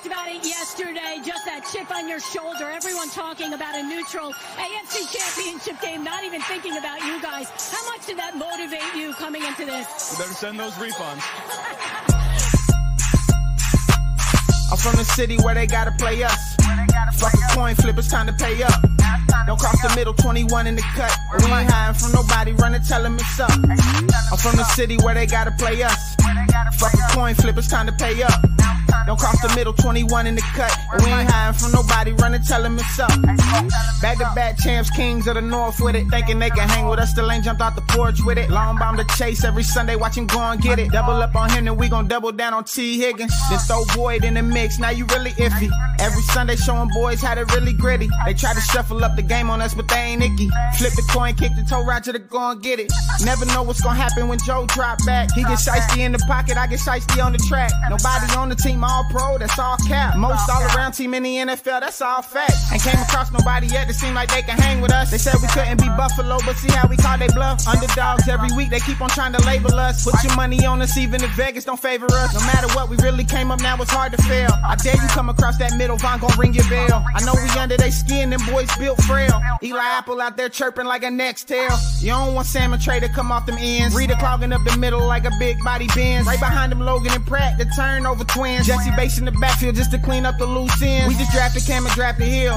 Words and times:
talked 0.00 0.12
about 0.12 0.28
it 0.28 0.46
yesterday, 0.46 1.20
just 1.24 1.44
that 1.44 1.68
chip 1.72 1.90
on 1.90 2.08
your 2.08 2.20
shoulder. 2.20 2.70
Everyone 2.70 3.08
talking 3.10 3.52
about 3.52 3.74
a 3.74 3.82
neutral 3.82 4.32
AFC 4.32 5.04
championship 5.12 5.80
game, 5.82 6.04
not 6.04 6.24
even 6.24 6.40
thinking 6.42 6.76
about 6.76 7.00
you 7.04 7.20
guys. 7.20 7.48
How 7.70 7.84
much 7.88 8.06
did 8.06 8.16
that 8.16 8.36
motivate 8.36 8.94
you 8.96 9.12
coming 9.14 9.42
into 9.44 9.66
this? 9.66 10.12
You 10.12 10.18
better 10.18 10.32
send 10.32 10.58
those 10.58 10.72
refunds. 10.74 11.20
I'm 14.70 14.78
from 14.78 14.96
the 14.96 15.04
city 15.04 15.36
where 15.38 15.54
they 15.54 15.66
gotta 15.66 15.92
play 15.92 16.22
us. 16.22 16.56
Fuck 17.18 17.34
a 17.34 17.54
coin 17.54 17.74
flip, 17.74 17.98
it's 17.98 18.08
time 18.08 18.26
to 18.26 18.32
pay 18.32 18.62
up. 18.62 18.80
Don't 19.46 19.58
cross 19.58 19.80
the 19.82 19.92
middle, 19.96 20.14
21 20.14 20.66
in 20.66 20.76
the 20.76 20.82
cut. 20.96 21.12
We 21.40 21.52
ain't 21.52 21.70
hiding 21.70 22.00
from 22.00 22.12
nobody, 22.12 22.52
run 22.52 22.74
and 22.74 22.84
tell 22.86 23.02
them 23.02 23.16
it's 23.16 23.40
up. 23.40 23.50
I'm 23.52 24.38
from 24.38 24.56
the 24.56 24.64
city 24.64 24.96
where 25.02 25.14
they 25.14 25.26
gotta 25.26 25.50
play 25.50 25.82
us. 25.82 26.16
Fuck 26.78 26.94
a 26.94 27.12
coin 27.12 27.34
flip, 27.34 27.58
it's 27.58 27.68
time 27.68 27.86
to 27.86 27.92
pay 27.92 28.22
up. 28.22 28.49
Don't 29.06 29.18
cross 29.18 29.40
the 29.40 29.52
middle, 29.56 29.72
21 29.72 30.26
in 30.26 30.34
the 30.34 30.42
cut. 30.54 30.74
And 30.92 31.02
We 31.04 31.10
ain't 31.10 31.30
hiding 31.30 31.58
from 31.58 31.72
nobody, 31.72 32.12
run 32.12 32.34
and 32.34 32.44
tell 32.44 32.64
it's 32.64 32.98
up. 32.98 33.10
Back 34.00 34.18
to 34.18 34.30
back 34.34 34.58
champs, 34.58 34.90
kings 34.90 35.26
of 35.26 35.34
the 35.34 35.42
north 35.42 35.80
with 35.80 35.96
it. 35.96 36.08
Thinking 36.08 36.38
they 36.38 36.50
can 36.50 36.68
hang 36.68 36.86
with 36.86 36.98
us, 36.98 37.10
still 37.10 37.30
ain't 37.30 37.44
jumped 37.44 37.62
out 37.62 37.74
the 37.74 37.82
porch 37.82 38.20
with 38.24 38.38
it. 38.38 38.50
Long 38.50 38.78
bomb 38.78 38.96
to 38.96 39.04
chase 39.16 39.44
every 39.44 39.62
Sunday, 39.62 39.96
watch 39.96 40.16
him 40.16 40.26
go 40.26 40.40
and 40.40 40.60
get 40.60 40.78
it. 40.78 40.90
Double 40.92 41.14
up 41.14 41.34
on 41.34 41.50
him, 41.50 41.64
then 41.64 41.76
we 41.76 41.88
gon' 41.88 42.08
double 42.08 42.32
down 42.32 42.54
on 42.54 42.64
Tee 42.64 42.98
Higgins. 42.98 43.34
Then 43.48 43.58
throw 43.60 43.84
Boyd 43.94 44.24
in 44.24 44.34
the 44.34 44.42
mix, 44.42 44.78
now 44.78 44.90
you 44.90 45.04
really 45.06 45.32
iffy. 45.32 45.70
Every 46.00 46.22
Sunday 46.22 46.56
showing 46.56 46.88
boys 46.94 47.20
how 47.20 47.34
to 47.34 47.44
really 47.54 47.72
gritty. 47.72 48.08
They 48.24 48.34
try 48.34 48.54
to 48.54 48.60
shuffle 48.60 49.04
up 49.04 49.16
the 49.16 49.22
game 49.22 49.50
on 49.50 49.60
us, 49.60 49.74
but 49.74 49.88
they 49.88 49.96
ain't 49.96 50.22
icky. 50.22 50.48
Flip 50.78 50.92
the 50.92 51.06
coin, 51.10 51.34
kick 51.34 51.52
the 51.56 51.62
toe 51.68 51.84
right 51.84 52.02
to 52.04 52.12
the 52.12 52.18
go 52.18 52.50
and 52.50 52.62
get 52.62 52.80
it. 52.80 52.90
Never 53.24 53.44
know 53.46 53.62
what's 53.62 53.80
gonna 53.80 53.98
happen 53.98 54.28
when 54.28 54.38
Joe 54.46 54.66
drop 54.66 54.98
back. 55.04 55.32
He 55.34 55.42
get 55.42 55.58
shiesty 55.58 55.98
in 55.98 56.12
the 56.12 56.18
pocket, 56.26 56.56
I 56.56 56.66
get 56.66 56.80
shiesty 56.80 57.24
on 57.24 57.32
the 57.32 57.38
track. 57.38 57.70
Nobody 57.88 58.34
on 58.36 58.48
the 58.48 58.56
team 58.56 58.79
all 58.84 59.04
pro, 59.10 59.38
that's 59.38 59.58
all 59.58 59.76
cap. 59.88 60.16
Most 60.16 60.48
all 60.50 60.62
around 60.74 60.92
team 60.92 61.14
in 61.14 61.22
the 61.22 61.36
NFL, 61.36 61.80
that's 61.80 62.00
all 62.00 62.22
fact. 62.22 62.52
Ain't 62.72 62.82
came 62.82 63.00
across 63.00 63.32
nobody 63.32 63.66
yet 63.66 63.88
that 63.88 63.94
seem 63.94 64.14
like 64.14 64.32
they 64.32 64.42
can 64.42 64.58
hang 64.58 64.80
with 64.80 64.92
us. 64.92 65.10
They 65.10 65.18
said 65.18 65.34
we 65.40 65.48
couldn't 65.48 65.80
be 65.80 65.88
Buffalo, 65.96 66.38
but 66.44 66.56
see 66.56 66.70
how 66.72 66.88
we 66.88 66.96
call 66.96 67.18
they 67.18 67.28
bluff. 67.28 67.66
Underdogs 67.66 68.28
every 68.28 68.50
week, 68.56 68.70
they 68.70 68.80
keep 68.80 69.00
on 69.00 69.08
trying 69.10 69.32
to 69.32 69.44
label 69.44 69.74
us. 69.74 70.04
Put 70.04 70.22
your 70.24 70.34
money 70.36 70.64
on 70.66 70.82
us, 70.82 70.96
even 70.96 71.22
if 71.22 71.30
Vegas 71.32 71.64
don't 71.64 71.80
favor 71.80 72.06
us. 72.10 72.34
No 72.34 72.40
matter 72.40 72.68
what, 72.74 72.88
we 72.88 72.96
really 72.98 73.24
came 73.24 73.50
up 73.50 73.60
now, 73.60 73.76
it's 73.80 73.90
hard 73.90 74.12
to 74.12 74.22
fail. 74.22 74.50
I 74.64 74.76
dare 74.76 74.94
you 74.94 75.08
come 75.08 75.28
across 75.28 75.58
that 75.58 75.76
middle, 75.76 75.96
Vonn 75.96 76.20
gon' 76.20 76.38
ring 76.38 76.54
your 76.54 76.68
bell. 76.68 77.04
I 77.14 77.24
know 77.24 77.34
we 77.34 77.48
under 77.58 77.76
they 77.76 77.90
skin, 77.90 78.30
them 78.30 78.40
boys 78.50 78.68
built 78.78 79.02
frail. 79.02 79.40
Eli 79.62 79.82
Apple 79.82 80.20
out 80.20 80.36
there 80.36 80.48
chirping 80.48 80.86
like 80.86 81.02
a 81.02 81.10
next 81.10 81.44
tail. 81.44 81.76
You 82.00 82.08
don't 82.08 82.34
want 82.34 82.46
Salmon 82.46 82.80
Trey 82.80 83.00
to 83.00 83.08
come 83.08 83.30
off 83.32 83.46
them 83.46 83.56
ends. 83.58 83.94
Reader 83.94 84.14
clogging 84.14 84.52
up 84.52 84.62
the 84.64 84.76
middle 84.76 85.06
like 85.06 85.24
a 85.24 85.30
big 85.38 85.62
body 85.62 85.86
Benz. 85.94 86.26
Right 86.26 86.38
behind 86.38 86.72
them, 86.72 86.80
Logan 86.80 87.12
and 87.12 87.26
Pratt, 87.26 87.58
the 87.58 87.64
turnover 87.76 88.24
twins. 88.24 88.66
Jessie 88.70 88.92
Bates 88.94 89.18
in 89.18 89.24
the 89.24 89.32
backfield 89.32 89.74
just 89.74 89.90
to 89.90 89.98
clean 89.98 90.24
up 90.24 90.38
the 90.38 90.46
loose 90.46 90.80
ends. 90.80 91.08
We 91.08 91.18
just 91.18 91.32
drafted 91.32 91.64
Cam 91.66 91.84
and 91.84 91.92
drafted 91.96 92.28
Hill. 92.28 92.56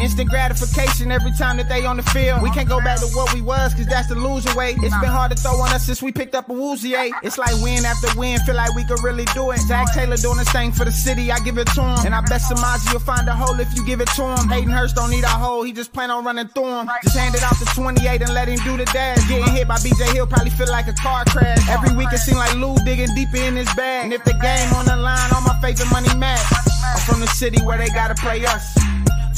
Instant 0.00 0.30
gratification 0.30 1.10
every 1.10 1.32
time 1.32 1.56
that 1.56 1.68
they 1.68 1.84
on 1.84 1.96
the 1.96 2.02
field. 2.02 2.42
We 2.42 2.50
can't 2.50 2.68
go 2.68 2.80
back 2.80 2.98
to 3.00 3.06
what 3.16 3.34
we 3.34 3.40
was, 3.40 3.74
cause 3.74 3.86
that's 3.86 4.08
the 4.08 4.14
loser 4.14 4.54
way. 4.56 4.74
It's 4.78 4.96
been 4.98 5.10
hard 5.10 5.30
to 5.32 5.36
throw 5.36 5.56
on 5.60 5.72
us 5.72 5.86
since 5.86 6.02
we 6.02 6.12
picked 6.12 6.34
up 6.34 6.48
a 6.48 6.52
woozy 6.52 6.94
eight. 6.94 7.14
It's 7.22 7.38
like 7.38 7.54
win 7.62 7.84
after 7.84 8.08
win, 8.18 8.38
feel 8.40 8.54
like 8.54 8.74
we 8.74 8.84
could 8.84 9.02
really 9.02 9.24
do 9.34 9.50
it. 9.50 9.58
Zac 9.60 9.92
Taylor 9.92 10.16
doing 10.16 10.38
the 10.38 10.44
same 10.46 10.72
for 10.72 10.84
the 10.84 10.92
city, 10.92 11.32
I 11.32 11.38
give 11.40 11.58
it 11.58 11.66
to 11.74 11.82
him. 11.82 12.06
And 12.06 12.14
I 12.14 12.20
bet 12.22 12.40
Samaje 12.40 12.92
will 12.92 13.00
find 13.00 13.28
a 13.28 13.34
hole 13.34 13.58
if 13.58 13.74
you 13.76 13.84
give 13.84 14.00
it 14.00 14.08
to 14.16 14.22
him. 14.22 14.48
Hayden 14.48 14.70
Hurst 14.70 14.96
don't 14.96 15.10
need 15.10 15.24
a 15.24 15.28
hole, 15.28 15.62
he 15.62 15.72
just 15.72 15.92
plan 15.92 16.10
on 16.10 16.24
running 16.24 16.48
through 16.48 16.80
him. 16.80 16.88
Just 17.02 17.16
hand 17.16 17.34
it 17.34 17.42
off 17.42 17.58
to 17.58 17.66
28 17.74 18.22
and 18.22 18.34
let 18.34 18.48
him 18.48 18.58
do 18.64 18.76
the 18.76 18.84
dash. 18.86 19.26
Getting 19.28 19.52
hit 19.54 19.68
by 19.68 19.76
BJ 19.76 20.12
Hill 20.14 20.26
probably 20.26 20.50
feel 20.50 20.70
like 20.70 20.86
a 20.88 20.94
car 20.94 21.24
crash. 21.26 21.68
Every 21.68 21.94
week 21.96 22.12
it 22.12 22.18
seem 22.18 22.36
like 22.36 22.54
Lou 22.56 22.76
digging 22.84 23.14
deeper 23.14 23.36
in 23.36 23.56
his 23.56 23.72
bag. 23.74 24.04
And 24.04 24.12
if 24.12 24.24
the 24.24 24.34
game 24.40 24.72
on 24.74 24.84
the 24.86 24.96
line, 24.96 25.30
all 25.34 25.42
my 25.42 25.58
favorite 25.60 25.90
money 25.90 26.12
match. 26.16 26.44
I'm 26.84 27.00
from 27.00 27.20
the 27.20 27.26
city 27.26 27.60
where 27.64 27.78
they 27.78 27.88
gotta 27.88 28.14
play 28.14 28.44
us. 28.46 28.76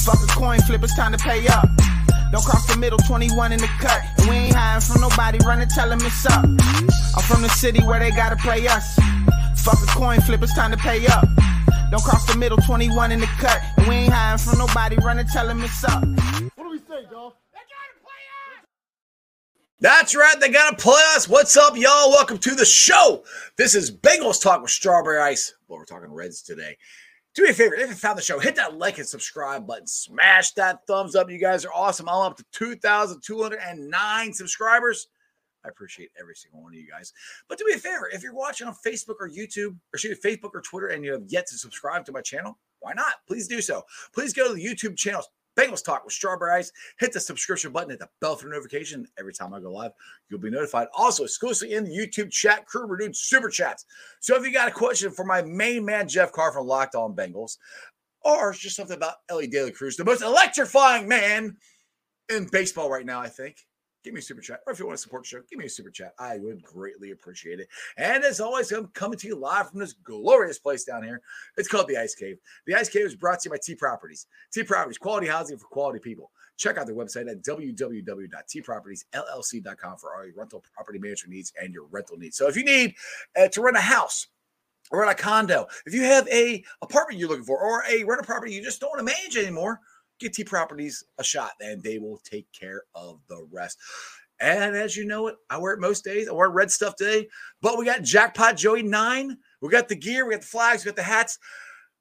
Fuck 0.05 0.23
a 0.23 0.27
coin 0.29 0.61
flip, 0.61 0.83
it's 0.83 0.97
time 0.97 1.13
to 1.13 1.19
pay 1.19 1.47
up. 1.49 1.69
Don't 2.33 2.45
cross 2.45 2.67
the 2.67 2.77
middle, 2.79 2.99
21 2.99 3.53
in 3.53 3.59
the 3.61 3.67
cut. 3.81 4.03
And 4.19 4.29
we 4.31 4.37
ain't 4.37 4.55
hiding 4.55 4.81
from 4.81 5.01
nobody, 5.03 5.39
run 5.45 5.61
and 5.61 5.71
tell 5.71 5.89
them 5.89 6.01
it's 6.03 6.25
up. 6.27 6.45
I'm 6.45 7.23
from 7.25 7.43
the 7.43 7.49
city 7.49 7.83
where 7.85 8.01
they 8.01 8.11
gotta 8.11 8.37
play 8.37 8.67
us. 8.67 8.95
Fuck 9.63 9.83
a 9.83 9.87
coin 9.89 10.21
flip, 10.21 10.43
it's 10.43 10.55
time 10.55 10.71
to 10.71 10.77
pay 10.79 11.07
up. 11.07 11.27
Don't 11.91 12.03
cross 12.03 12.25
the 12.25 12.39
middle, 12.39 12.57
21 12.59 13.13
in 13.13 13.21
the 13.21 13.27
cut. 13.39 13.61
And 13.77 13.89
we 13.89 13.95
ain't 13.97 14.13
hiding 14.13 14.39
from 14.39 14.59
nobody, 14.59 14.97
run 14.97 15.19
and 15.19 15.29
tell 15.29 15.47
them 15.47 15.63
it's 15.63 15.85
up. 15.85 16.03
What 16.03 16.65
do 16.65 16.71
we 16.71 16.79
say, 16.79 17.03
dog? 17.11 17.35
They 17.53 17.61
gonna 17.67 17.99
play 18.01 18.23
us. 18.55 18.65
That's 19.81 20.15
right. 20.15 20.39
They 20.41 20.51
got 20.51 20.79
to 20.79 20.83
play 20.83 21.01
us. 21.17 21.29
What's 21.29 21.57
up, 21.57 21.77
y'all? 21.77 22.11
Welcome 22.11 22.39
to 22.39 22.55
the 22.55 22.65
show. 22.65 23.25
This 23.57 23.75
is 23.75 23.91
Bengals 23.91 24.41
Talk 24.41 24.63
with 24.63 24.71
Strawberry 24.71 25.21
Ice. 25.21 25.53
Well, 25.69 25.79
we're 25.79 25.85
talking 25.85 26.13
Reds 26.13 26.43
today. 26.43 26.77
Do 27.35 27.45
me 27.45 27.51
a 27.51 27.55
favor, 27.55 27.75
if 27.75 27.89
you 27.89 27.95
found 27.95 28.19
the 28.19 28.23
show, 28.23 28.41
hit 28.41 28.57
that 28.57 28.77
like 28.77 28.99
and 28.99 29.07
subscribe 29.07 29.67
button. 29.67 29.87
Smash 29.87 30.53
that 30.53 30.85
thumbs 30.87 31.15
up. 31.15 31.31
You 31.31 31.39
guys 31.39 31.65
are 31.65 31.73
awesome. 31.73 32.09
I'm 32.09 32.23
up 32.23 32.37
to 32.39 32.45
2,209 32.53 34.33
subscribers. 34.33 35.09
I 35.65 35.69
appreciate 35.69 36.11
every 36.19 36.35
single 36.35 36.63
one 36.63 36.73
of 36.73 36.79
you 36.79 36.89
guys. 36.91 37.13
But 37.49 37.59
do 37.59 37.65
me 37.67 37.75
a 37.75 37.79
favor, 37.79 38.09
if 38.13 38.23
you're 38.23 38.35
watching 38.35 38.67
on 38.67 38.75
Facebook 38.75 39.17
or 39.21 39.29
YouTube, 39.29 39.77
or 39.95 39.99
shoot 39.99 40.19
Facebook 40.23 40.51
or 40.55 40.63
Twitter, 40.63 40.89
and 40.89 41.05
you 41.05 41.13
have 41.13 41.23
yet 41.29 41.47
to 41.49 41.59
subscribe 41.59 42.05
to 42.07 42.13
my 42.13 42.23
channel, 42.23 42.59
why 42.81 42.95
not? 42.95 43.15
Please 43.29 43.47
do 43.47 43.61
so. 43.61 43.83
Please 44.13 44.33
go 44.33 44.49
to 44.49 44.55
the 44.55 44.65
YouTube 44.65 44.97
channel, 44.97 45.23
Bengals 45.61 45.85
Talk 45.85 46.05
with 46.05 46.15
Strawberry 46.15 46.53
Ice. 46.53 46.73
Hit 46.99 47.13
the 47.13 47.21
subscription 47.21 47.73
button, 47.73 47.91
hit 47.91 47.99
the 47.99 48.09
bell 48.21 48.37
for 48.37 48.49
notification. 48.49 49.07
Every 49.19 49.33
time 49.33 49.53
I 49.53 49.61
go 49.61 49.73
live, 49.73 49.93
you'll 50.29 50.41
be 50.41 50.51
notified. 50.51 50.89
Also, 50.95 51.25
exclusively 51.25 51.75
in 51.75 51.85
the 51.85 51.91
YouTube 51.91 52.31
chat 52.31 52.67
crew, 52.67 52.87
we're 52.87 52.97
doing 52.97 53.13
super 53.13 53.49
chats. 53.49 53.85
So 54.21 54.37
if 54.37 54.45
you 54.45 54.53
got 54.53 54.69
a 54.69 54.73
question 54.73 55.11
for 55.11 55.25
my 55.25 55.43
main 55.43 55.85
man, 55.85 56.09
Jeff 56.09 56.33
Carr 56.33 56.53
from 56.53 56.67
Locked 56.67 56.95
On 56.95 57.15
Bengals, 57.15 57.59
or 58.23 58.53
just 58.53 58.77
something 58.77 58.97
about 58.97 59.17
Elly 59.29 59.47
De 59.47 59.63
La 59.63 59.71
Cruz, 59.71 59.97
the 59.97 60.05
most 60.05 60.23
electrifying 60.23 61.09
man 61.09 61.57
in 62.31 62.47
baseball 62.51 62.91
right 62.91 63.07
now, 63.07 63.21
I 63.21 63.29
think. 63.29 63.57
Give 64.03 64.15
me 64.15 64.21
a 64.21 64.23
super 64.23 64.41
chat. 64.41 64.61
Or 64.67 64.73
if 64.73 64.79
you 64.79 64.87
want 64.87 64.97
to 64.97 65.03
support 65.03 65.25
the 65.25 65.29
show, 65.29 65.43
give 65.51 65.59
me 65.59 65.67
a 65.67 65.71
super 65.71 65.91
chat. 65.91 66.15
I 66.19 66.39
would 66.39 66.63
greatly 66.63 67.11
appreciate 67.11 67.61
it. 67.61 67.69
And 67.99 68.25
as 68.25 68.41
always, 68.41 68.73
I'm 68.73 68.87
coming 68.89 69.19
to 69.19 69.27
you 69.27 69.37
live 69.37 69.69
from 69.71 69.81
this 69.81 69.93
glorious 69.93 70.59
place 70.59 70.85
down 70.85 71.03
here. 71.03 71.21
It's 71.59 71.69
called 71.69 71.89
the 71.89 71.99
Ice 71.99 72.15
Cave. 72.15 72.39
The 72.67 72.75
Ice 72.75 72.89
Cave 72.89 73.05
is 73.05 73.15
brought 73.15 73.41
to 73.41 73.49
you 73.49 73.51
by 73.53 73.59
T 73.63 73.75
Properties. 73.75 74.27
T 74.53 74.63
Properties, 74.63 74.97
quality 74.97 75.27
housing 75.27 75.59
for 75.59 75.67
quality 75.67 75.99
people. 75.99 76.31
Check 76.57 76.79
out 76.79 76.87
their 76.87 76.95
website 76.95 77.31
at 77.31 77.43
www.tpropertiesllc.com 77.43 79.99
for 79.99 80.15
all 80.15 80.25
your 80.25 80.35
rental 80.35 80.65
property 80.75 80.99
management 80.99 81.35
needs 81.35 81.53
and 81.61 81.75
your 81.75 81.85
rental 81.91 82.17
needs. 82.17 82.37
So 82.37 82.49
if 82.49 82.57
you 82.57 82.65
need 82.65 82.95
uh, 83.39 83.49
to 83.49 83.63
rent 83.63 83.77
a 83.77 83.81
house, 83.81 84.29
or 84.91 85.01
rent 85.01 85.13
a 85.13 85.23
condo, 85.23 85.67
if 85.87 85.95
you 85.95 86.03
have 86.03 86.27
a 86.29 86.65
apartment 86.83 87.19
you're 87.19 87.29
looking 87.29 87.45
for, 87.45 87.61
or 87.61 87.85
a 87.89 88.05
rental 88.05 88.27
property 88.27 88.53
you 88.53 88.63
just 88.63 88.81
don't 88.81 88.91
want 88.91 88.99
to 88.99 89.05
manage 89.05 89.37
anymore, 89.37 89.81
give 90.21 90.33
T 90.33 90.45
Properties 90.45 91.05
a 91.19 91.25
shot, 91.25 91.53
and 91.61 91.83
they 91.83 91.99
will 91.99 92.21
take 92.25 92.47
care 92.53 92.83
of 92.95 93.21
the 93.29 93.47
rest. 93.51 93.79
And 94.39 94.75
as 94.75 94.97
you 94.97 95.05
know 95.05 95.27
it, 95.27 95.37
I 95.51 95.59
wear 95.59 95.75
it 95.75 95.81
most 95.81 96.05
days. 96.05 96.29
I 96.29 96.33
wear 96.33 96.49
red 96.49 96.71
stuff 96.71 96.97
today, 96.97 97.29
but 97.61 97.79
we 97.79 97.85
got 97.85 98.03
Jackpot 98.03 98.57
Joey 98.57 98.83
9. 98.83 99.37
We 99.61 99.69
got 99.69 99.89
the 99.89 99.97
gear, 99.97 100.27
we 100.27 100.33
got 100.33 100.41
the 100.41 100.47
flags, 100.47 100.85
we 100.85 100.91
got 100.91 100.97
the 100.97 101.03
hats. 101.03 101.39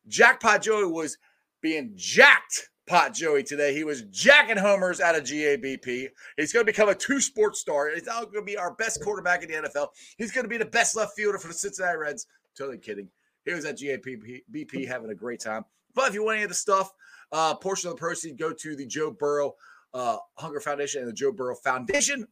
Jackpot 0.08 0.62
Joey 0.62 0.86
was 0.86 1.18
being 1.62 1.92
jacked 1.96 2.70
Pot 2.90 3.14
Joey 3.14 3.44
today. 3.44 3.74
He 3.74 3.84
was 3.84 4.02
jacking 4.04 4.58
homers 4.58 5.00
out 5.00 5.16
of 5.16 5.24
GABP. 5.24 6.08
He's 6.38 6.52
going 6.52 6.66
to 6.66 6.72
become 6.72 6.90
a 6.90 6.96
two 6.96 7.22
sports 7.22 7.60
star. 7.60 7.92
He's 7.94 8.08
now 8.08 8.22
going 8.22 8.34
to 8.34 8.42
be 8.42 8.58
our 8.58 8.74
best 8.74 9.04
quarterback 9.04 9.44
in 9.44 9.50
the 9.50 9.70
NFL. 9.70 9.90
He's 10.18 10.32
going 10.32 10.44
to 10.44 10.50
be 10.50 10.58
the 10.58 10.66
best 10.66 10.96
left 10.96 11.14
fielder 11.16 11.38
for 11.38 11.50
the 11.50 11.54
Cincinnati 11.54 11.98
Reds. 11.98 12.26
Totally 12.58 12.80
kidding. 12.80 13.08
He 13.46 13.54
was 13.54 13.66
at 13.66 13.78
GABP 13.78 14.42
BP 14.52 14.88
having 14.88 15.12
a 15.12 15.16
great 15.16 15.40
time. 15.40 15.66
But 15.94 16.08
if 16.10 16.16
you 16.16 16.26
want 16.26 16.38
any 16.38 16.44
of 16.44 16.50
the 16.50 16.56
stuff, 16.56 16.92
uh, 17.32 17.56
portion 17.56 17.90
of 17.90 17.96
the 17.96 18.00
proceeds 18.00 18.40
go 18.40 18.54
to 18.54 18.76
the 18.76 18.86
Joe 18.86 19.12
Burrow 19.12 19.54
uh, 19.94 20.18
Hunger 20.38 20.60
Foundation 20.60 21.02
and 21.02 21.10
the 21.10 21.14
Joe 21.14 21.32
Burrow 21.32 21.56
Foundation 21.56 22.28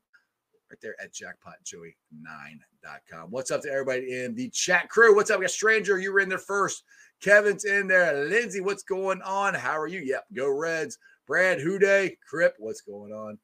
right 0.69 0.79
there 0.81 0.95
at 1.01 1.13
jackpotjoey9.com. 1.13 3.31
What's 3.31 3.51
up 3.51 3.61
to 3.61 3.71
everybody 3.71 4.21
in 4.21 4.35
the 4.35 4.49
chat 4.49 4.89
crew? 4.89 5.15
What's 5.15 5.31
up? 5.31 5.39
We 5.39 5.45
got 5.45 5.51
Stranger, 5.51 5.99
you 5.99 6.11
were 6.11 6.19
in 6.19 6.29
there 6.29 6.37
first. 6.37 6.83
Kevin's 7.21 7.65
in 7.65 7.87
there. 7.87 8.25
Lindsay, 8.25 8.61
what's 8.61 8.83
going 8.83 9.21
on? 9.23 9.53
How 9.53 9.79
are 9.79 9.87
you? 9.87 10.01
Yep, 10.01 10.25
go 10.35 10.49
Reds. 10.49 10.97
Brad 11.25 11.59
Houday, 11.59 12.17
Crip, 12.27 12.55
what's 12.57 12.81
going 12.81 13.11
on? 13.11 13.37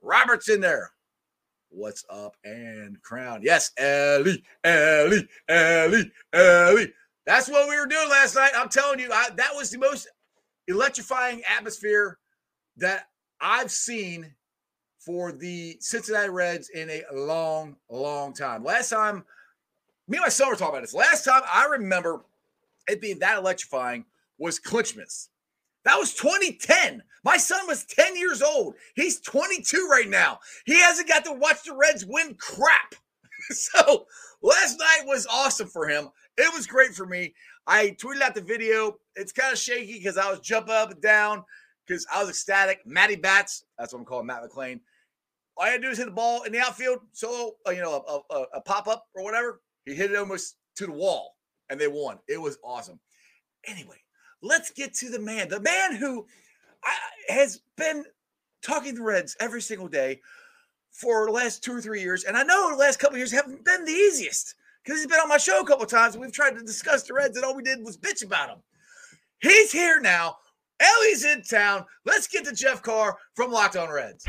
Robert's 0.00 0.48
in 0.48 0.60
there. 0.60 0.92
What's 1.68 2.04
up? 2.10 2.36
And 2.44 3.00
Crown. 3.02 3.40
Yes, 3.42 3.70
Elly, 3.78 4.42
Elly, 4.64 5.28
Elly, 5.48 6.12
Elly. 6.32 6.92
That's 7.24 7.48
what 7.48 7.68
we 7.68 7.78
were 7.78 7.86
doing 7.86 8.08
last 8.08 8.34
night. 8.34 8.50
I'm 8.56 8.68
telling 8.68 8.98
you, 8.98 9.12
I, 9.12 9.28
that 9.36 9.54
was 9.54 9.70
the 9.70 9.78
most 9.78 10.08
electrifying 10.68 11.42
atmosphere 11.48 12.18
that 12.76 13.08
I've 13.40 13.70
seen 13.70 14.34
for 14.98 15.32
the 15.32 15.76
Cincinnati 15.80 16.30
Reds 16.30 16.70
in 16.70 16.88
a 16.90 17.02
long, 17.12 17.76
long 17.90 18.32
time. 18.32 18.62
Last 18.62 18.90
time, 18.90 19.24
me 20.08 20.18
and 20.18 20.22
my 20.22 20.28
son 20.28 20.48
were 20.48 20.54
talking 20.54 20.74
about 20.74 20.82
this. 20.82 20.94
Last 20.94 21.24
time 21.24 21.42
I 21.52 21.66
remember 21.66 22.24
it 22.88 23.00
being 23.00 23.18
that 23.20 23.38
electrifying 23.38 24.04
was 24.38 24.60
Clinchmas. 24.60 25.28
That 25.84 25.98
was 25.98 26.14
2010. 26.14 27.02
My 27.24 27.36
son 27.36 27.66
was 27.66 27.84
10 27.84 28.16
years 28.16 28.42
old. 28.42 28.74
He's 28.94 29.20
22 29.20 29.88
right 29.90 30.08
now. 30.08 30.38
He 30.64 30.78
hasn't 30.80 31.08
got 31.08 31.24
to 31.24 31.32
watch 31.32 31.64
the 31.64 31.74
Reds 31.74 32.04
win 32.06 32.36
crap. 32.38 32.94
so 33.50 34.06
last 34.42 34.78
night 34.78 35.02
was 35.06 35.26
awesome 35.26 35.68
for 35.68 35.88
him. 35.88 36.08
It 36.36 36.52
was 36.54 36.66
great 36.66 36.94
for 36.94 37.06
me. 37.06 37.34
I 37.66 37.96
tweeted 38.00 38.22
out 38.22 38.34
the 38.34 38.40
video. 38.40 38.96
It's 39.14 39.32
kind 39.32 39.52
of 39.52 39.58
shaky 39.58 39.98
because 39.98 40.18
I 40.18 40.30
was 40.30 40.40
jumping 40.40 40.74
up 40.74 40.90
and 40.90 41.00
down 41.00 41.44
because 41.86 42.06
I 42.12 42.20
was 42.20 42.30
ecstatic. 42.30 42.80
Matty 42.86 43.16
Bats, 43.16 43.64
that's 43.78 43.92
what 43.92 44.00
I'm 44.00 44.04
calling 44.04 44.26
Matt 44.26 44.42
McLain. 44.42 44.80
All 45.56 45.64
I 45.64 45.68
had 45.68 45.82
to 45.82 45.88
do 45.88 45.90
is 45.90 45.98
hit 45.98 46.06
the 46.06 46.12
ball 46.12 46.42
in 46.42 46.52
the 46.52 46.60
outfield, 46.60 47.00
solo, 47.12 47.52
uh, 47.66 47.70
you 47.70 47.82
know, 47.82 48.02
a, 48.08 48.34
a, 48.34 48.46
a 48.54 48.60
pop 48.62 48.88
up 48.88 49.06
or 49.14 49.22
whatever. 49.22 49.60
He 49.84 49.94
hit 49.94 50.10
it 50.10 50.16
almost 50.16 50.56
to 50.76 50.86
the 50.86 50.92
wall, 50.92 51.36
and 51.68 51.78
they 51.78 51.88
won. 51.88 52.18
It 52.28 52.40
was 52.40 52.58
awesome. 52.64 52.98
Anyway, 53.66 53.98
let's 54.42 54.70
get 54.70 54.94
to 54.94 55.10
the 55.10 55.20
man, 55.20 55.48
the 55.48 55.60
man 55.60 55.94
who 55.94 56.26
has 57.28 57.60
been 57.76 58.04
talking 58.62 58.96
to 58.96 59.02
Reds 59.02 59.36
every 59.40 59.60
single 59.60 59.88
day 59.88 60.20
for 60.90 61.26
the 61.26 61.32
last 61.32 61.62
two 61.62 61.74
or 61.74 61.80
three 61.80 62.00
years, 62.00 62.24
and 62.24 62.36
I 62.36 62.42
know 62.42 62.70
the 62.70 62.76
last 62.76 62.98
couple 62.98 63.18
years 63.18 63.32
haven't 63.32 63.64
been 63.64 63.84
the 63.84 63.92
easiest 63.92 64.54
because 64.84 65.00
he's 65.00 65.06
been 65.06 65.20
on 65.20 65.28
my 65.28 65.38
show 65.38 65.60
a 65.60 65.66
couple 65.66 65.86
times. 65.86 66.14
And 66.14 66.22
we've 66.22 66.32
tried 66.32 66.56
to 66.56 66.62
discuss 66.62 67.04
the 67.04 67.14
Reds, 67.14 67.36
and 67.36 67.44
all 67.44 67.56
we 67.56 67.62
did 67.62 67.84
was 67.84 67.96
bitch 67.96 68.24
about 68.24 68.50
him. 68.50 68.58
He's 69.40 69.72
here 69.72 70.00
now. 70.00 70.36
Elly's 70.80 71.24
in 71.24 71.42
town. 71.42 71.84
Let's 72.04 72.26
get 72.26 72.44
to 72.44 72.54
Jeff 72.54 72.82
Carr 72.82 73.16
from 73.34 73.52
Locked 73.52 73.76
On 73.76 73.88
Reds. 73.88 74.24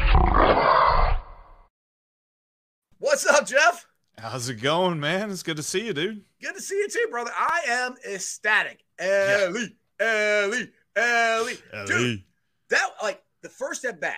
What's 2.99 3.25
up, 3.25 3.45
Jeff? 3.47 3.87
How's 4.17 4.47
it 4.49 4.61
going, 4.61 4.99
man? 4.99 5.31
It's 5.31 5.43
good 5.43 5.57
to 5.57 5.63
see 5.63 5.87
you, 5.87 5.93
dude. 5.93 6.23
Good 6.41 6.55
to 6.55 6.61
see 6.61 6.75
you 6.75 6.87
too, 6.87 7.07
brother. 7.09 7.31
I 7.35 7.61
am 7.67 7.95
ecstatic. 8.09 8.83
Elly, 8.99 9.75
yeah. 9.99 10.43
Elly, 10.45 10.69
Elly, 10.95 11.57
Elly. 11.73 11.85
Dude, 11.87 12.23
that 12.69 12.89
like 13.01 13.23
the 13.41 13.49
first 13.49 13.83
at 13.85 13.99
bat, 13.99 14.17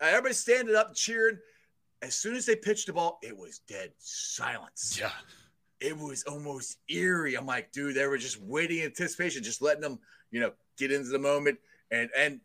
uh, 0.00 0.06
everybody 0.06 0.34
standing 0.34 0.76
up 0.76 0.94
cheering. 0.94 1.38
As 2.02 2.14
soon 2.14 2.34
as 2.34 2.46
they 2.46 2.56
pitched 2.56 2.86
the 2.86 2.92
ball, 2.92 3.18
it 3.22 3.36
was 3.36 3.60
dead 3.68 3.92
silence. 3.98 4.98
Yeah. 4.98 5.10
It 5.80 5.96
was 5.96 6.24
almost 6.24 6.78
eerie. 6.88 7.34
I'm 7.34 7.46
like, 7.46 7.72
dude, 7.72 7.96
they 7.96 8.06
were 8.06 8.18
just 8.18 8.40
waiting 8.40 8.78
in 8.78 8.86
anticipation, 8.86 9.42
just 9.42 9.62
letting 9.62 9.80
them, 9.80 9.98
you 10.30 10.40
know, 10.40 10.52
get 10.76 10.92
into 10.92 11.08
the 11.08 11.18
moment. 11.18 11.58
And 11.90 12.10
and 12.16 12.40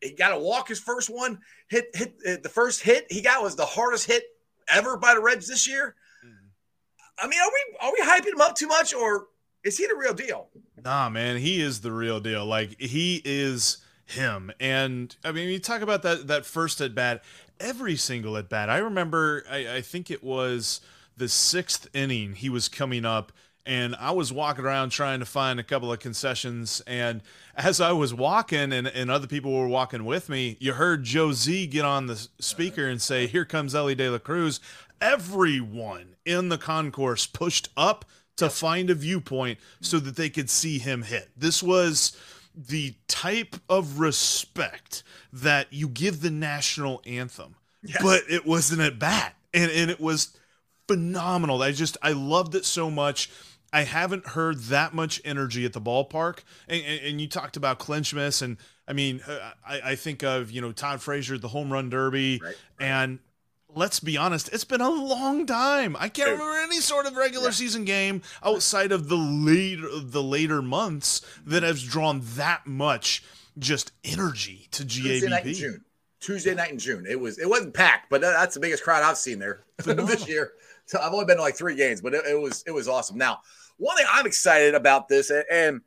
he 0.00 0.12
got 0.12 0.30
to 0.30 0.38
walk 0.38 0.68
his 0.68 0.80
first 0.80 1.08
one. 1.08 1.40
Hit 1.68 1.90
hit 1.94 2.14
uh, 2.26 2.36
the 2.42 2.48
first 2.48 2.82
hit 2.82 3.06
he 3.10 3.22
got 3.22 3.42
was 3.42 3.56
the 3.56 3.66
hardest 3.66 4.06
hit 4.06 4.24
ever 4.68 4.96
by 4.96 5.14
the 5.14 5.20
Reds 5.20 5.46
this 5.46 5.68
year. 5.68 5.94
Mm-hmm. 6.24 7.24
I 7.24 7.28
mean, 7.28 7.40
are 7.40 7.48
we 7.48 7.86
are 7.86 7.92
we 7.92 8.00
hyping 8.00 8.34
him 8.34 8.40
up 8.40 8.56
too 8.56 8.66
much, 8.66 8.94
or 8.94 9.28
is 9.62 9.78
he 9.78 9.86
the 9.86 9.94
real 9.96 10.14
deal? 10.14 10.48
Nah, 10.82 11.08
man, 11.08 11.36
he 11.36 11.60
is 11.60 11.80
the 11.80 11.92
real 11.92 12.20
deal. 12.20 12.44
Like 12.44 12.80
he 12.80 13.20
is 13.24 13.78
him. 14.06 14.50
And 14.60 15.14
I 15.24 15.32
mean, 15.32 15.48
you 15.48 15.58
talk 15.58 15.82
about 15.82 16.02
that 16.02 16.26
that 16.28 16.46
first 16.46 16.80
at 16.80 16.94
bat, 16.94 17.22
every 17.58 17.96
single 17.96 18.36
at 18.36 18.48
bat. 18.48 18.70
I 18.70 18.78
remember, 18.78 19.44
I, 19.50 19.76
I 19.76 19.80
think 19.80 20.10
it 20.10 20.22
was 20.22 20.80
the 21.20 21.28
sixth 21.28 21.86
inning. 21.94 22.34
He 22.34 22.48
was 22.48 22.68
coming 22.68 23.04
up 23.04 23.30
and 23.66 23.94
I 23.96 24.10
was 24.10 24.32
walking 24.32 24.64
around 24.64 24.90
trying 24.90 25.20
to 25.20 25.26
find 25.26 25.60
a 25.60 25.62
couple 25.62 25.92
of 25.92 26.00
concessions. 26.00 26.82
And 26.86 27.20
as 27.54 27.80
I 27.80 27.92
was 27.92 28.14
walking, 28.14 28.72
and, 28.72 28.86
and 28.88 29.10
other 29.10 29.26
people 29.26 29.52
were 29.52 29.68
walking 29.68 30.04
with 30.06 30.28
me, 30.30 30.56
you 30.60 30.72
heard 30.72 31.04
Joe 31.04 31.32
Z 31.32 31.66
get 31.66 31.84
on 31.84 32.06
the 32.06 32.26
speaker 32.38 32.88
and 32.88 33.00
say, 33.00 33.26
Here 33.26 33.44
comes 33.44 33.74
Elly 33.74 33.94
De 33.94 34.08
La 34.08 34.18
Cruz. 34.18 34.60
Everyone 35.00 36.16
in 36.24 36.48
the 36.48 36.58
concourse 36.58 37.26
pushed 37.26 37.68
up 37.76 38.06
to 38.36 38.48
find 38.48 38.88
a 38.88 38.94
viewpoint 38.94 39.58
so 39.82 39.98
that 40.00 40.16
they 40.16 40.30
could 40.30 40.48
see 40.48 40.78
him 40.78 41.02
hit. 41.02 41.28
This 41.36 41.62
was 41.62 42.16
the 42.56 42.94
type 43.08 43.56
of 43.68 44.00
respect 44.00 45.02
that 45.32 45.68
you 45.70 45.86
give 45.86 46.22
the 46.22 46.30
national 46.30 47.02
anthem, 47.04 47.56
yes. 47.82 48.02
but 48.02 48.22
it 48.28 48.46
wasn't 48.46 48.80
at 48.80 48.98
bat. 48.98 49.36
And, 49.52 49.70
and 49.70 49.90
it 49.90 50.00
was 50.00 50.36
phenomenal. 50.90 51.62
I 51.62 51.72
just, 51.72 51.96
I 52.02 52.12
loved 52.12 52.54
it 52.54 52.64
so 52.64 52.90
much. 52.90 53.30
I 53.72 53.82
haven't 53.82 54.26
heard 54.28 54.58
that 54.64 54.94
much 54.94 55.20
energy 55.24 55.64
at 55.64 55.72
the 55.72 55.80
ballpark. 55.80 56.40
And, 56.68 56.82
and, 56.84 57.00
and 57.06 57.20
you 57.20 57.28
talked 57.28 57.56
about 57.56 57.78
Clinchmas, 57.78 58.42
and 58.42 58.56
I 58.88 58.92
mean, 58.92 59.20
uh, 59.28 59.52
I, 59.64 59.80
I, 59.84 59.94
think 59.94 60.24
of 60.24 60.50
you 60.50 60.60
know 60.60 60.72
Todd 60.72 61.00
Frazier, 61.00 61.38
the 61.38 61.48
home 61.48 61.72
run 61.72 61.88
derby, 61.88 62.40
right, 62.42 62.48
right. 62.48 62.86
and 62.86 63.18
let's 63.74 64.00
be 64.00 64.16
honest, 64.16 64.50
it's 64.52 64.64
been 64.64 64.80
a 64.80 64.90
long 64.90 65.46
time. 65.46 65.96
I 65.98 66.08
can't 66.08 66.30
remember 66.30 66.58
any 66.58 66.80
sort 66.80 67.06
of 67.06 67.16
regular 67.16 67.46
yeah. 67.46 67.52
season 67.52 67.84
game 67.84 68.22
outside 68.44 68.90
of 68.90 69.08
the 69.08 69.16
later 69.16 69.88
the 69.92 70.22
later 70.22 70.60
months 70.62 71.22
that 71.46 71.62
has 71.62 71.84
drawn 71.84 72.22
that 72.34 72.66
much 72.66 73.22
just 73.58 73.92
energy 74.04 74.66
to 74.72 74.82
GABP. 74.82 75.02
Tuesday 75.02 75.28
night 75.28 75.46
in 75.46 75.54
June. 75.54 75.84
Tuesday 76.20 76.54
night 76.54 76.72
in 76.72 76.78
June. 76.78 77.06
It 77.08 77.20
was 77.20 77.38
it 77.38 77.48
wasn't 77.48 77.74
packed, 77.74 78.10
but 78.10 78.20
that's 78.20 78.54
the 78.54 78.60
biggest 78.60 78.82
crowd 78.82 79.02
I've 79.02 79.16
seen 79.16 79.38
there 79.38 79.62
this 79.78 80.28
year. 80.28 80.52
So 80.90 80.98
I've 80.98 81.12
only 81.12 81.24
been 81.24 81.36
to 81.36 81.42
like 81.42 81.56
three 81.56 81.76
games, 81.76 82.00
but 82.00 82.14
it, 82.14 82.26
it, 82.26 82.40
was 82.40 82.64
it 82.66 82.72
was 82.72 82.88
awesome. 82.88 83.16
Now, 83.16 83.38
one 83.76 83.96
thing 83.96 84.06
I'm 84.10 84.26
excited 84.26 84.74
about 84.74 85.06
this, 85.06 85.30
and, 85.30 85.44
and 85.48 85.80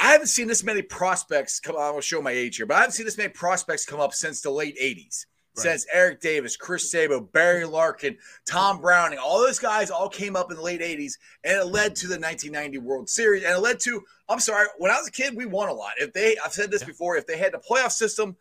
I 0.00 0.12
haven't 0.12 0.28
seen 0.28 0.48
this 0.48 0.64
many 0.64 0.80
prospects 0.80 1.60
come. 1.60 1.76
I 1.76 1.90
will 1.90 2.00
show 2.00 2.22
my 2.22 2.30
age 2.30 2.56
here, 2.56 2.64
but 2.64 2.78
I 2.78 2.80
haven't 2.80 2.94
seen 2.94 3.04
this 3.04 3.18
many 3.18 3.28
prospects 3.28 3.84
come 3.84 4.00
up 4.00 4.14
since 4.14 4.40
the 4.40 4.48
late 4.48 4.78
'80s. 4.80 5.26
Right. 5.54 5.62
Since 5.64 5.86
Eric 5.92 6.22
Davis, 6.22 6.56
Chris 6.56 6.90
Sabo, 6.90 7.20
Barry 7.20 7.66
Larkin, 7.66 8.16
Tom 8.46 8.80
Browning, 8.80 9.18
all 9.18 9.38
those 9.38 9.58
guys 9.58 9.90
all 9.90 10.08
came 10.08 10.34
up 10.34 10.50
in 10.50 10.56
the 10.56 10.62
late 10.62 10.80
80s, 10.80 11.14
and 11.42 11.58
it 11.58 11.64
led 11.64 11.96
to 11.96 12.06
the 12.06 12.14
1990 12.14 12.78
World 12.78 13.08
Series. 13.08 13.42
And 13.42 13.52
it 13.52 13.58
led 13.58 13.80
to, 13.80 14.00
I'm 14.28 14.38
sorry, 14.38 14.68
when 14.78 14.92
I 14.92 14.98
was 14.98 15.08
a 15.08 15.10
kid, 15.10 15.36
we 15.36 15.46
won 15.46 15.68
a 15.68 15.72
lot. 15.72 15.94
If 15.98 16.12
they, 16.12 16.36
I've 16.44 16.52
said 16.52 16.70
this 16.70 16.82
yeah. 16.82 16.88
before, 16.88 17.16
if 17.16 17.26
they 17.26 17.36
had 17.36 17.52
the 17.52 17.58
playoff 17.58 17.90
system 17.90 18.36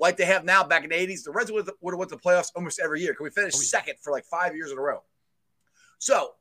like 0.00 0.16
they 0.16 0.24
have 0.24 0.44
now 0.44 0.64
back 0.64 0.82
in 0.82 0.90
the 0.90 0.96
80s, 0.96 1.24
the 1.24 1.30
Reds 1.30 1.52
would 1.52 1.66
have 1.66 1.74
went 1.80 2.08
to 2.08 2.16
the 2.16 2.22
playoffs 2.22 2.50
almost 2.56 2.80
every 2.80 3.02
year. 3.02 3.14
Can 3.14 3.24
we 3.24 3.30
finish 3.30 3.54
oh, 3.54 3.58
second 3.58 3.96
for 4.00 4.10
like 4.10 4.24
five 4.24 4.56
years 4.56 4.72
in 4.72 4.78
a 4.78 4.80
row? 4.80 5.02
So 5.98 6.32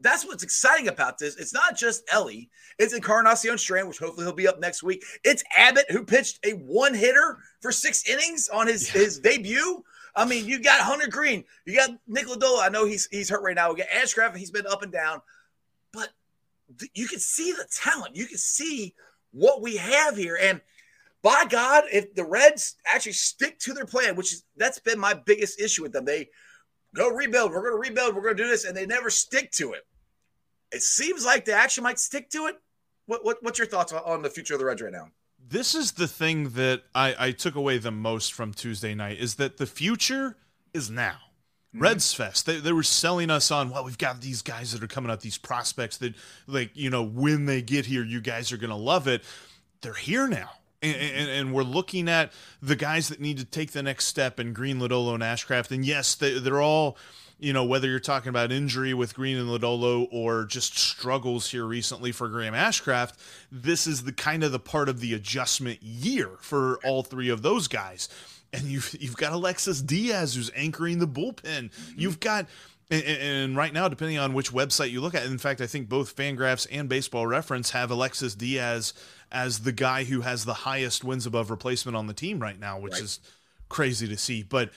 that's 0.00 0.26
what's 0.26 0.42
exciting 0.42 0.88
about 0.88 1.18
this. 1.18 1.36
It's 1.36 1.54
not 1.54 1.76
just 1.76 2.04
Elly, 2.12 2.50
it's 2.78 2.92
Encarnacion 2.92 3.56
Strand, 3.56 3.88
which 3.88 3.98
hopefully 3.98 4.26
he'll 4.26 4.34
be 4.34 4.46
up 4.46 4.60
next 4.60 4.82
week. 4.82 5.02
It's 5.24 5.42
Abbott, 5.56 5.90
who 5.90 6.04
pitched 6.04 6.44
a 6.44 6.50
one 6.52 6.92
hitter 6.92 7.38
for 7.62 7.72
six 7.72 8.06
innings 8.08 8.48
on 8.50 8.66
his, 8.66 8.94
yeah. 8.94 9.00
his 9.00 9.18
debut. 9.18 9.82
I 10.14 10.26
mean, 10.26 10.46
you 10.46 10.62
got 10.62 10.80
Hunter 10.80 11.08
Greene, 11.08 11.44
you 11.64 11.76
got 11.76 11.90
Nick 12.06 12.26
Lodolo. 12.26 12.60
I 12.62 12.68
know 12.68 12.84
he's 12.86 13.08
he's 13.10 13.30
hurt 13.30 13.42
right 13.42 13.54
now. 13.54 13.70
We 13.70 13.78
got 13.78 13.88
Ashcraft, 13.88 14.36
he's 14.36 14.50
been 14.50 14.66
up 14.66 14.82
and 14.82 14.92
down, 14.92 15.22
but 15.92 16.10
th- 16.78 16.90
you 16.94 17.06
can 17.06 17.18
see 17.18 17.52
the 17.52 17.66
talent. 17.70 18.14
You 18.14 18.26
can 18.26 18.38
see 18.38 18.94
what 19.32 19.62
we 19.62 19.76
have 19.76 20.16
here. 20.16 20.38
And 20.40 20.60
by 21.26 21.44
God, 21.44 21.82
if 21.92 22.14
the 22.14 22.24
Reds 22.24 22.76
actually 22.94 23.14
stick 23.14 23.58
to 23.58 23.72
their 23.72 23.84
plan, 23.84 24.14
which 24.14 24.32
is 24.32 24.44
that's 24.56 24.78
been 24.78 25.00
my 25.00 25.12
biggest 25.12 25.60
issue 25.60 25.82
with 25.82 25.90
them, 25.90 26.04
they 26.04 26.28
go 26.94 27.08
rebuild. 27.08 27.50
We're 27.50 27.68
going 27.68 27.82
to 27.82 27.90
rebuild. 27.90 28.14
We're 28.14 28.22
going 28.22 28.36
to 28.36 28.42
do 28.44 28.48
this, 28.48 28.64
and 28.64 28.76
they 28.76 28.86
never 28.86 29.10
stick 29.10 29.50
to 29.54 29.72
it. 29.72 29.84
It 30.70 30.82
seems 30.82 31.24
like 31.24 31.44
they 31.44 31.52
actually 31.52 31.82
might 31.82 31.98
stick 31.98 32.30
to 32.30 32.46
it. 32.46 32.54
What, 33.06 33.24
what 33.24 33.38
what's 33.42 33.58
your 33.58 33.66
thoughts 33.66 33.92
on 33.92 34.22
the 34.22 34.30
future 34.30 34.54
of 34.54 34.60
the 34.60 34.66
Reds 34.66 34.80
right 34.80 34.92
now? 34.92 35.08
This 35.48 35.74
is 35.74 35.92
the 35.92 36.06
thing 36.06 36.50
that 36.50 36.82
I, 36.94 37.16
I 37.18 37.30
took 37.32 37.56
away 37.56 37.78
the 37.78 37.90
most 37.90 38.32
from 38.32 38.54
Tuesday 38.54 38.94
night 38.94 39.18
is 39.18 39.34
that 39.34 39.56
the 39.56 39.66
future 39.66 40.36
is 40.74 40.90
now. 40.90 41.16
Mm-hmm. 41.74 41.82
Reds 41.82 42.12
Fest. 42.12 42.46
They, 42.46 42.60
they 42.60 42.72
were 42.72 42.84
selling 42.84 43.30
us 43.30 43.50
on, 43.50 43.70
well, 43.70 43.84
we've 43.84 43.98
got 43.98 44.20
these 44.20 44.42
guys 44.42 44.70
that 44.70 44.80
are 44.80 44.86
coming 44.86 45.10
up, 45.10 45.22
these 45.22 45.38
prospects 45.38 45.96
that, 45.96 46.14
like, 46.46 46.70
you 46.74 46.88
know, 46.88 47.02
when 47.02 47.46
they 47.46 47.62
get 47.62 47.86
here, 47.86 48.04
you 48.04 48.20
guys 48.20 48.52
are 48.52 48.58
going 48.58 48.70
to 48.70 48.76
love 48.76 49.08
it. 49.08 49.24
They're 49.80 49.92
here 49.92 50.28
now. 50.28 50.50
And, 50.82 50.96
and, 50.96 51.30
and, 51.30 51.52
we're 51.54 51.62
looking 51.62 52.08
at 52.08 52.32
the 52.60 52.76
guys 52.76 53.08
that 53.08 53.20
need 53.20 53.38
to 53.38 53.44
take 53.44 53.72
the 53.72 53.82
next 53.82 54.06
step 54.06 54.38
in 54.38 54.52
Greene, 54.52 54.78
Lodolo, 54.78 55.14
and 55.14 55.22
Ashcraft. 55.22 55.70
And 55.70 55.84
yes, 55.84 56.14
they, 56.14 56.38
they're 56.38 56.60
all, 56.60 56.98
you 57.38 57.52
know, 57.52 57.64
whether 57.64 57.88
you're 57.88 57.98
talking 57.98 58.28
about 58.28 58.52
injury 58.52 58.94
with 58.94 59.14
Greene 59.14 59.36
and 59.36 59.48
Lodolo 59.48 60.06
or 60.10 60.44
just 60.44 60.78
struggles 60.78 61.50
here 61.50 61.64
recently 61.64 62.12
for 62.12 62.28
Graham 62.28 62.54
Ashcraft, 62.54 63.14
this 63.50 63.86
is 63.86 64.04
the 64.04 64.12
kind 64.12 64.44
of 64.44 64.52
the 64.52 64.58
part 64.58 64.88
of 64.88 65.00
the 65.00 65.14
adjustment 65.14 65.82
year 65.82 66.30
for 66.40 66.78
all 66.84 67.02
three 67.02 67.28
of 67.28 67.42
those 67.42 67.68
guys. 67.68 68.08
And 68.52 68.64
you've 68.64 68.94
you've 69.00 69.16
got 69.16 69.32
Alexis 69.32 69.82
Diaz 69.82 70.34
who's 70.34 70.50
anchoring 70.54 70.98
the 70.98 71.08
bullpen. 71.08 71.70
You've 71.96 72.20
got 72.20 72.46
and, 72.90 73.04
and, 73.04 73.56
right 73.56 73.72
now, 73.72 73.88
depending 73.88 74.18
on 74.18 74.32
which 74.32 74.52
website 74.52 74.90
you 74.90 75.00
look 75.00 75.14
at, 75.14 75.26
in 75.26 75.38
fact, 75.38 75.60
I 75.60 75.66
think 75.66 75.88
both 75.88 76.14
Fangraphs 76.14 76.66
and 76.70 76.88
Baseball 76.88 77.26
Reference 77.26 77.70
have 77.70 77.90
Alexis 77.90 78.34
Diaz 78.34 78.94
as 79.32 79.60
the 79.60 79.72
guy 79.72 80.04
who 80.04 80.20
has 80.20 80.44
the 80.44 80.54
highest 80.54 81.02
wins 81.02 81.26
above 81.26 81.50
replacement 81.50 81.96
on 81.96 82.06
the 82.06 82.14
team 82.14 82.38
right 82.40 82.58
now, 82.58 82.78
which 82.78 82.94
right. 82.94 83.02
is 83.02 83.20
crazy 83.68 84.06
to 84.06 84.16
see. 84.16 84.42
But 84.42 84.70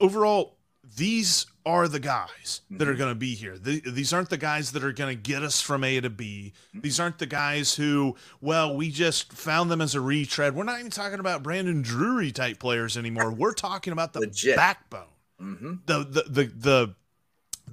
overall, 0.00 0.56
these 0.96 1.46
are 1.66 1.86
the 1.86 2.00
guys 2.00 2.62
that 2.70 2.88
are 2.88 2.92
mm-hmm. 2.92 2.98
going 2.98 3.10
to 3.10 3.18
be 3.18 3.34
here. 3.34 3.58
The, 3.58 3.80
these 3.80 4.12
aren't 4.12 4.30
the 4.30 4.38
guys 4.38 4.72
that 4.72 4.82
are 4.82 4.92
going 4.92 5.14
to 5.14 5.22
get 5.22 5.42
us 5.42 5.60
from 5.60 5.84
A 5.84 6.00
to 6.00 6.08
B. 6.08 6.54
Mm-hmm. 6.70 6.80
These 6.80 6.98
aren't 6.98 7.18
the 7.18 7.26
guys 7.26 7.74
who, 7.74 8.16
well, 8.40 8.74
we 8.74 8.90
just 8.90 9.32
found 9.32 9.70
them 9.70 9.82
as 9.82 9.94
a 9.94 10.00
retread. 10.00 10.54
We're 10.54 10.64
not 10.64 10.78
even 10.78 10.90
talking 10.90 11.20
about 11.20 11.42
Brandon 11.42 11.82
Drury 11.82 12.32
type 12.32 12.58
players 12.58 12.96
anymore. 12.96 13.32
We're 13.32 13.52
talking 13.52 13.92
about 13.92 14.14
the 14.14 14.20
Legit. 14.20 14.56
backbone, 14.56 15.02
mm-hmm. 15.40 15.74
the, 15.84 15.98
the 16.04 16.22
the 16.22 16.44
the 16.44 16.94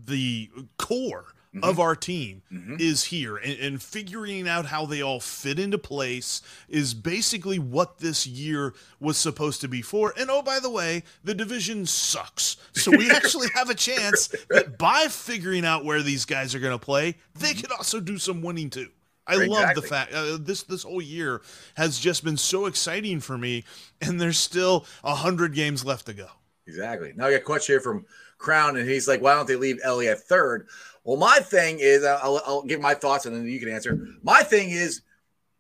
the 0.06 0.50
core 0.78 1.36
mm-hmm. 1.56 1.64
of 1.64 1.80
our 1.80 1.96
team 1.96 2.42
mm-hmm. 2.52 2.76
is 2.80 3.06
here. 3.06 3.38
And, 3.38 3.60
and 3.60 3.82
figuring 3.82 4.48
out 4.48 4.66
how 4.66 4.86
they 4.86 5.02
all 5.02 5.20
fit 5.20 5.60
into 5.60 5.78
place 5.78 6.42
is 6.68 6.94
basically 6.94 7.60
what 7.60 8.00
this 8.00 8.28
year 8.28 8.74
was 9.00 9.18
supposed 9.18 9.62
to 9.62 9.68
be 9.68 9.82
for. 9.82 10.14
And 10.18 10.30
oh 10.30 10.42
by 10.42 10.60
the 10.60 10.70
way 10.70 11.04
the 11.24 11.34
division 11.34 11.86
sucks. 11.86 12.58
So 12.74 12.92
we 12.92 13.10
actually 13.16 13.48
have 13.56 13.70
a 13.70 13.76
chance 13.76 14.28
that 14.50 14.78
by 14.78 15.08
figuring 15.08 15.66
out 15.66 15.86
where 15.86 16.02
these 16.02 16.26
guys 16.26 16.54
are 16.54 16.60
going 16.60 16.78
to 16.78 16.84
play 16.84 17.16
they 17.36 17.52
mm-hmm. 17.52 17.62
could 17.62 17.72
also 17.72 18.00
do 18.00 18.18
some 18.18 18.42
winning 18.42 18.70
too. 18.70 18.90
I 19.28 19.38
love 19.46 19.74
the 19.74 19.82
fact 19.82 20.14
uh, 20.14 20.38
this 20.40 20.64
this 20.64 20.84
whole 20.84 21.02
year 21.02 21.42
has 21.76 22.00
just 22.00 22.24
been 22.24 22.38
so 22.38 22.68
exciting 22.68 23.20
for 23.20 23.38
me, 23.38 23.64
and 24.00 24.22
there's 24.22 24.38
still 24.38 24.86
a 25.04 25.16
hundred 25.16 25.56
games 25.56 25.84
left 25.84 26.06
to 26.06 26.14
go. 26.14 26.28
Exactly. 26.68 27.14
Now 27.16 27.26
I 27.26 27.32
got 27.32 27.42
a 27.42 27.44
question 27.44 27.74
here 27.74 27.80
from 27.80 28.06
Crown, 28.38 28.78
and 28.78 28.88
he's 28.90 29.08
like, 29.08 29.22
"Why 29.22 29.34
don't 29.34 29.48
they 29.48 29.56
leave 29.56 29.80
Elly 29.84 30.08
at 30.10 30.20
third? 30.22 30.68
Well, 31.04 31.18
my 31.18 31.38
thing 31.40 31.80
is, 31.80 32.04
I'll, 32.04 32.42
I'll 32.46 32.64
give 32.64 32.82
my 32.82 32.94
thoughts, 32.94 33.26
and 33.26 33.36
then 33.36 33.48
you 33.48 33.60
can 33.60 33.70
answer. 33.70 34.08
My 34.24 34.42
thing 34.44 34.72
is, 34.72 35.02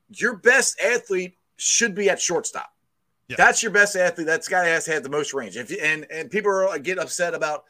your 0.10 0.36
best 0.38 0.80
athlete 0.82 1.38
should 1.58 1.96
be 1.96 2.10
at 2.10 2.20
shortstop. 2.20 2.72
Yeah. 3.28 3.38
That's 3.38 3.64
your 3.64 3.72
best 3.72 3.96
athlete. 3.96 4.28
That's 4.28 4.48
guy 4.48 4.66
has 4.66 4.86
had 4.86 5.04
the 5.04 5.10
most 5.10 5.34
range. 5.34 5.56
If 5.58 5.72
and 5.82 6.06
and 6.12 6.30
people 6.30 6.52
are 6.52 6.78
get 6.80 7.00
upset 7.00 7.34
about 7.34 7.64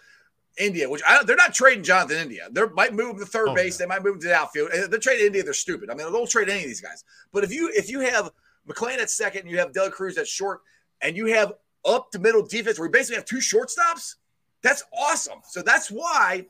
India, 0.57 0.89
which 0.89 1.01
I 1.07 1.23
they're 1.23 1.35
not 1.35 1.53
trading 1.53 1.83
Jonathan 1.83 2.17
India. 2.17 2.47
They 2.51 2.61
might 2.73 2.93
move 2.93 3.11
him 3.11 3.19
to 3.19 3.25
third 3.25 3.49
Oh, 3.49 3.55
base. 3.55 3.79
yeah. 3.79 3.85
They 3.85 3.89
might 3.89 4.03
move 4.03 4.15
him 4.15 4.21
to 4.21 4.27
the 4.27 4.35
outfield. 4.35 4.71
They're 4.89 4.99
trading 4.99 5.27
India. 5.27 5.43
They're 5.43 5.53
stupid. 5.53 5.89
I 5.89 5.95
mean, 5.95 6.11
they'll 6.11 6.27
trade 6.27 6.49
any 6.49 6.61
of 6.61 6.65
these 6.65 6.81
guys. 6.81 7.03
But 7.31 7.43
if 7.43 7.53
you 7.53 7.71
if 7.73 7.89
you 7.89 7.99
have 8.01 8.31
McLain 8.67 8.97
at 8.97 9.09
second, 9.09 9.41
and 9.43 9.51
you 9.51 9.59
have 9.59 9.71
De 9.73 9.81
La 9.83 9.89
Cruz 9.89 10.17
at 10.17 10.27
short, 10.27 10.61
and 11.01 11.15
you 11.15 11.27
have 11.27 11.53
up 11.85 12.09
to 12.11 12.19
middle 12.19 12.41
defense 12.45 12.79
where 12.79 12.87
you 12.87 12.91
basically 12.91 13.17
have 13.17 13.25
two 13.25 13.37
shortstops, 13.37 14.15
that's 14.65 14.83
awesome. 14.97 15.39
So 15.47 15.61
that's 15.61 15.89
why 15.89 16.43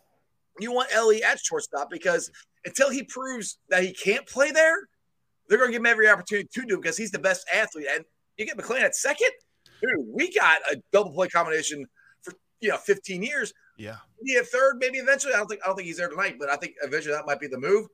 you 0.57 0.71
want 0.71 0.89
Elly 0.93 1.21
at 1.21 1.37
shortstop 1.37 1.89
because 1.91 2.31
until 2.63 2.89
he 2.89 3.03
proves 3.03 3.59
that 3.69 3.83
he 3.83 3.91
can't 3.91 4.25
play 4.25 4.51
there, 4.51 4.77
they're 5.49 5.57
going 5.57 5.67
to 5.67 5.73
give 5.73 5.81
him 5.81 5.85
every 5.85 6.07
opportunity 6.07 6.47
to 6.53 6.65
do 6.65 6.77
because 6.77 6.95
he's 6.95 7.11
the 7.11 7.19
best 7.19 7.45
athlete. 7.53 7.87
And 7.93 8.05
you 8.37 8.45
get 8.45 8.57
McLain 8.57 8.81
at 8.81 8.95
second, 8.95 9.31
dude. 9.81 10.07
We 10.07 10.33
got 10.33 10.59
a 10.71 10.77
double 10.93 11.11
play 11.11 11.27
combination 11.27 11.85
for 12.21 12.33
you 12.61 12.69
know 12.69 12.77
15 12.77 13.21
years. 13.21 13.53
Yeah, 13.77 13.97
Be 14.23 14.37
at 14.37 14.47
third, 14.47 14.77
maybe 14.79 14.97
eventually. 14.99 15.33
I 15.33 15.37
don't 15.37 15.47
think 15.47 15.61
I 15.65 15.67
don't 15.67 15.75
think 15.75 15.87
he's 15.87 15.97
there 15.97 16.07
tonight, 16.07 16.37
but 16.39 16.49
I 16.49 16.55
think 16.55 16.75
eventually 16.81 17.13
that 17.13 17.25
might 17.25 17.41
be 17.41 17.47
the 17.47 17.59
move. 17.59 17.87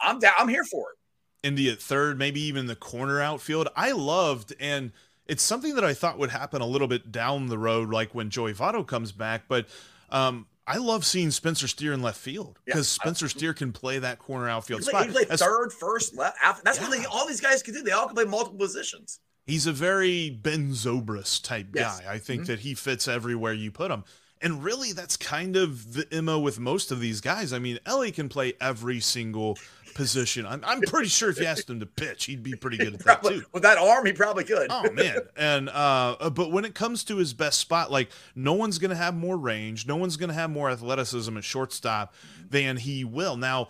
I'm 0.00 0.18
down. 0.18 0.32
I'm 0.36 0.48
here 0.48 0.64
for 0.64 0.88
it. 0.90 1.46
In 1.46 1.54
the 1.54 1.76
third, 1.76 2.18
maybe 2.18 2.40
even 2.40 2.66
the 2.66 2.74
corner 2.74 3.20
outfield. 3.20 3.68
I 3.76 3.92
loved, 3.92 4.54
and 4.58 4.90
it's 5.28 5.42
something 5.42 5.74
that 5.74 5.84
I 5.84 5.94
thought 5.94 6.18
would 6.18 6.30
happen 6.30 6.60
a 6.62 6.66
little 6.66 6.88
bit 6.88 7.12
down 7.12 7.46
the 7.48 7.58
road, 7.58 7.90
like 7.90 8.14
when 8.14 8.30
Joey 8.30 8.54
Votto 8.54 8.86
comes 8.86 9.12
back. 9.12 9.42
But 9.48 9.66
um, 10.10 10.46
I 10.66 10.78
love 10.78 11.04
seeing 11.04 11.30
Spencer 11.30 11.68
Steer 11.68 11.92
in 11.92 12.02
left 12.02 12.18
field 12.18 12.58
Yeah. 12.66 12.74
because 12.74 12.88
Spencer 12.88 13.28
Steer 13.28 13.54
can 13.54 13.72
play 13.72 13.98
that 13.98 14.18
corner 14.18 14.48
outfield 14.48 14.80
He 14.80 14.90
played, 14.90 15.10
spot. 15.10 15.20
he 15.20 15.26
played 15.26 15.38
third, 15.38 15.72
first, 15.72 16.16
left. 16.16 16.36
Out. 16.42 16.62
That's 16.64 16.80
what 16.80 16.90
Yeah. 16.90 17.00
they, 17.00 17.04
all 17.06 17.26
these 17.28 17.40
guys 17.40 17.62
can 17.62 17.74
do. 17.74 17.82
They 17.82 17.92
all 17.92 18.06
can 18.06 18.14
play 18.14 18.24
multiple 18.24 18.58
positions. 18.58 19.20
He's 19.46 19.66
a 19.66 19.72
very 19.72 20.28
Ben 20.30 20.72
Zobrist 20.72 21.42
type 21.44 21.68
Yes. 21.74 22.00
guy. 22.00 22.12
I 22.12 22.18
think 22.18 22.42
Mhm. 22.42 22.46
that 22.48 22.60
he 22.60 22.74
fits 22.74 23.08
everywhere 23.08 23.52
you 23.54 23.70
put 23.70 23.90
him. 23.90 24.04
And 24.40 24.62
really, 24.62 24.92
that's 24.92 25.16
kind 25.16 25.56
of 25.56 25.94
the 25.94 26.22
MO 26.22 26.38
with 26.38 26.58
most 26.60 26.90
of 26.90 27.00
these 27.00 27.20
guys. 27.20 27.52
I 27.52 27.58
mean, 27.58 27.78
Elly 27.86 28.12
can 28.12 28.28
play 28.28 28.54
every 28.60 29.00
single 29.00 29.58
position. 29.94 30.46
I'm, 30.46 30.62
I'm 30.64 30.80
pretty 30.82 31.08
sure 31.08 31.28
if 31.28 31.40
you 31.40 31.46
asked 31.46 31.68
him 31.68 31.80
to 31.80 31.86
pitch, 31.86 32.26
he'd 32.26 32.42
be 32.42 32.54
pretty 32.54 32.76
good 32.76 32.94
at 32.94 33.00
that 33.04 33.22
too. 33.22 33.44
with 33.52 33.64
that 33.64 33.78
arm, 33.78 34.06
he 34.06 34.12
probably 34.12 34.44
could. 34.44 34.68
Oh 34.70 34.88
man. 34.92 35.18
And 35.36 35.68
uh 35.68 36.30
but 36.30 36.52
when 36.52 36.64
it 36.64 36.74
comes 36.74 37.02
to 37.04 37.16
his 37.16 37.34
best 37.34 37.58
spot, 37.58 37.90
like 37.90 38.10
no 38.36 38.52
one's 38.52 38.78
gonna 38.78 38.94
have 38.94 39.16
more 39.16 39.36
range, 39.36 39.88
no 39.88 39.96
one's 39.96 40.16
gonna 40.16 40.34
have 40.34 40.50
more 40.50 40.70
athleticism 40.70 41.36
at 41.36 41.42
shortstop 41.42 42.14
than 42.48 42.76
he 42.76 43.02
will. 43.02 43.36
Now, 43.36 43.68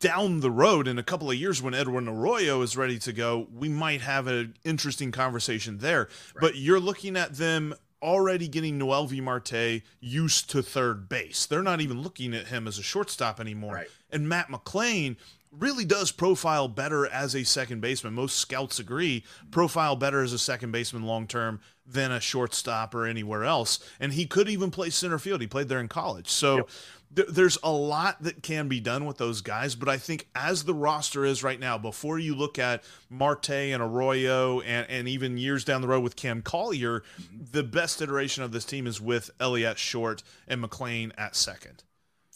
down 0.00 0.40
the 0.40 0.50
road 0.50 0.86
in 0.86 0.98
a 0.98 1.02
couple 1.02 1.30
of 1.30 1.36
years 1.36 1.62
when 1.62 1.72
Edwin 1.74 2.08
Arroyo 2.08 2.60
is 2.62 2.76
ready 2.76 2.98
to 2.98 3.12
go, 3.12 3.48
we 3.54 3.68
might 3.70 4.00
have 4.02 4.26
an 4.26 4.54
interesting 4.64 5.12
conversation 5.12 5.78
there. 5.78 6.08
But 6.40 6.56
you're 6.56 6.80
looking 6.80 7.16
at 7.16 7.34
them 7.34 7.74
already 8.04 8.46
getting 8.46 8.78
Noelvi 8.78 9.20
Marte 9.20 9.82
used 9.98 10.50
to 10.50 10.62
third 10.62 11.08
base. 11.08 11.46
They're 11.46 11.62
not 11.62 11.80
even 11.80 12.02
looking 12.02 12.34
at 12.34 12.48
him 12.48 12.68
as 12.68 12.78
a 12.78 12.82
shortstop 12.82 13.40
anymore. 13.40 13.74
Right. 13.74 13.88
And 14.10 14.28
Matt 14.28 14.48
McLain 14.48 15.16
really 15.50 15.84
does 15.84 16.10
profile 16.10 16.68
better 16.68 17.06
as 17.06 17.34
a 17.34 17.44
second 17.44 17.80
baseman. 17.80 18.14
Most 18.14 18.38
scouts 18.38 18.78
agree, 18.78 19.24
profile 19.50 19.96
better 19.96 20.22
as 20.22 20.32
a 20.32 20.38
second 20.38 20.72
baseman 20.72 21.04
long 21.04 21.26
term 21.26 21.60
than 21.86 22.12
a 22.12 22.20
shortstop 22.20 22.94
or 22.94 23.06
anywhere 23.06 23.44
else. 23.44 23.78
And 24.00 24.12
he 24.12 24.26
could 24.26 24.48
even 24.48 24.70
play 24.70 24.90
center 24.90 25.18
field. 25.18 25.40
He 25.40 25.46
played 25.46 25.68
there 25.68 25.80
in 25.80 25.88
college. 25.88 26.28
So 26.28 26.66
th- 27.14 27.28
there's 27.28 27.58
a 27.62 27.72
lot 27.72 28.22
that 28.22 28.42
can 28.42 28.68
be 28.68 28.80
done 28.80 29.04
with 29.06 29.18
those 29.18 29.40
guys. 29.40 29.74
But 29.74 29.88
I 29.88 29.98
think 29.98 30.28
as 30.34 30.64
the 30.64 30.74
roster 30.74 31.24
is 31.24 31.42
right 31.42 31.60
now, 31.60 31.78
before 31.78 32.18
you 32.18 32.34
look 32.34 32.58
at 32.58 32.84
Marte 33.08 33.50
and 33.50 33.82
Arroyo 33.82 34.60
and, 34.60 34.88
and 34.88 35.08
even 35.08 35.36
years 35.36 35.64
down 35.64 35.80
the 35.80 35.88
road 35.88 36.02
with 36.02 36.16
Cam 36.16 36.42
Collier, 36.42 37.00
mm-hmm. 37.00 37.44
the 37.52 37.62
best 37.62 38.00
iteration 38.02 38.42
of 38.42 38.52
this 38.52 38.64
team 38.64 38.86
is 38.86 39.00
with 39.00 39.30
Elly 39.40 39.64
at 39.64 39.78
short 39.78 40.22
and 40.48 40.62
McLain 40.62 41.12
at 41.16 41.36
second. 41.36 41.84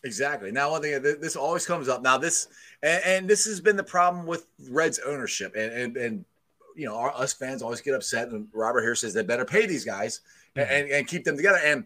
Exactly. 0.05 0.53
Now, 0.53 0.71
one 0.71 0.83
thing 0.83 1.03
th- 1.03 1.19
this 1.21 1.35
always 1.35 1.67
comes 1.67 1.89
up. 1.89 2.03
Now, 2.03 2.19
this 2.19 2.47
and, 2.83 3.03
and 3.05 3.29
this 3.29 3.45
has 3.47 3.61
been 3.61 3.77
the 3.77 3.83
problem 3.83 4.27
with 4.27 4.47
Reds 4.71 5.01
ownership, 5.01 5.55
and 5.57 5.73
and, 5.73 5.97
and 5.97 6.25
you 6.77 6.87
know, 6.87 6.95
our, 6.97 7.13
us 7.17 7.33
fans 7.33 7.63
always 7.63 7.81
get 7.81 7.95
upset. 7.95 8.29
And 8.29 8.47
Robert 8.53 8.83
here 8.83 8.95
says 8.95 9.13
they 9.13 9.25
better 9.25 9.45
pay 9.45 9.67
these 9.67 9.85
guys 9.85 10.21
and, 10.55 10.71
and, 10.71 10.89
and 10.91 11.07
keep 11.09 11.25
them 11.25 11.37
together. 11.37 11.59
And 11.65 11.85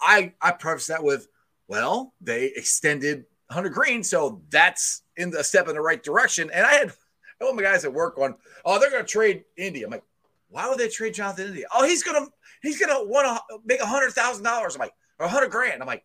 I 0.00 0.32
I 0.42 0.50
preface 0.50 0.88
that 0.88 1.04
with, 1.04 1.28
well, 1.72 2.14
they 2.20 2.46
extended 2.46 3.24
Hunter 3.50 3.70
Greene, 3.70 4.02
so 4.02 4.42
that's 4.50 5.02
in 5.16 5.30
the 5.30 5.42
step 5.42 5.68
in 5.68 5.74
the 5.74 5.80
right 5.80 6.02
direction. 6.02 6.50
And 6.52 6.64
I 6.64 6.72
had 6.74 6.92
one 7.38 7.50
of 7.50 7.56
my 7.56 7.62
guys 7.62 7.84
at 7.84 7.92
work 7.92 8.18
on, 8.18 8.34
oh, 8.64 8.78
they're 8.78 8.90
going 8.90 9.04
to 9.04 9.08
trade 9.08 9.44
India. 9.56 9.84
I'm 9.86 9.90
like, 9.90 10.04
why 10.48 10.68
would 10.68 10.78
they 10.78 10.88
trade 10.88 11.14
Jonathan 11.14 11.48
India? 11.48 11.66
Oh, 11.74 11.84
he's 11.86 12.02
gonna 12.02 12.26
he's 12.62 12.78
gonna 12.78 13.04
want 13.04 13.26
to 13.26 13.58
make 13.64 13.80
a 13.80 13.86
hundred 13.86 14.12
thousand 14.12 14.44
dollars. 14.44 14.74
I'm 14.74 14.80
like, 14.80 14.92
or 15.18 15.26
a 15.26 15.28
hundred 15.28 15.50
grand. 15.50 15.80
I'm 15.80 15.86
like. 15.86 16.04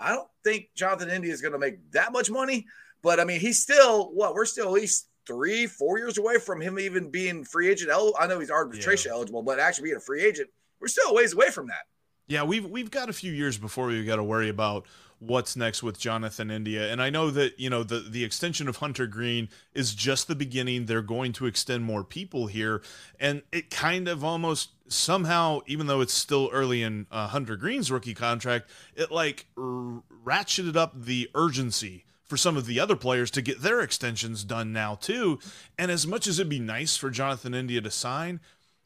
I 0.00 0.12
don't 0.12 0.28
think 0.44 0.68
Jonathan 0.76 1.10
India 1.10 1.32
is 1.32 1.40
going 1.40 1.54
to 1.54 1.58
make 1.58 1.90
that 1.90 2.12
much 2.12 2.30
money, 2.30 2.66
but 3.02 3.18
I 3.18 3.24
mean, 3.24 3.40
he's 3.40 3.60
still 3.60 4.12
what 4.14 4.32
we're 4.32 4.44
still 4.44 4.66
at 4.66 4.72
least 4.72 5.08
three, 5.26 5.66
four 5.66 5.98
years 5.98 6.18
away 6.18 6.38
from 6.38 6.60
him 6.60 6.78
even 6.78 7.10
being 7.10 7.42
free 7.42 7.68
agent. 7.68 7.90
el- 7.90 8.14
I 8.16 8.28
know 8.28 8.38
he's 8.38 8.48
arbitration 8.48 9.10
eligible, 9.10 9.42
but 9.42 9.58
actually 9.58 9.88
being 9.88 9.96
a 9.96 10.00
free 10.00 10.22
agent, 10.22 10.50
we're 10.80 10.86
still 10.86 11.10
a 11.10 11.14
ways 11.14 11.34
away 11.34 11.50
from 11.50 11.66
that. 11.66 11.82
Yeah, 12.28 12.44
we've 12.44 12.64
we've 12.64 12.92
got 12.92 13.08
a 13.08 13.12
few 13.12 13.32
years 13.32 13.58
before 13.58 13.88
we 13.88 14.04
got 14.04 14.16
to 14.16 14.22
worry 14.22 14.50
about 14.50 14.86
what's 15.20 15.56
next 15.56 15.82
with 15.82 15.98
Jonathan 15.98 16.50
India. 16.50 16.90
And 16.90 17.02
I 17.02 17.10
know 17.10 17.30
that, 17.30 17.58
you 17.58 17.68
know, 17.70 17.82
the 17.82 18.00
the 18.00 18.24
extension 18.24 18.68
of 18.68 18.76
Hunter 18.76 19.06
Greene 19.06 19.48
is 19.74 19.94
just 19.94 20.28
the 20.28 20.34
beginning. 20.34 20.86
They're 20.86 21.02
going 21.02 21.32
to 21.34 21.46
extend 21.46 21.84
more 21.84 22.04
people 22.04 22.46
here 22.46 22.82
and 23.18 23.42
it 23.52 23.70
kind 23.70 24.08
of 24.08 24.24
almost 24.24 24.70
somehow 24.88 25.60
even 25.66 25.86
though 25.86 26.00
it's 26.00 26.14
still 26.14 26.50
early 26.52 26.82
in 26.82 27.06
uh, 27.10 27.28
Hunter 27.28 27.56
Greene's 27.56 27.90
rookie 27.90 28.14
contract, 28.14 28.68
it 28.94 29.10
like 29.10 29.46
r- 29.56 30.02
ratcheted 30.24 30.76
up 30.76 30.92
the 30.94 31.30
urgency 31.34 32.04
for 32.24 32.36
some 32.36 32.56
of 32.56 32.66
the 32.66 32.78
other 32.78 32.96
players 32.96 33.30
to 33.32 33.42
get 33.42 33.62
their 33.62 33.80
extensions 33.80 34.44
done 34.44 34.72
now 34.72 34.94
too. 34.94 35.38
And 35.78 35.90
as 35.90 36.06
much 36.06 36.26
as 36.26 36.38
it'd 36.38 36.50
be 36.50 36.60
nice 36.60 36.96
for 36.96 37.10
Jonathan 37.10 37.54
India 37.54 37.80
to 37.80 37.90
sign, 37.90 38.40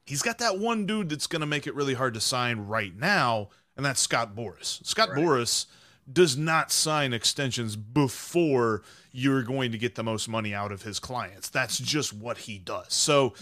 he's 0.06 0.22
got 0.22 0.38
that 0.38 0.58
one 0.58 0.86
dude 0.86 1.08
that's 1.08 1.26
going 1.26 1.40
to 1.40 1.46
make 1.46 1.66
it 1.66 1.74
really 1.74 1.94
hard 1.94 2.14
to 2.14 2.20
sign 2.20 2.60
right 2.60 2.96
now, 2.96 3.48
and 3.76 3.84
that's 3.84 4.00
Scott 4.00 4.34
Boras. 4.34 4.84
Scott 4.86 5.10
Boras 5.10 5.66
does 6.10 6.36
not 6.36 6.72
sign 6.72 7.12
extensions 7.12 7.76
before 7.76 8.82
you're 9.12 9.42
going 9.42 9.72
to 9.72 9.78
get 9.78 9.94
the 9.94 10.02
most 10.02 10.28
money 10.28 10.54
out 10.54 10.72
of 10.72 10.82
his 10.82 10.98
clients. 10.98 11.48
That's 11.48 11.78
just 11.78 12.12
what 12.12 12.38
he 12.38 12.58
does. 12.58 12.92
So 12.92 13.34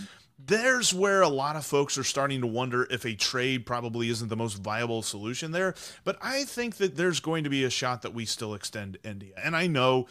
there's 0.46 0.94
where 0.94 1.22
a 1.22 1.28
lot 1.28 1.56
of 1.56 1.64
folks 1.64 1.98
are 1.98 2.04
starting 2.04 2.40
to 2.40 2.46
wonder 2.46 2.86
if 2.90 3.04
a 3.04 3.14
trade 3.14 3.66
probably 3.66 4.08
isn't 4.08 4.28
the 4.28 4.36
most 4.36 4.54
viable 4.54 5.02
solution 5.02 5.52
there. 5.52 5.74
But 6.04 6.18
I 6.22 6.44
think 6.44 6.76
that 6.76 6.96
there's 6.96 7.20
going 7.20 7.44
to 7.44 7.50
be 7.50 7.64
a 7.64 7.70
shot 7.70 8.02
that 8.02 8.14
we 8.14 8.24
still 8.24 8.54
extend 8.54 8.98
India. 9.04 9.34
And 9.42 9.54
I 9.54 9.66
know 9.66 10.06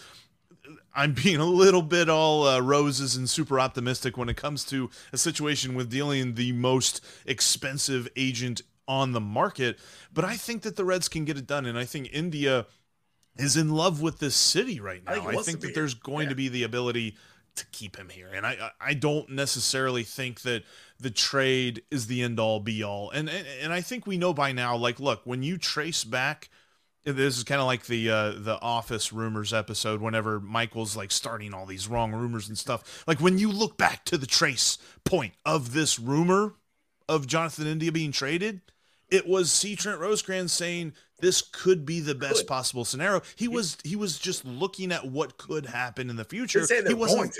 I'm 0.93 1.13
being 1.13 1.37
a 1.37 1.45
little 1.45 1.81
bit 1.81 2.09
all 2.09 2.45
uh, 2.47 2.59
roses 2.59 3.15
and 3.15 3.29
super 3.29 3.59
optimistic 3.59 4.17
when 4.17 4.29
it 4.29 4.37
comes 4.37 4.63
to 4.65 4.89
a 5.11 5.17
situation 5.17 5.73
with 5.73 5.89
dealing 5.89 6.35
the 6.35 6.51
most 6.51 7.03
expensive 7.25 8.07
agent 8.15 8.61
on 8.89 9.13
the 9.13 9.21
market, 9.21 9.79
but 10.13 10.25
I 10.25 10.35
think 10.35 10.63
that 10.63 10.75
the 10.75 10.83
Reds 10.83 11.07
can 11.07 11.23
get 11.23 11.37
it 11.37 11.47
done, 11.47 11.65
and 11.65 11.77
I 11.77 11.85
think 11.85 12.09
India 12.11 12.65
is 13.37 13.55
in 13.55 13.69
love 13.69 14.01
with 14.01 14.19
this 14.19 14.35
city 14.35 14.79
right 14.81 15.01
I 15.07 15.15
now. 15.15 15.21
think 15.27 15.33
I 15.39 15.43
think 15.43 15.47
to 15.47 15.57
be 15.57 15.67
that 15.67 15.75
there's 15.75 15.93
going 15.93 16.25
Yeah. 16.25 16.29
to 16.29 16.35
be 16.35 16.47
the 16.49 16.63
ability 16.63 17.15
to 17.55 17.65
keep 17.67 17.95
him 17.95 18.09
here, 18.09 18.29
and 18.33 18.45
I 18.45 18.71
I 18.79 18.89
I 18.89 18.93
don't 18.95 19.29
necessarily 19.29 20.03
think 20.03 20.41
that 20.41 20.63
the 20.99 21.11
trade 21.11 21.83
is 21.91 22.07
the 22.07 22.23
end 22.23 22.39
all 22.39 22.59
be 22.59 22.83
all, 22.83 23.11
and 23.11 23.29
and, 23.29 23.47
and 23.61 23.71
I 23.71 23.81
think 23.81 24.07
we 24.07 24.17
know 24.17 24.33
by 24.33 24.51
now. 24.51 24.75
Like, 24.75 24.99
look, 24.99 25.21
when 25.23 25.43
you 25.43 25.57
trace 25.57 26.03
back 26.03 26.49
this 27.05 27.37
is 27.37 27.43
kind 27.43 27.61
of 27.61 27.65
like 27.65 27.85
the 27.85 28.09
uh, 28.09 28.31
the 28.35 28.59
office 28.61 29.11
rumors 29.13 29.53
episode 29.53 30.01
whenever 30.01 30.39
michael's 30.39 30.95
like 30.97 31.11
starting 31.11 31.53
all 31.53 31.65
these 31.65 31.87
wrong 31.87 32.11
rumors 32.11 32.47
and 32.49 32.57
stuff 32.57 33.03
like 33.07 33.19
when 33.19 33.39
you 33.39 33.49
look 33.49 33.77
back 33.77 34.03
to 34.05 34.17
the 34.17 34.27
trace 34.27 34.77
point 35.05 35.33
of 35.45 35.73
this 35.73 35.97
rumor 35.97 36.53
of 37.07 37.25
jonathan 37.25 37.65
india 37.65 37.91
being 37.91 38.11
traded 38.11 38.61
it 39.11 39.27
was 39.27 39.51
c 39.51 39.75
trent 39.75 39.99
rosecrans 39.99 40.51
saying 40.51 40.93
this 41.21 41.41
could 41.41 41.85
be 41.85 41.99
the 41.99 42.15
best 42.15 42.39
Could. 42.39 42.47
possible 42.47 42.85
scenario. 42.85 43.21
He 43.35 43.47
was 43.47 43.77
he 43.83 43.95
was 43.95 44.17
just 44.17 44.45
looking 44.45 44.91
at 44.91 45.05
what 45.09 45.37
could 45.37 45.65
happen 45.65 46.09
in 46.09 46.15
the 46.15 46.23
future. 46.25 46.65
he 46.87 46.93
wasn't 46.93 47.35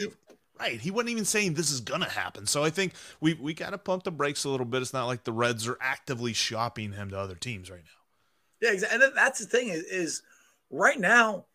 right. 0.59 0.79
He 0.79 0.91
wasn't 0.91 1.11
even 1.11 1.25
saying 1.25 1.53
this 1.53 1.71
is 1.71 1.81
gonna 1.81 2.09
happen. 2.09 2.45
So 2.45 2.63
I 2.63 2.69
think 2.69 2.93
we 3.21 3.33
we 3.35 3.53
got 3.53 3.71
to 3.71 3.77
pump 3.77 4.03
the 4.03 4.11
brakes 4.11 4.43
a 4.43 4.49
little 4.49 4.65
bit. 4.65 4.81
It's 4.81 4.93
not 4.93 5.05
like 5.05 5.23
the 5.23 5.31
Reds 5.31 5.67
are 5.67 5.77
actively 5.81 6.33
shopping 6.33 6.91
him 6.91 7.09
to 7.11 7.19
other 7.19 7.35
teams 7.35 7.69
right 7.69 7.83
now. 7.83 8.67
Yeah, 8.67 8.73
exactly. 8.73 9.05
And 9.05 9.15
that's 9.15 9.39
the 9.39 9.45
thing 9.45 9.69
is, 9.69 9.83
is 9.83 10.21
right 10.69 10.99
now 10.99 11.45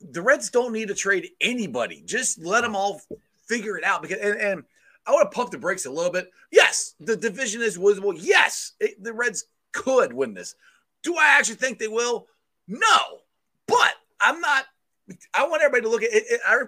the 0.00 0.22
Reds 0.22 0.50
don't 0.50 0.72
need 0.72 0.88
to 0.88 0.94
trade 0.94 1.28
anybody. 1.40 2.02
Just 2.04 2.42
let 2.42 2.62
them 2.62 2.74
all 2.74 3.00
figure 3.46 3.76
it 3.76 3.84
out. 3.84 4.02
Because 4.02 4.18
and, 4.18 4.40
and 4.40 4.64
I 5.10 5.12
want 5.12 5.28
to 5.28 5.34
pump 5.34 5.50
the 5.50 5.58
brakes 5.58 5.86
a 5.86 5.90
little 5.90 6.12
bit. 6.12 6.30
Yes, 6.52 6.94
the 7.00 7.16
division 7.16 7.62
is 7.62 7.76
winnable. 7.76 8.16
Yes, 8.16 8.74
it, 8.78 9.02
the 9.02 9.12
Reds 9.12 9.46
could 9.72 10.12
win 10.12 10.34
this. 10.34 10.54
Do 11.02 11.16
I 11.16 11.36
actually 11.36 11.56
think 11.56 11.80
they 11.80 11.88
will? 11.88 12.28
No, 12.68 13.18
but 13.66 13.94
I'm 14.20 14.40
not. 14.40 14.66
I 15.34 15.48
want 15.48 15.62
everybody 15.64 15.82
to 15.82 15.88
look 15.88 16.04
at 16.04 16.12
it. 16.12 16.22
it 16.30 16.40
I, 16.46 16.60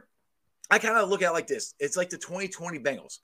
I 0.72 0.80
kind 0.80 0.98
of 0.98 1.08
look 1.08 1.22
at 1.22 1.28
it 1.28 1.34
like 1.34 1.46
this. 1.46 1.74
It's 1.78 1.96
like 1.96 2.10
the 2.10 2.18
2020 2.18 2.80
Bengals. 2.80 3.20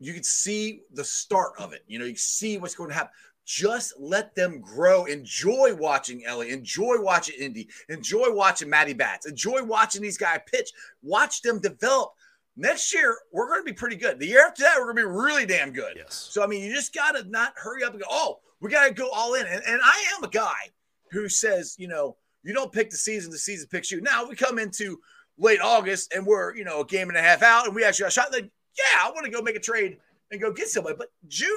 You 0.00 0.12
can 0.12 0.22
see 0.22 0.82
the 0.92 1.04
start 1.04 1.52
of 1.58 1.72
it. 1.72 1.82
You 1.86 1.98
know, 1.98 2.04
you 2.04 2.16
see 2.16 2.58
what's 2.58 2.74
going 2.74 2.90
to 2.90 2.94
happen. 2.94 3.12
Just 3.46 3.94
let 3.98 4.34
them 4.34 4.60
grow. 4.60 5.06
Enjoy 5.06 5.74
watching 5.74 6.26
Elly. 6.26 6.50
Enjoy 6.50 6.96
watching 7.00 7.36
Indy. 7.40 7.70
Enjoy 7.88 8.30
watching 8.30 8.68
Matty 8.68 8.92
Bats. 8.92 9.24
Enjoy 9.24 9.64
watching 9.64 10.02
these 10.02 10.18
guys 10.18 10.40
pitch. 10.44 10.72
Watch 11.02 11.40
them 11.40 11.58
develop. 11.58 12.12
Next 12.56 12.92
year, 12.94 13.18
we're 13.32 13.48
going 13.48 13.60
to 13.60 13.64
be 13.64 13.72
pretty 13.74 13.96
good. 13.96 14.18
The 14.18 14.26
year 14.26 14.46
after 14.46 14.62
that, 14.62 14.76
we're 14.78 14.92
going 14.92 14.96
to 14.96 15.02
be 15.02 15.08
really 15.08 15.44
damn 15.44 15.72
good. 15.72 15.94
Yes. 15.96 16.28
So, 16.30 16.42
I 16.42 16.46
mean, 16.46 16.64
you 16.64 16.74
just 16.74 16.94
got 16.94 17.12
to 17.12 17.24
not 17.28 17.52
hurry 17.56 17.84
up 17.84 17.92
and 17.92 18.00
go, 18.00 18.08
oh, 18.10 18.38
we 18.60 18.70
got 18.70 18.88
to 18.88 18.94
go 18.94 19.10
all 19.10 19.34
in. 19.34 19.46
And, 19.46 19.62
and 19.66 19.80
I 19.84 20.04
am 20.16 20.24
a 20.24 20.28
guy 20.28 20.70
who 21.10 21.28
says, 21.28 21.76
you 21.78 21.86
know, 21.88 22.16
you 22.42 22.54
don't 22.54 22.72
pick 22.72 22.90
the 22.90 22.96
season, 22.96 23.30
the 23.30 23.38
season 23.38 23.68
picks 23.70 23.90
you. 23.90 24.00
Now 24.00 24.26
we 24.26 24.36
come 24.36 24.58
into 24.58 24.98
late 25.36 25.60
August 25.60 26.14
and 26.14 26.26
we're, 26.26 26.56
you 26.56 26.64
know, 26.64 26.80
a 26.80 26.86
game 26.86 27.08
and 27.08 27.18
a 27.18 27.22
half 27.22 27.42
out 27.42 27.66
and 27.66 27.74
we 27.74 27.84
actually 27.84 28.04
got 28.04 28.08
a 28.08 28.12
shot. 28.12 28.32
Like, 28.32 28.44
yeah, 28.78 29.04
I 29.04 29.10
want 29.10 29.26
to 29.26 29.30
go 29.30 29.42
make 29.42 29.56
a 29.56 29.60
trade 29.60 29.98
and 30.30 30.40
go 30.40 30.50
get 30.52 30.68
somebody. 30.68 30.96
But 30.96 31.08
June, 31.28 31.50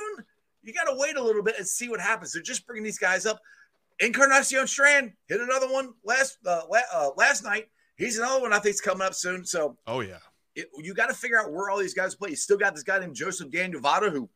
you 0.64 0.74
got 0.74 0.92
to 0.92 0.98
wait 1.00 1.16
a 1.16 1.24
little 1.24 1.44
bit 1.44 1.56
and 1.58 1.68
see 1.68 1.88
what 1.88 2.02
happens. 2.02 2.34
They're 2.34 2.42
just 2.42 2.68
bringing 2.68 2.84
these 2.84 3.00
guys 3.00 3.26
up. 3.26 3.40
Encarnacion 4.02 4.68
Strand 4.68 5.14
hit 5.28 5.40
another 5.42 5.72
one 5.72 5.94
last 6.04 6.38
uh, 6.46 6.64
la- 6.70 6.80
uh, 6.94 7.10
last 7.18 7.44
night. 7.44 7.70
He's 7.96 8.18
another 8.18 8.42
one 8.42 8.54
I 8.54 8.60
think 8.60 8.74
is 8.74 8.82
coming 8.82 9.06
up 9.06 9.14
soon. 9.14 9.46
So 9.46 9.78
Oh 9.88 10.00
yeah. 10.00 10.20
It, 10.60 10.70
you 10.78 10.94
got 10.94 11.08
to 11.08 11.14
figure 11.14 11.40
out 11.40 11.52
where 11.52 11.70
all 11.70 11.78
these 11.78 11.94
guys 11.94 12.16
play. 12.16 12.30
You 12.30 12.36
still 12.36 12.58
got 12.58 12.74
this 12.74 12.84
guy 12.84 13.00
named 13.00 13.16
Joseph 13.16 13.52
Daniel 13.52 13.82
Votto 13.82 14.12
who 14.12 14.30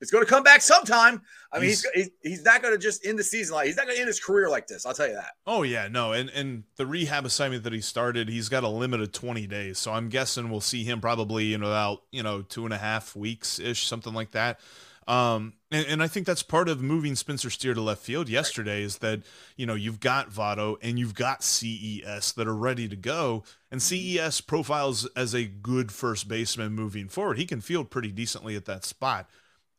is 0.00 0.10
going 0.10 0.24
to 0.24 0.30
come 0.30 0.42
back 0.42 0.60
sometime. 0.60 1.22
I 1.52 1.58
mean, 1.58 1.70
he's 1.70 1.86
he's, 1.94 2.10
he's 2.22 2.44
not 2.44 2.62
going 2.62 2.74
to 2.74 2.78
just 2.78 3.06
end 3.06 3.18
the 3.18 3.24
season 3.24 3.54
like 3.54 3.66
he's 3.66 3.76
not 3.76 3.86
going 3.86 3.96
to 3.96 4.00
end 4.00 4.08
his 4.08 4.20
career 4.20 4.48
like 4.48 4.66
this. 4.66 4.86
I'll 4.86 4.94
tell 4.94 5.08
you 5.08 5.14
that. 5.14 5.32
Oh 5.46 5.62
yeah, 5.62 5.88
no, 5.88 6.12
and 6.12 6.30
and 6.30 6.64
the 6.76 6.86
rehab 6.86 7.24
assignment 7.24 7.64
that 7.64 7.72
he 7.72 7.80
started, 7.80 8.28
he's 8.28 8.48
got 8.48 8.64
a 8.64 8.68
limit 8.68 9.00
of 9.00 9.12
twenty 9.12 9.46
days. 9.46 9.78
So 9.78 9.92
I'm 9.92 10.08
guessing 10.08 10.50
we'll 10.50 10.60
see 10.60 10.84
him 10.84 11.00
probably 11.00 11.54
in 11.54 11.62
about 11.62 12.02
you 12.10 12.22
know 12.22 12.42
two 12.42 12.64
and 12.64 12.74
a 12.74 12.78
half 12.78 13.16
weeks 13.16 13.58
ish, 13.58 13.86
something 13.86 14.14
like 14.14 14.32
that. 14.32 14.60
Um, 15.06 15.54
and, 15.70 15.86
and 15.86 16.02
I 16.02 16.08
think 16.08 16.26
that's 16.26 16.42
part 16.42 16.68
of 16.68 16.80
moving 16.80 17.14
Spencer 17.14 17.50
Steer 17.50 17.74
to 17.74 17.80
left 17.80 18.02
field 18.02 18.28
yesterday 18.28 18.82
is 18.82 18.98
that 18.98 19.22
you 19.56 19.66
know 19.66 19.74
you've 19.74 20.00
got 20.00 20.30
Votto 20.30 20.76
and 20.82 20.98
you've 20.98 21.14
got 21.14 21.42
CES 21.42 22.32
that 22.32 22.48
are 22.48 22.54
ready 22.54 22.88
to 22.88 22.96
go, 22.96 23.44
and 23.70 23.82
CES 23.82 24.40
profiles 24.40 25.06
as 25.16 25.34
a 25.34 25.44
good 25.44 25.92
first 25.92 26.28
baseman 26.28 26.72
moving 26.72 27.08
forward. 27.08 27.38
He 27.38 27.46
can 27.46 27.60
field 27.60 27.90
pretty 27.90 28.12
decently 28.12 28.56
at 28.56 28.64
that 28.64 28.84
spot. 28.84 29.28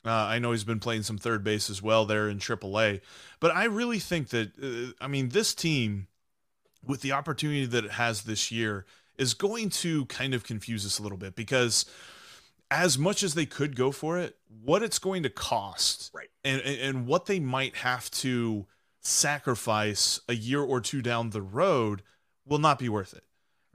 Uh, 0.05 0.11
I 0.11 0.37
know 0.37 0.51
he's 0.51 0.63
been 0.63 0.79
playing 0.79 1.01
some 1.01 1.17
third 1.17 1.43
base 1.43 1.69
as 1.69 1.81
well 1.81 2.05
there 2.05 2.29
in 2.29 2.37
AAA, 2.37 3.01
but 3.39 3.55
I 3.55 3.65
really 3.65 3.99
think 3.99 4.29
that 4.29 4.51
uh, 4.61 4.93
I 5.03 5.07
mean 5.07 5.29
this 5.29 5.55
team, 5.55 6.07
with 6.85 7.01
the 7.01 7.13
opportunity 7.13 7.65
that 7.65 7.85
it 7.85 7.91
has 7.91 8.23
this 8.23 8.51
year, 8.51 8.85
is 9.17 9.33
going 9.33 9.69
to 9.69 10.05
kind 10.05 10.33
of 10.33 10.43
confuse 10.43 10.85
us 10.85 10.99
a 10.99 11.03
little 11.03 11.17
bit 11.17 11.35
because 11.35 11.85
as 12.71 12.97
much 12.97 13.23
as 13.23 13.33
they 13.33 13.45
could 13.45 13.75
go 13.75 13.91
for 13.91 14.17
it, 14.17 14.35
what 14.63 14.83
it's 14.83 14.99
going 14.99 15.23
to 15.23 15.29
cost, 15.29 16.11
Right. 16.13 16.29
and 16.43 16.61
and, 16.61 16.79
and 16.79 17.07
what 17.07 17.25
they 17.25 17.39
might 17.39 17.75
have 17.77 18.09
to 18.11 18.65
sacrifice 19.01 20.19
a 20.27 20.33
year 20.33 20.61
or 20.61 20.81
two 20.81 21.01
down 21.01 21.29
the 21.29 21.41
road 21.41 22.01
will 22.45 22.57
not 22.59 22.79
be 22.79 22.89
worth 22.89 23.13
it. 23.13 23.23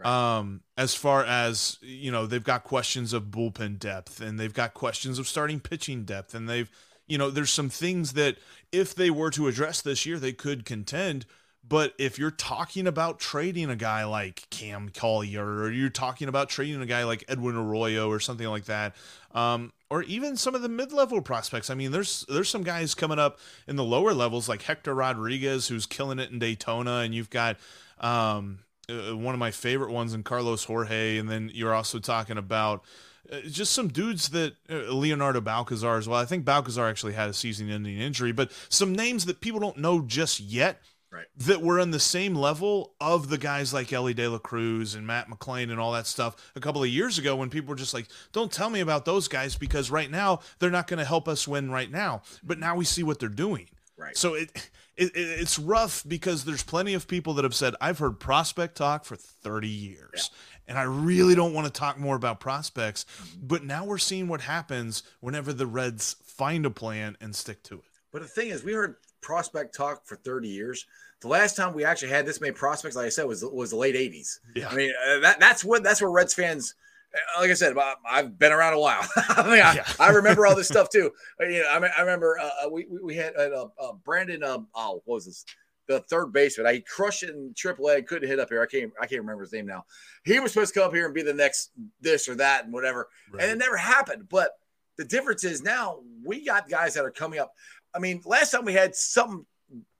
Um, 0.04 0.62
as 0.78 0.94
far 0.94 1.24
as 1.24 1.78
you 1.82 2.10
know, 2.10 2.26
they've 2.26 2.42
got 2.42 2.64
questions 2.64 3.12
of 3.12 3.24
bullpen 3.24 3.78
depth, 3.78 4.20
and 4.20 4.40
they've 4.40 4.54
got 4.54 4.72
questions 4.72 5.18
of 5.18 5.28
starting 5.28 5.60
pitching 5.60 6.04
depth, 6.04 6.34
and 6.34 6.48
they've 6.48 6.70
you 7.06 7.18
know, 7.18 7.28
there's 7.28 7.50
some 7.50 7.68
things 7.68 8.12
that 8.12 8.36
if 8.70 8.94
they 8.94 9.10
were 9.10 9.30
to 9.32 9.48
address 9.48 9.82
this 9.82 10.06
year, 10.06 10.18
they 10.18 10.32
could 10.32 10.64
contend. 10.64 11.26
But 11.66 11.94
if 11.98 12.18
you're 12.18 12.32
talking 12.32 12.86
about 12.86 13.20
trading 13.20 13.70
a 13.70 13.76
guy 13.76 14.04
like 14.04 14.48
Cam 14.50 14.88
Collier, 14.88 15.44
or 15.44 15.70
you're 15.70 15.88
talking 15.88 16.28
about 16.28 16.48
trading 16.48 16.80
a 16.82 16.86
guy 16.86 17.04
like 17.04 17.24
Edwin 17.28 17.54
Arroyo 17.54 18.08
or 18.08 18.18
something 18.18 18.48
like 18.48 18.64
that, 18.64 18.96
um, 19.34 19.72
or 19.88 20.02
even 20.04 20.36
some 20.36 20.54
of 20.54 20.62
the 20.62 20.68
mid-level 20.68 21.20
prospects. 21.20 21.70
I 21.70 21.74
mean, 21.74 21.92
there's 21.92 22.24
there's 22.28 22.48
some 22.48 22.64
guys 22.64 22.94
coming 22.94 23.20
up 23.20 23.38
in 23.68 23.76
the 23.76 23.84
lower 23.84 24.12
levels 24.14 24.48
like 24.48 24.62
Hector 24.62 24.94
Rodriguez, 24.94 25.68
who's 25.68 25.86
killing 25.86 26.18
it 26.18 26.30
in 26.30 26.38
Daytona, 26.40 26.98
and 26.98 27.14
you've 27.14 27.30
got 27.30 27.56
um, 28.00 28.60
uh, 28.88 29.16
one 29.16 29.34
of 29.34 29.38
my 29.38 29.50
favorite 29.50 29.92
ones 29.92 30.14
in 30.14 30.22
Carlos 30.24 30.64
Jorge, 30.64 31.18
and 31.18 31.28
then 31.28 31.50
you're 31.54 31.74
also 31.74 32.00
talking 32.00 32.38
about 32.38 32.82
uh, 33.30 33.40
just 33.42 33.72
some 33.72 33.88
dudes 33.88 34.30
that 34.30 34.54
uh, 34.68 34.92
Leonardo 34.92 35.40
Balcazar 35.40 35.98
as 35.98 36.08
well. 36.08 36.18
I 36.18 36.24
think 36.24 36.44
Balcazar 36.44 36.88
actually 36.88 37.12
had 37.12 37.28
a 37.28 37.34
season-ending 37.34 37.98
injury, 37.98 38.32
but 38.32 38.50
some 38.68 38.92
names 38.92 39.26
that 39.26 39.40
people 39.40 39.60
don't 39.60 39.76
know 39.76 40.00
just 40.00 40.40
yet 40.40 40.80
Right. 41.12 41.26
that 41.38 41.60
were 41.60 41.80
on 41.80 41.90
the 41.90 41.98
same 41.98 42.36
level 42.36 42.94
of 43.00 43.28
the 43.30 43.38
guys 43.38 43.74
like 43.74 43.92
Elly 43.92 44.14
De 44.14 44.28
La 44.28 44.38
Cruz 44.38 44.94
and 44.94 45.04
Matt 45.04 45.28
McLain 45.28 45.70
and 45.70 45.80
all 45.80 45.90
that 45.92 46.06
stuff 46.06 46.52
a 46.54 46.60
couple 46.60 46.82
of 46.84 46.88
years 46.88 47.18
ago 47.18 47.34
when 47.34 47.50
people 47.50 47.70
were 47.70 47.76
just 47.76 47.92
like, 47.94 48.06
don't 48.30 48.52
tell 48.52 48.70
me 48.70 48.78
about 48.78 49.04
those 49.04 49.26
guys 49.26 49.56
because 49.56 49.90
right 49.90 50.08
now 50.10 50.38
they're 50.60 50.70
not 50.70 50.86
going 50.86 50.98
to 51.00 51.04
help 51.04 51.26
us 51.26 51.48
win 51.48 51.68
right 51.70 51.90
now. 51.90 52.22
But 52.44 52.60
now 52.60 52.76
we 52.76 52.84
see 52.84 53.02
what 53.02 53.18
they're 53.18 53.28
doing. 53.28 53.68
Right. 53.96 54.16
So 54.16 54.34
it, 54.34 54.50
it 54.96 55.10
it- 55.16 55.40
it's 55.40 55.58
rough 55.58 56.04
because 56.06 56.44
there's 56.44 56.62
plenty 56.62 56.94
of 56.94 57.08
people 57.08 57.34
that 57.34 57.44
have 57.44 57.54
said 57.56 57.74
I've 57.80 57.98
heard 57.98 58.20
prospect 58.20 58.76
talk 58.76 59.04
for 59.04 59.16
30 59.16 59.66
years. 59.68 60.30
And 60.68 60.78
I 60.78 60.82
really 60.82 61.34
don't 61.34 61.52
want 61.52 61.66
to 61.66 61.72
talk 61.72 61.98
more 61.98 62.14
about 62.14 62.38
prospects, 62.38 63.04
mm-hmm. 63.04 63.48
but 63.48 63.64
now 63.64 63.84
we're 63.84 63.98
seeing 63.98 64.28
what 64.28 64.42
happens 64.42 65.02
whenever 65.18 65.52
the 65.52 65.66
Reds 65.66 66.14
find 66.24 66.64
a 66.64 66.70
plan 66.70 67.16
and 67.20 67.34
stick 67.34 67.64
to 67.64 67.74
it. 67.78 67.84
But 68.12 68.22
the 68.22 68.28
thing 68.28 68.50
is, 68.50 68.62
we 68.62 68.72
heard 68.72 68.94
prospect 69.20 69.74
talk 69.74 70.06
for 70.06 70.16
30 70.16 70.48
years. 70.48 70.86
The 71.20 71.28
last 71.28 71.56
time 71.56 71.74
we 71.74 71.84
actually 71.84 72.08
had 72.10 72.24
this 72.26 72.40
many 72.40 72.52
prospects, 72.52 72.96
like 72.96 73.06
I 73.06 73.10
said, 73.10 73.24
was 73.26 73.44
was 73.44 73.70
the 73.70 73.76
late 73.76 73.94
80s. 73.94 74.38
Yeah. 74.56 74.68
I 74.70 74.74
mean, 74.74 74.90
uh, 74.90 75.20
that 75.20 75.38
that's 75.40 75.64
what 75.64 75.82
that's 75.82 76.00
where 76.00 76.10
Reds 76.10 76.32
fans. 76.32 76.74
uh, 77.14 77.40
Like 77.42 77.50
I 77.50 77.54
said, 77.54 77.74
I've 78.08 78.38
been 78.38 78.52
around 78.52 78.72
a 78.72 78.78
while. 78.80 79.06
I 79.16 79.42
mean, 79.42 79.60
I, 79.62 79.74
Yeah. 79.74 79.86
I 79.98 80.08
remember 80.10 80.46
all 80.46 80.56
this 80.56 80.68
stuff 80.74 80.88
too. 80.88 81.10
Uh, 81.40 81.44
You 81.46 81.62
know, 81.62 81.68
I, 81.70 81.78
mean, 81.78 81.90
I 81.96 82.00
remember 82.00 82.38
uh, 82.38 82.50
uh, 82.64 82.70
we, 82.70 82.86
we 83.02 83.14
had 83.16 83.36
uh, 83.36 83.66
uh, 83.78 83.92
Brandon. 84.04 84.42
Um, 84.42 84.68
oh, 84.74 85.02
what 85.04 85.16
was 85.16 85.26
this? 85.26 85.44
The 85.88 86.00
third 86.00 86.32
baseman. 86.32 86.66
I 86.68 86.80
crushed 86.86 87.24
it 87.24 87.30
in 87.30 87.52
AAA. 87.52 88.06
Couldn't 88.06 88.28
hit 88.28 88.38
up 88.38 88.48
here. 88.48 88.62
I 88.62 88.66
can't. 88.66 88.92
I 88.98 89.06
can't 89.06 89.20
remember 89.20 89.42
his 89.42 89.52
name 89.52 89.66
now. 89.66 89.84
He 90.24 90.38
was 90.40 90.52
supposed 90.52 90.72
to 90.72 90.80
come 90.80 90.88
up 90.88 90.94
here 90.94 91.04
and 91.04 91.12
be 91.14 91.22
the 91.22 91.34
next 91.34 91.72
this 92.00 92.28
or 92.28 92.36
that 92.36 92.64
and 92.64 92.72
whatever 92.72 93.08
and 93.32 93.50
it 93.50 93.58
never 93.58 93.76
happened. 93.76 94.28
But 94.30 94.52
the 94.96 95.04
difference 95.04 95.44
is 95.44 95.62
now 95.62 95.98
we 96.24 96.44
got 96.46 96.68
guys 96.68 96.94
that 96.94 97.04
are 97.04 97.10
coming 97.10 97.40
up. 97.40 97.52
I 97.94 97.98
mean, 97.98 98.22
last 98.24 98.50
time 98.50 98.64
we 98.64 98.72
had 98.72 98.94
something, 98.94 99.44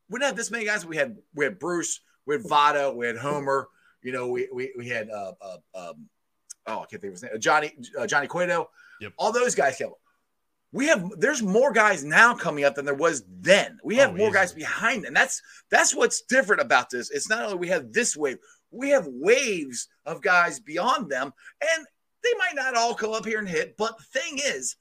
we 0.08 0.18
didn't 0.18 0.28
have 0.28 0.36
this 0.36 0.50
many 0.50 0.64
guys. 0.64 0.86
We 0.86 0.96
had 0.96 1.16
we 1.34 1.44
had 1.44 1.58
Bruce, 1.58 2.00
we 2.26 2.36
had 2.36 2.44
Votto, 2.44 2.94
we 2.94 3.06
had 3.06 3.16
Homer. 3.16 3.68
You 4.02 4.12
know, 4.12 4.28
we 4.28 4.48
we, 4.52 4.72
we 4.76 4.88
had 4.88 5.10
uh, 5.10 5.32
uh 5.40 5.56
um 5.74 6.08
oh 6.66 6.80
I 6.80 6.86
can't 6.86 7.02
think 7.02 7.04
of 7.04 7.12
his 7.12 7.22
name 7.22 7.32
Johnny 7.38 7.72
uh, 7.98 8.06
Johnny 8.06 8.26
Cueto. 8.26 8.70
Yep. 9.00 9.12
All 9.18 9.32
those 9.32 9.54
guys 9.54 9.76
came. 9.76 9.90
We 10.72 10.86
have 10.86 11.10
there's 11.18 11.42
more 11.42 11.72
guys 11.72 12.04
now 12.04 12.34
coming 12.34 12.64
up 12.64 12.76
than 12.76 12.84
there 12.84 12.94
was 12.94 13.24
then. 13.40 13.78
We 13.82 13.96
have 13.96 14.10
Oh, 14.10 14.16
more 14.16 14.30
guys 14.30 14.52
behind, 14.52 15.04
and 15.04 15.16
that's 15.16 15.42
that's 15.70 15.94
what's 15.94 16.22
different 16.22 16.62
about 16.62 16.90
this. 16.90 17.10
It's 17.10 17.28
not 17.28 17.44
only 17.44 17.56
we 17.56 17.68
have 17.68 17.92
this 17.92 18.16
wave, 18.16 18.38
we 18.70 18.90
have 18.90 19.06
waves 19.08 19.88
of 20.06 20.22
guys 20.22 20.60
beyond 20.60 21.10
them, 21.10 21.32
and 21.60 21.86
they 22.22 22.32
might 22.38 22.54
not 22.54 22.76
all 22.76 22.94
come 22.94 23.12
up 23.12 23.26
here 23.26 23.38
and 23.40 23.48
hit. 23.48 23.76
But 23.76 23.98
the 23.98 24.20
thing 24.20 24.38
is, 24.44 24.76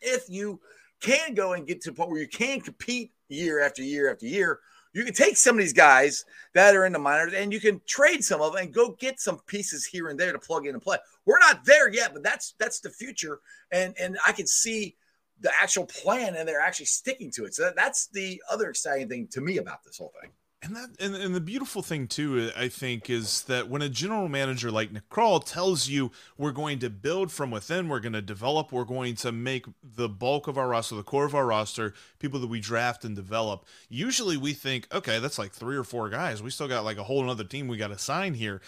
if 0.00 0.28
you 0.28 0.60
can 1.04 1.34
go 1.34 1.52
and 1.52 1.66
get 1.66 1.82
to 1.82 1.90
a 1.90 1.92
point 1.92 2.10
where 2.10 2.20
you 2.20 2.28
can 2.28 2.60
compete 2.60 3.12
year 3.28 3.60
after 3.60 3.82
year 3.82 4.10
after 4.10 4.26
year, 4.26 4.60
you 4.94 5.04
can 5.04 5.12
take 5.12 5.36
some 5.36 5.56
of 5.56 5.60
these 5.60 5.72
guys 5.72 6.24
that 6.54 6.74
are 6.74 6.86
in 6.86 6.92
the 6.92 6.98
minors 6.98 7.34
and 7.34 7.52
you 7.52 7.60
can 7.60 7.80
trade 7.86 8.24
some 8.24 8.40
of 8.40 8.52
them 8.52 8.62
and 8.62 8.72
go 8.72 8.92
get 8.92 9.20
some 9.20 9.38
pieces 9.46 9.84
here 9.84 10.08
and 10.08 10.18
there 10.18 10.32
to 10.32 10.38
plug 10.38 10.66
in 10.66 10.74
and 10.74 10.82
play. 10.82 10.98
We're 11.26 11.40
not 11.40 11.64
there 11.64 11.92
yet, 11.92 12.12
but 12.14 12.22
that's 12.22 12.54
that's 12.58 12.80
the 12.80 12.90
future, 12.90 13.40
and 13.72 13.94
and 14.00 14.16
I 14.26 14.32
can 14.32 14.46
see 14.46 14.96
the 15.40 15.50
actual 15.60 15.84
plan 15.86 16.36
and 16.36 16.48
they're 16.48 16.60
actually 16.60 16.86
sticking 16.86 17.30
to 17.32 17.44
it. 17.44 17.54
So 17.54 17.72
that's 17.74 18.06
the 18.06 18.40
other 18.50 18.70
exciting 18.70 19.08
thing 19.08 19.26
to 19.32 19.40
me 19.40 19.58
about 19.58 19.84
this 19.84 19.98
whole 19.98 20.12
thing. 20.20 20.30
And 20.64 20.74
that 20.76 20.88
and, 20.98 21.14
and 21.14 21.34
the 21.34 21.42
beautiful 21.42 21.82
thing 21.82 22.06
too, 22.06 22.50
I 22.56 22.68
think, 22.68 23.10
is 23.10 23.42
that 23.42 23.68
when 23.68 23.82
a 23.82 23.88
general 23.90 24.28
manager 24.28 24.70
like 24.70 24.92
Nick 24.92 25.10
Krall 25.10 25.44
tells 25.44 25.88
you 25.88 26.10
we're 26.38 26.52
going 26.52 26.78
to 26.78 26.88
build 26.88 27.30
from 27.30 27.50
within, 27.50 27.88
we're 27.88 28.00
going 28.00 28.14
to 28.14 28.22
develop, 28.22 28.72
we're 28.72 28.84
going 28.84 29.14
to 29.16 29.30
make 29.30 29.66
the 29.82 30.08
bulk 30.08 30.48
of 30.48 30.56
our 30.56 30.68
roster, 30.68 30.94
the 30.94 31.02
core 31.02 31.26
of 31.26 31.34
our 31.34 31.44
roster, 31.44 31.92
people 32.18 32.40
that 32.40 32.46
we 32.46 32.60
draft 32.60 33.04
and 33.04 33.14
develop. 33.14 33.66
Usually 33.90 34.38
we 34.38 34.54
think, 34.54 34.88
okay, 34.94 35.18
that's 35.18 35.38
like 35.38 35.52
three 35.52 35.76
or 35.76 35.84
four 35.84 36.08
guys. 36.08 36.42
We 36.42 36.48
still 36.48 36.68
got 36.68 36.84
like 36.84 36.96
a 36.96 37.04
whole 37.04 37.22
another 37.22 37.44
team 37.44 37.68
we 37.68 37.76
got 37.76 37.88
to 37.88 37.98
sign 37.98 38.32
here. 38.32 38.62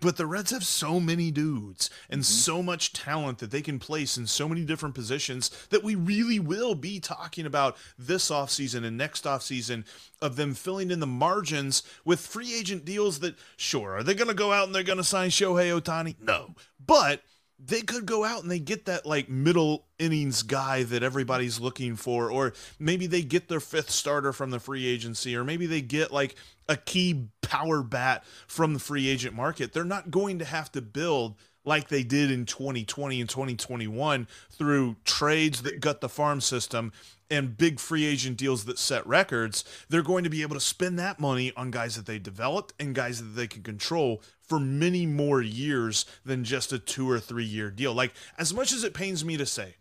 But 0.00 0.16
the 0.16 0.26
Reds 0.26 0.50
have 0.50 0.64
so 0.64 1.00
many 1.00 1.30
dudes 1.30 1.88
and 2.10 2.20
mm-hmm. 2.20 2.24
so 2.24 2.62
much 2.62 2.92
talent 2.92 3.38
that 3.38 3.50
they 3.50 3.62
can 3.62 3.78
place 3.78 4.16
in 4.16 4.26
so 4.26 4.48
many 4.48 4.64
different 4.64 4.94
positions 4.94 5.50
that 5.70 5.82
we 5.82 5.94
really 5.94 6.38
will 6.38 6.74
be 6.74 7.00
talking 7.00 7.46
about 7.46 7.76
this 7.98 8.30
offseason 8.30 8.84
and 8.84 8.96
next 8.96 9.24
offseason 9.24 9.84
of 10.20 10.36
them 10.36 10.54
filling 10.54 10.90
in 10.90 11.00
the 11.00 11.06
margins 11.06 11.82
with 12.04 12.20
free 12.20 12.54
agent 12.54 12.84
deals 12.84 13.20
that, 13.20 13.36
sure, 13.56 13.96
are 13.96 14.02
they 14.02 14.14
going 14.14 14.28
to 14.28 14.34
go 14.34 14.52
out 14.52 14.66
and 14.66 14.74
they're 14.74 14.82
going 14.82 14.98
to 14.98 15.04
sign 15.04 15.30
Shohei 15.30 15.80
Ohtani? 15.80 16.16
No. 16.20 16.54
But 16.84 17.22
they 17.58 17.80
could 17.80 18.06
go 18.06 18.24
out 18.24 18.42
and 18.42 18.50
they 18.50 18.60
get 18.60 18.86
that 18.86 19.04
like 19.04 19.28
middle 19.28 19.84
innings 19.98 20.42
guy 20.42 20.84
that 20.84 21.02
everybody's 21.02 21.58
looking 21.58 21.96
for 21.96 22.30
or 22.30 22.52
maybe 22.78 23.06
they 23.06 23.22
get 23.22 23.48
their 23.48 23.60
fifth 23.60 23.90
starter 23.90 24.32
from 24.32 24.50
the 24.50 24.60
free 24.60 24.86
agency 24.86 25.34
or 25.36 25.42
maybe 25.42 25.66
they 25.66 25.80
get 25.80 26.12
like 26.12 26.36
a 26.68 26.76
key 26.76 27.28
power 27.42 27.82
bat 27.82 28.24
from 28.46 28.74
the 28.74 28.80
free 28.80 29.08
agent 29.08 29.34
market. 29.34 29.72
They're 29.72 29.84
not 29.84 30.10
going 30.10 30.38
to 30.38 30.44
have 30.44 30.70
to 30.72 30.82
build 30.82 31.36
like 31.68 31.88
they 31.88 32.02
did 32.02 32.30
in 32.30 32.46
2020 32.46 33.20
and 33.20 33.30
2021 33.30 34.26
through 34.50 34.96
trades 35.04 35.62
that 35.62 35.80
gut 35.80 36.00
the 36.00 36.08
farm 36.08 36.40
system 36.40 36.92
and 37.30 37.56
big 37.56 37.78
free 37.78 38.06
agent 38.06 38.36
deals 38.36 38.64
that 38.64 38.78
set 38.78 39.06
records, 39.06 39.64
they're 39.88 40.02
going 40.02 40.24
to 40.24 40.30
be 40.30 40.42
able 40.42 40.54
to 40.54 40.60
spend 40.60 40.98
that 40.98 41.20
money 41.20 41.52
on 41.56 41.70
guys 41.70 41.94
that 41.96 42.06
they 42.06 42.18
developed 42.18 42.72
and 42.80 42.94
guys 42.94 43.18
that 43.18 43.36
they 43.36 43.46
can 43.46 43.62
control 43.62 44.22
for 44.40 44.58
many 44.58 45.04
more 45.06 45.42
years 45.42 46.06
than 46.24 46.42
just 46.42 46.72
a 46.72 46.78
two 46.78 47.08
or 47.08 47.20
three 47.20 47.44
year 47.44 47.70
deal. 47.70 47.92
Like, 47.92 48.14
as 48.38 48.54
much 48.54 48.72
as 48.72 48.82
it 48.82 48.94
pains 48.94 49.24
me 49.24 49.36
to 49.36 49.46
say, 49.46 49.76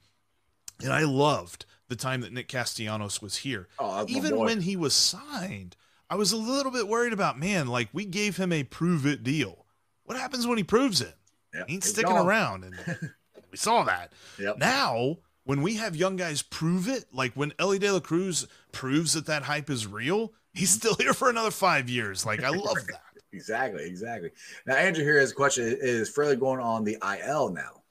and 0.83 0.91
I 0.91 1.03
loved 1.03 1.65
the 1.87 1.95
time 1.95 2.21
that 2.21 2.33
Nick 2.33 2.49
Castellanos 2.49 3.21
was 3.21 3.37
here, 3.37 3.67
oh, 3.79 4.05
even 4.09 4.37
when 4.37 4.61
he 4.61 4.75
was 4.75 4.93
signed, 4.93 5.77
I 6.09 6.15
was 6.15 6.31
a 6.33 6.37
little 6.37 6.71
bit 6.71 6.87
worried 6.87 7.13
about, 7.13 7.39
man, 7.39 7.67
like 7.67 7.89
we 7.93 8.05
gave 8.05 8.37
him 8.37 8.51
a 8.51 8.63
prove 8.63 9.05
it 9.05 9.23
deal. 9.23 9.65
What 10.03 10.17
happens 10.17 10.45
when 10.45 10.57
he 10.57 10.63
proves 10.63 11.01
it? 11.01 11.15
Yep, 11.57 11.67
he 11.67 11.73
ain't 11.75 11.83
sticking 11.83 12.15
gone. 12.15 12.25
around. 12.25 12.63
And 12.63 12.75
we 13.51 13.57
saw 13.57 13.83
that. 13.83 14.11
Yep. 14.39 14.57
Now, 14.57 15.17
when 15.43 15.61
we 15.61 15.75
have 15.75 15.95
young 15.95 16.15
guys 16.15 16.41
prove 16.41 16.87
it, 16.87 17.05
like 17.11 17.33
when 17.33 17.53
Elly 17.57 17.79
De 17.79 17.91
La 17.91 17.99
Cruz 17.99 18.47
proves 18.71 19.13
that 19.13 19.25
that 19.27 19.43
hype 19.43 19.69
is 19.69 19.87
real, 19.87 20.33
he's 20.53 20.69
still 20.69 20.95
here 20.99 21.13
for 21.13 21.29
another 21.29 21.51
five 21.51 21.89
years. 21.89 22.25
Like 22.25 22.43
I 22.43 22.49
love 22.49 22.75
that. 22.87 23.01
exactly, 23.31 23.85
exactly. 23.85 24.31
Now 24.65 24.75
Andrew 24.75 25.03
here 25.03 25.19
has 25.19 25.31
a 25.31 25.35
question: 25.35 25.77
Is 25.79 26.09
Fraley 26.09 26.35
going 26.35 26.59
on 26.59 26.83
the 26.83 26.97
IL 27.01 27.49
now? 27.49 27.81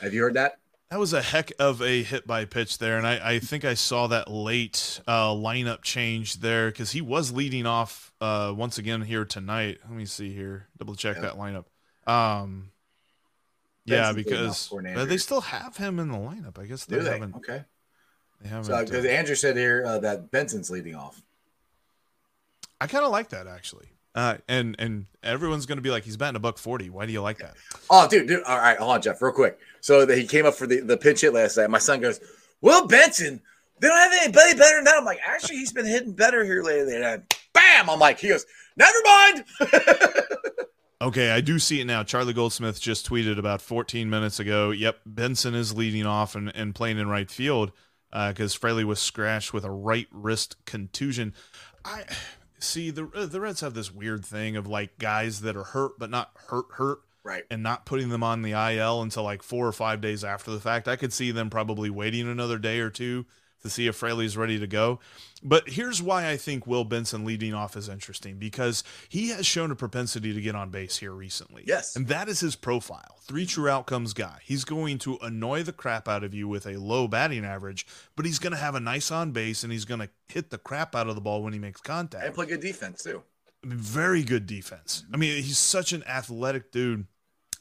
Have 0.00 0.12
you 0.12 0.22
heard 0.22 0.34
that? 0.34 0.58
That 0.90 0.98
was 1.00 1.12
a 1.12 1.22
heck 1.22 1.50
of 1.58 1.80
a 1.82 2.02
hit 2.02 2.26
by 2.26 2.44
pitch 2.44 2.78
there, 2.78 2.98
and 2.98 3.06
I, 3.06 3.34
I 3.34 3.38
think 3.38 3.64
I 3.64 3.74
saw 3.74 4.06
that 4.08 4.30
late 4.30 5.00
uh, 5.08 5.30
lineup 5.30 5.82
change 5.82 6.40
there 6.40 6.70
because 6.70 6.92
he 6.92 7.00
was 7.00 7.32
leading 7.32 7.66
off 7.66 8.12
uh, 8.20 8.52
once 8.54 8.78
again 8.78 9.00
here 9.02 9.24
tonight. 9.24 9.78
Let 9.88 9.96
me 9.96 10.04
see 10.04 10.32
here, 10.32 10.68
double 10.78 10.94
check 10.94 11.20
that 11.20 11.34
lineup. 11.34 11.64
Um, 12.06 12.70
yeah, 13.84 14.12
because 14.12 14.72
they 14.94 15.18
still 15.18 15.42
have 15.42 15.76
him 15.76 15.98
in 15.98 16.08
the 16.08 16.18
lineup. 16.18 16.58
I 16.58 16.66
guess 16.66 16.84
they 16.84 16.98
Do 16.98 17.04
haven't. 17.04 17.36
Okay. 17.36 17.64
They 18.40 18.48
haven't. 18.48 18.64
So, 18.64 18.84
because 18.84 19.04
uh, 19.04 19.08
Andrew 19.08 19.34
said 19.34 19.56
here 19.56 19.84
uh, 19.86 19.98
that 20.00 20.30
Benson's 20.30 20.70
leading 20.70 20.94
off. 20.94 21.20
I 22.80 22.86
kind 22.86 23.04
of 23.04 23.10
like 23.10 23.30
that 23.30 23.46
actually. 23.46 23.88
Uh, 24.14 24.36
and 24.48 24.76
and 24.78 25.06
everyone's 25.24 25.66
gonna 25.66 25.80
be 25.80 25.90
like, 25.90 26.04
he's 26.04 26.16
batting 26.16 26.36
a 26.36 26.40
buck 26.40 26.58
forty. 26.58 26.88
Why 26.88 27.04
do 27.04 27.12
you 27.12 27.20
like 27.20 27.38
that? 27.38 27.54
Oh, 27.90 28.06
dude, 28.06 28.28
dude. 28.28 28.44
All 28.44 28.58
right, 28.58 28.78
hold 28.78 28.92
on, 28.92 29.02
Jeff, 29.02 29.20
real 29.20 29.32
quick. 29.32 29.58
So 29.80 30.06
that 30.06 30.16
he 30.16 30.26
came 30.26 30.46
up 30.46 30.54
for 30.54 30.66
the 30.66 30.80
the 30.80 30.96
pinch 30.96 31.22
hit 31.22 31.34
last 31.34 31.56
night. 31.56 31.68
My 31.68 31.78
son 31.78 32.00
goes, 32.00 32.20
"Will 32.60 32.86
Benson? 32.86 33.40
They 33.80 33.88
don't 33.88 33.98
have 33.98 34.12
anybody 34.22 34.56
better 34.56 34.76
than 34.76 34.84
that." 34.84 34.96
I'm 34.96 35.04
like, 35.04 35.18
actually, 35.26 35.56
he's 35.56 35.72
been 35.72 35.86
hitting 35.86 36.12
better 36.12 36.44
here 36.44 36.62
lately. 36.62 36.94
And 36.94 37.22
bam, 37.52 37.90
I'm 37.90 37.98
like, 37.98 38.20
he 38.20 38.28
goes, 38.28 38.46
"Never 38.76 38.98
mind." 39.04 39.44
Okay, 41.04 41.30
I 41.30 41.42
do 41.42 41.58
see 41.58 41.82
it 41.82 41.84
now. 41.84 42.02
Charlie 42.02 42.32
Goldsmith 42.32 42.80
just 42.80 43.06
tweeted 43.06 43.38
about 43.38 43.60
14 43.60 44.08
minutes 44.08 44.40
ago. 44.40 44.70
Yep, 44.70 45.00
Benson 45.04 45.54
is 45.54 45.76
leading 45.76 46.06
off 46.06 46.34
and, 46.34 46.50
and 46.56 46.74
playing 46.74 46.98
in 46.98 47.10
right 47.10 47.30
field 47.30 47.72
because 48.10 48.56
uh, 48.56 48.58
Fraley 48.58 48.84
was 48.84 49.00
scratched 49.00 49.52
with 49.52 49.66
a 49.66 49.70
right 49.70 50.06
wrist 50.10 50.56
contusion. 50.64 51.34
I 51.84 52.04
see 52.58 52.88
the 52.88 53.10
uh, 53.14 53.26
the 53.26 53.38
Reds 53.38 53.60
have 53.60 53.74
this 53.74 53.92
weird 53.92 54.24
thing 54.24 54.56
of 54.56 54.66
like 54.66 54.96
guys 54.98 55.42
that 55.42 55.58
are 55.58 55.64
hurt 55.64 55.98
but 55.98 56.08
not 56.08 56.30
hurt 56.48 56.68
hurt, 56.70 57.00
right? 57.22 57.44
And 57.50 57.62
not 57.62 57.84
putting 57.84 58.08
them 58.08 58.22
on 58.22 58.40
the 58.40 58.52
IL 58.52 59.02
until 59.02 59.24
like 59.24 59.42
four 59.42 59.66
or 59.66 59.72
five 59.72 60.00
days 60.00 60.24
after 60.24 60.52
the 60.52 60.60
fact. 60.60 60.88
I 60.88 60.96
could 60.96 61.12
see 61.12 61.32
them 61.32 61.50
probably 61.50 61.90
waiting 61.90 62.26
another 62.26 62.56
day 62.56 62.78
or 62.78 62.88
two 62.88 63.26
to 63.64 63.70
see 63.70 63.86
if 63.86 63.96
Fraley's 63.96 64.36
ready 64.36 64.58
to 64.58 64.66
go. 64.66 65.00
But 65.42 65.68
here's 65.68 66.00
why 66.00 66.28
I 66.28 66.36
think 66.36 66.66
Will 66.66 66.84
Benson 66.84 67.24
leading 67.24 67.52
off 67.52 67.76
is 67.76 67.88
interesting 67.88 68.38
because 68.38 68.84
he 69.08 69.28
has 69.30 69.46
shown 69.46 69.70
a 69.70 69.76
propensity 69.76 70.32
to 70.32 70.40
get 70.40 70.54
on 70.54 70.70
base 70.70 70.98
here 70.98 71.12
recently. 71.12 71.64
Yes. 71.66 71.96
And 71.96 72.06
that 72.08 72.28
is 72.28 72.40
his 72.40 72.56
profile. 72.56 73.18
Three 73.22 73.46
true 73.46 73.68
outcomes 73.68 74.12
guy. 74.14 74.38
He's 74.44 74.64
going 74.64 74.98
to 74.98 75.18
annoy 75.22 75.62
the 75.62 75.72
crap 75.72 76.08
out 76.08 76.24
of 76.24 76.34
you 76.34 76.46
with 76.46 76.66
a 76.66 76.76
low 76.78 77.08
batting 77.08 77.44
average, 77.44 77.86
but 78.16 78.26
he's 78.26 78.38
going 78.38 78.52
to 78.52 78.58
have 78.58 78.74
a 78.74 78.80
nice 78.80 79.10
on 79.10 79.32
base 79.32 79.64
and 79.64 79.72
he's 79.72 79.84
going 79.84 80.00
to 80.00 80.10
hit 80.28 80.50
the 80.50 80.58
crap 80.58 80.94
out 80.94 81.08
of 81.08 81.14
the 81.14 81.20
ball 81.20 81.42
when 81.42 81.52
he 81.52 81.58
makes 81.58 81.80
contact. 81.80 82.24
And 82.24 82.34
play 82.34 82.46
good 82.46 82.60
defense 82.60 83.02
too. 83.02 83.22
Very 83.64 84.22
good 84.22 84.46
defense. 84.46 85.04
I 85.12 85.16
mean, 85.16 85.42
he's 85.42 85.58
such 85.58 85.92
an 85.92 86.04
athletic 86.04 86.70
dude. 86.70 87.06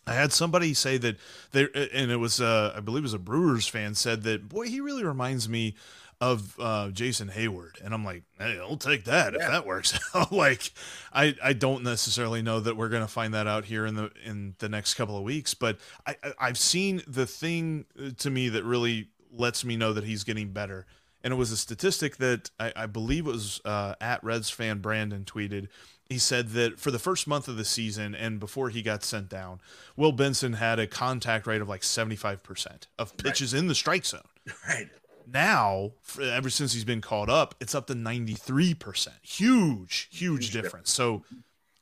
I 0.05 0.13
had 0.13 0.33
somebody 0.33 0.73
say 0.73 0.97
that 0.97 1.17
there, 1.51 1.69
and 1.73 2.11
it 2.11 2.17
was, 2.17 2.41
uh, 2.41 2.73
I 2.75 2.79
believe, 2.81 3.03
it 3.03 3.03
was 3.03 3.13
a 3.13 3.19
Brewers 3.19 3.67
fan 3.67 3.95
said 3.95 4.23
that, 4.23 4.49
boy, 4.49 4.67
he 4.67 4.81
really 4.81 5.03
reminds 5.03 5.47
me 5.47 5.75
of 6.19 6.57
uh, 6.59 6.89
Jason 6.89 7.29
Heyward. 7.29 7.83
and 7.83 7.93
I'm 7.93 8.05
like, 8.05 8.23
hey, 8.37 8.57
I'll 8.59 8.77
take 8.77 9.05
that 9.05 9.33
yeah. 9.33 9.39
if 9.39 9.51
that 9.51 9.65
works. 9.65 9.99
like, 10.31 10.71
I 11.11 11.35
I 11.43 11.53
don't 11.53 11.83
necessarily 11.83 12.41
know 12.41 12.59
that 12.61 12.77
we're 12.77 12.89
gonna 12.89 13.07
find 13.07 13.33
that 13.33 13.47
out 13.47 13.65
here 13.65 13.85
in 13.85 13.95
the 13.95 14.11
in 14.23 14.55
the 14.59 14.69
next 14.69 14.93
couple 14.93 15.17
of 15.17 15.23
weeks, 15.23 15.53
but 15.53 15.79
I 16.07 16.15
I've 16.39 16.57
seen 16.57 17.01
the 17.07 17.25
thing 17.25 17.85
uh, 17.99 18.11
to 18.19 18.29
me 18.29 18.49
that 18.49 18.63
really 18.63 19.09
lets 19.31 19.65
me 19.65 19.75
know 19.75 19.93
that 19.93 20.05
he's 20.05 20.23
getting 20.23 20.51
better. 20.51 20.85
And 21.25 21.33
it 21.33 21.37
was 21.37 21.51
a 21.51 21.57
statistic 21.57 22.17
that 22.17 22.51
I, 22.59 22.73
I 22.75 22.85
believe 22.85 23.27
it 23.27 23.31
was 23.31 23.61
uh, 23.63 23.95
at 24.01 24.23
Reds 24.23 24.49
fan 24.49 24.79
Brandon 24.79 25.23
tweeted 25.23 25.67
he 26.09 26.17
said 26.17 26.49
that 26.49 26.79
for 26.79 26.91
the 26.91 26.99
first 26.99 27.27
month 27.27 27.47
of 27.47 27.57
the 27.57 27.65
season 27.65 28.13
and 28.13 28.39
before 28.39 28.69
he 28.69 28.81
got 28.81 29.03
sent 29.03 29.29
down, 29.29 29.61
Will 29.95 30.11
Benson 30.11 30.53
had 30.53 30.79
a 30.79 30.87
contact 30.87 31.47
rate 31.47 31.61
of 31.61 31.69
like 31.69 31.81
75% 31.81 32.87
of 32.99 33.17
pitches 33.17 33.53
right. 33.53 33.59
in 33.59 33.67
the 33.67 33.75
strike 33.75 34.05
zone. 34.05 34.21
Right. 34.67 34.89
Now, 35.25 35.91
ever 36.21 36.49
since 36.49 36.73
he's 36.73 36.83
been 36.83 36.99
called 36.99 37.29
up, 37.29 37.55
it's 37.61 37.73
up 37.73 37.87
to 37.87 37.93
93%. 37.93 39.07
Huge, 39.21 40.09
huge 40.11 40.51
difference. 40.51 40.91
So 40.91 41.23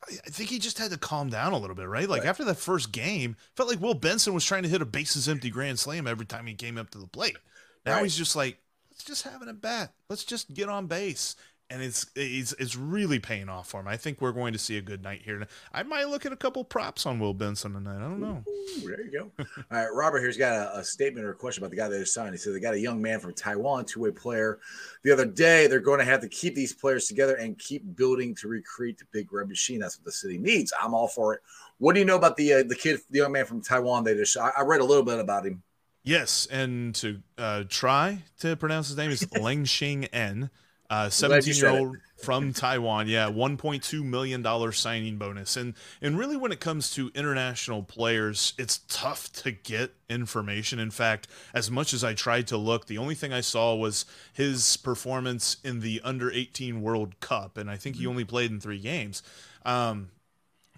I 0.07 0.29
think 0.29 0.49
he 0.49 0.59
just 0.59 0.77
had 0.77 0.91
to 0.91 0.97
calm 0.97 1.29
down 1.29 1.53
a 1.53 1.57
little 1.57 1.75
bit, 1.75 1.87
right? 1.87 2.07
Like 2.07 2.21
right. 2.21 2.29
after 2.29 2.43
that 2.45 2.57
first 2.57 2.91
game, 2.91 3.35
felt 3.55 3.69
like 3.69 3.81
Will 3.81 3.93
Benson 3.93 4.33
was 4.33 4.45
trying 4.45 4.63
to 4.63 4.69
hit 4.69 4.81
a 4.81 4.85
bases 4.85 5.27
empty 5.27 5.49
grand 5.49 5.79
slam 5.79 6.07
every 6.07 6.25
time 6.25 6.45
he 6.45 6.53
came 6.53 6.77
up 6.77 6.89
to 6.91 6.97
the 6.97 7.07
plate. 7.07 7.37
Now 7.85 7.95
right. 7.95 8.03
he's 8.03 8.17
just 8.17 8.35
like, 8.35 8.59
let's 8.91 9.03
just 9.03 9.23
have 9.23 9.41
it 9.41 9.47
at 9.47 9.61
bat. 9.61 9.93
Let's 10.09 10.23
just 10.23 10.53
get 10.53 10.69
on 10.69 10.87
base 10.87 11.35
and 11.71 11.81
it's 11.81 12.05
it's 12.15 12.53
it's 12.59 12.75
really 12.75 13.19
paying 13.19 13.47
off 13.47 13.69
for 13.69 13.79
him. 13.79 13.87
I 13.87 13.95
think 13.95 14.19
we're 14.19 14.33
going 14.33 14.51
to 14.51 14.59
see 14.59 14.77
a 14.77 14.81
good 14.81 15.01
night 15.01 15.21
here. 15.23 15.47
I 15.73 15.83
might 15.83 16.09
look 16.09 16.25
at 16.25 16.33
a 16.33 16.35
couple 16.35 16.63
props 16.65 17.05
on 17.05 17.17
Will 17.17 17.33
Benson 17.33 17.73
tonight. 17.73 17.97
I 17.97 18.01
don't 18.01 18.19
know. 18.19 18.43
Ooh, 18.47 18.87
there 18.87 19.01
you 19.01 19.11
go. 19.11 19.31
All 19.39 19.45
right, 19.71 19.87
Robert 19.93 20.19
here's 20.19 20.37
got 20.37 20.53
a, 20.53 20.79
a, 20.79 20.83
statement 20.83 21.25
or 21.25 21.31
a 21.31 21.35
question 21.35 21.63
about 21.63 21.71
the 21.71 21.77
guy 21.77 21.87
that 21.87 21.95
is 21.95 22.13
signed. 22.13 22.33
He 22.33 22.37
said 22.37 22.53
they 22.53 22.59
got 22.59 22.73
a 22.73 22.79
young 22.79 23.01
man 23.01 23.19
from 23.19 23.33
Taiwan, 23.33 23.85
two 23.85 24.01
way 24.01 24.11
player. 24.11 24.59
The 25.03 25.13
other 25.13 25.25
day, 25.25 25.67
they're 25.67 25.79
going 25.79 25.99
to 25.99 26.05
have 26.05 26.19
to 26.21 26.27
keep 26.27 26.55
these 26.55 26.73
players 26.73 27.07
together 27.07 27.35
and 27.35 27.57
keep 27.57 27.95
building 27.95 28.35
to 28.35 28.49
recreate 28.49 28.97
the 28.97 29.05
big 29.13 29.31
red 29.31 29.47
machine. 29.47 29.79
That's 29.79 29.97
what 29.97 30.05
the 30.05 30.11
city 30.11 30.37
needs. 30.37 30.73
I'm 30.81 30.93
all 30.93 31.07
for 31.07 31.33
it. 31.35 31.41
What 31.77 31.93
do 31.93 31.99
you 31.99 32.05
know 32.05 32.17
about 32.17 32.35
the 32.35 32.53
uh, 32.53 32.63
the 32.63 32.75
kid, 32.75 32.99
the 33.09 33.19
young 33.19 33.31
man 33.31 33.45
from 33.45 33.61
Taiwan? 33.61 34.03
They 34.03 34.13
just 34.13 34.37
I, 34.37 34.51
I 34.57 34.61
read 34.63 34.81
a 34.81 34.85
little 34.85 35.05
bit 35.05 35.19
about 35.19 35.45
him. 35.45 35.63
Yes, 36.03 36.47
and 36.51 36.95
to 36.95 37.21
uh, 37.37 37.63
try 37.69 38.23
to 38.39 38.55
pronounce 38.55 38.87
his 38.87 38.97
name 38.97 39.11
is 39.11 39.21
Leng 39.35 39.63
Xing 39.63 40.09
En. 40.11 40.49
Uh, 40.91 41.09
17 41.09 41.55
year 41.55 41.69
old 41.69 41.95
from 42.17 42.51
Taiwan, 42.51 43.07
yeah, 43.07 43.27
1.2 43.27 44.03
million 44.03 44.41
dollar 44.41 44.73
signing 44.73 45.17
bonus, 45.17 45.55
and 45.55 45.73
and 46.01 46.19
really 46.19 46.35
when 46.35 46.51
it 46.51 46.59
comes 46.59 46.93
to 46.95 47.09
international 47.15 47.81
players, 47.81 48.53
it's 48.57 48.81
tough 48.89 49.31
to 49.31 49.53
get 49.53 49.93
information. 50.09 50.79
In 50.79 50.91
fact, 50.91 51.29
as 51.53 51.71
much 51.71 51.93
as 51.93 52.03
I 52.03 52.13
tried 52.13 52.45
to 52.47 52.57
look, 52.57 52.87
the 52.87 52.97
only 52.97 53.15
thing 53.15 53.31
I 53.31 53.39
saw 53.39 53.73
was 53.73 54.03
his 54.33 54.75
performance 54.75 55.55
in 55.63 55.79
the 55.79 56.01
under 56.03 56.29
18 56.29 56.81
World 56.81 57.21
Cup, 57.21 57.57
and 57.57 57.71
I 57.71 57.77
think 57.77 57.95
he 57.95 58.01
mm-hmm. 58.01 58.09
only 58.09 58.25
played 58.25 58.51
in 58.51 58.59
three 58.59 58.79
games. 58.79 59.23
Um, 59.63 60.09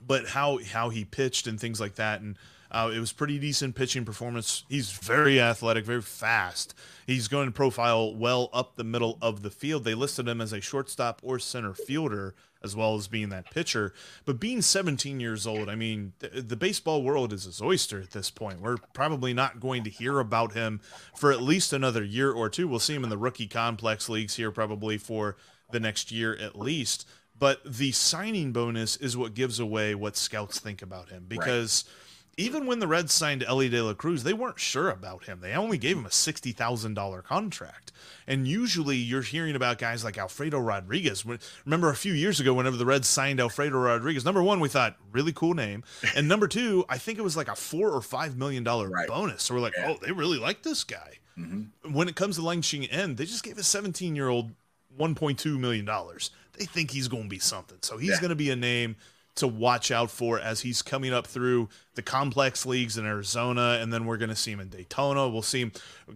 but 0.05 0.27
how 0.27 0.59
how 0.59 0.89
he 0.89 1.05
pitched 1.05 1.47
and 1.47 1.59
things 1.59 1.81
like 1.81 1.95
that, 1.95 2.21
and 2.21 2.37
uh, 2.73 2.91
it 2.93 2.99
was 2.99 3.13
pretty 3.13 3.37
decent 3.37 3.75
pitching 3.75 4.03
performance. 4.03 4.65
He's 4.67 4.91
very 4.91 5.39
athletic, 5.39 5.85
very 5.85 6.01
fast. 6.01 6.73
He's 7.05 7.27
going 7.27 7.45
to 7.45 7.51
profile 7.51 8.15
well 8.15 8.49
up 8.51 8.75
the 8.75 8.83
middle 8.83 9.19
of 9.21 9.43
the 9.43 9.51
field. 9.51 9.83
They 9.83 9.93
listed 9.93 10.27
him 10.27 10.41
as 10.41 10.51
a 10.51 10.59
shortstop 10.59 11.21
or 11.23 11.37
center 11.37 11.73
fielder 11.73 12.33
as 12.63 12.75
well 12.75 12.95
as 12.95 13.07
being 13.07 13.29
that 13.29 13.51
pitcher. 13.51 13.93
But 14.25 14.39
being 14.39 14.61
17 14.61 15.19
years 15.19 15.45
old, 15.45 15.69
I 15.69 15.75
mean, 15.75 16.13
the, 16.19 16.41
the 16.41 16.55
baseball 16.55 17.03
world 17.03 17.31
is 17.33 17.43
his 17.43 17.61
oyster 17.61 18.01
at 18.01 18.11
this 18.11 18.31
point. 18.31 18.61
We're 18.61 18.77
probably 18.93 19.33
not 19.33 19.59
going 19.59 19.83
to 19.83 19.89
hear 19.89 20.19
about 20.19 20.53
him 20.53 20.79
for 21.15 21.31
at 21.31 21.41
least 21.41 21.73
another 21.73 22.03
year 22.03 22.31
or 22.31 22.49
two. 22.49 22.67
We'll 22.67 22.79
see 22.79 22.95
him 22.95 23.03
in 23.03 23.09
the 23.09 23.17
rookie 23.17 23.47
complex 23.47 24.09
leagues 24.09 24.37
here 24.37 24.49
probably 24.49 24.97
for 24.97 25.35
the 25.71 25.79
next 25.79 26.11
year 26.11 26.35
at 26.35 26.57
least. 26.57 27.07
But 27.37 27.59
the 27.65 27.91
signing 27.91 28.53
bonus 28.53 28.95
is 28.95 29.17
what 29.17 29.33
gives 29.33 29.59
away 29.59 29.93
what 29.93 30.15
scouts 30.15 30.59
think 30.59 30.81
about 30.81 31.09
him 31.09 31.25
because. 31.27 31.83
Right 31.85 31.99
even 32.35 32.65
when 32.65 32.79
the 32.79 32.87
Reds 32.87 33.13
signed 33.13 33.43
Elly 33.43 33.69
De 33.69 33.81
La 33.81 33.93
Cruz, 33.93 34.23
they 34.23 34.33
weren't 34.33 34.59
sure 34.59 34.89
about 34.89 35.25
him. 35.25 35.39
They 35.41 35.53
only 35.53 35.77
gave 35.77 35.97
him 35.97 36.05
a 36.05 36.11
sixty 36.11 36.51
thousand 36.51 36.95
dollar 36.95 37.21
contract, 37.21 37.91
and 38.25 38.47
usually 38.47 38.97
you're 38.97 39.21
hearing 39.21 39.55
about 39.55 39.77
guys 39.77 40.03
like 40.03 40.17
Alfredo 40.17 40.59
Rodriguez. 40.59 41.25
Remember 41.65 41.89
a 41.89 41.95
few 41.95 42.13
years 42.13 42.39
ago, 42.39 42.53
whenever 42.53 42.75
the 42.75 42.85
Reds 42.85 43.07
signed 43.07 43.39
Alfredo 43.39 43.77
Rodriguez, 43.77 44.25
number 44.25 44.41
one, 44.41 44.59
we 44.59 44.69
thought 44.69 44.97
really 45.11 45.33
cool 45.33 45.53
name, 45.53 45.83
and 46.15 46.27
number 46.27 46.47
two, 46.47 46.85
I 46.89 46.97
think 46.97 47.19
it 47.19 47.23
was 47.23 47.37
like 47.37 47.49
a 47.49 47.55
four 47.55 47.91
or 47.91 48.01
five 48.01 48.35
million 48.35 48.63
dollar 48.63 48.89
right. 48.89 49.07
bonus. 49.07 49.43
So 49.43 49.53
we're 49.53 49.61
like, 49.61 49.75
yeah. 49.77 49.91
oh, 49.91 49.99
they 50.03 50.11
really 50.11 50.39
like 50.39 50.63
this 50.63 50.83
guy. 50.83 51.19
Mm-hmm. 51.37 51.93
When 51.93 52.07
it 52.07 52.15
comes 52.15 52.35
to 52.37 52.43
Lang 52.43 52.61
Xing 52.61 53.17
they 53.17 53.25
just 53.25 53.43
gave 53.43 53.57
a 53.57 53.63
seventeen 53.63 54.15
year 54.15 54.29
old 54.29 54.51
one 54.97 55.13
point 55.13 55.37
two 55.37 55.59
million 55.59 55.85
dollars. 55.85 56.31
They 56.57 56.65
think 56.65 56.91
he's 56.91 57.07
going 57.07 57.23
to 57.23 57.29
be 57.29 57.39
something, 57.39 57.79
so 57.81 57.97
he's 57.97 58.11
yeah. 58.11 58.19
going 58.19 58.29
to 58.29 58.35
be 58.35 58.51
a 58.51 58.55
name 58.55 58.95
to 59.35 59.47
watch 59.47 59.91
out 59.91 60.11
for 60.11 60.39
as 60.39 60.61
he's 60.61 60.81
coming 60.81 61.13
up 61.13 61.25
through 61.25 61.69
the 61.95 62.01
complex 62.01 62.65
leagues 62.65 62.97
in 62.97 63.05
Arizona, 63.05 63.79
and 63.81 63.91
then 63.91 64.05
we're 64.05 64.17
going 64.17 64.29
to 64.29 64.35
see 64.35 64.51
him 64.51 64.59
in 64.59 64.69
Daytona. 64.69 65.27
We'll 65.27 65.41
see 65.41 65.61
him. 65.61 65.71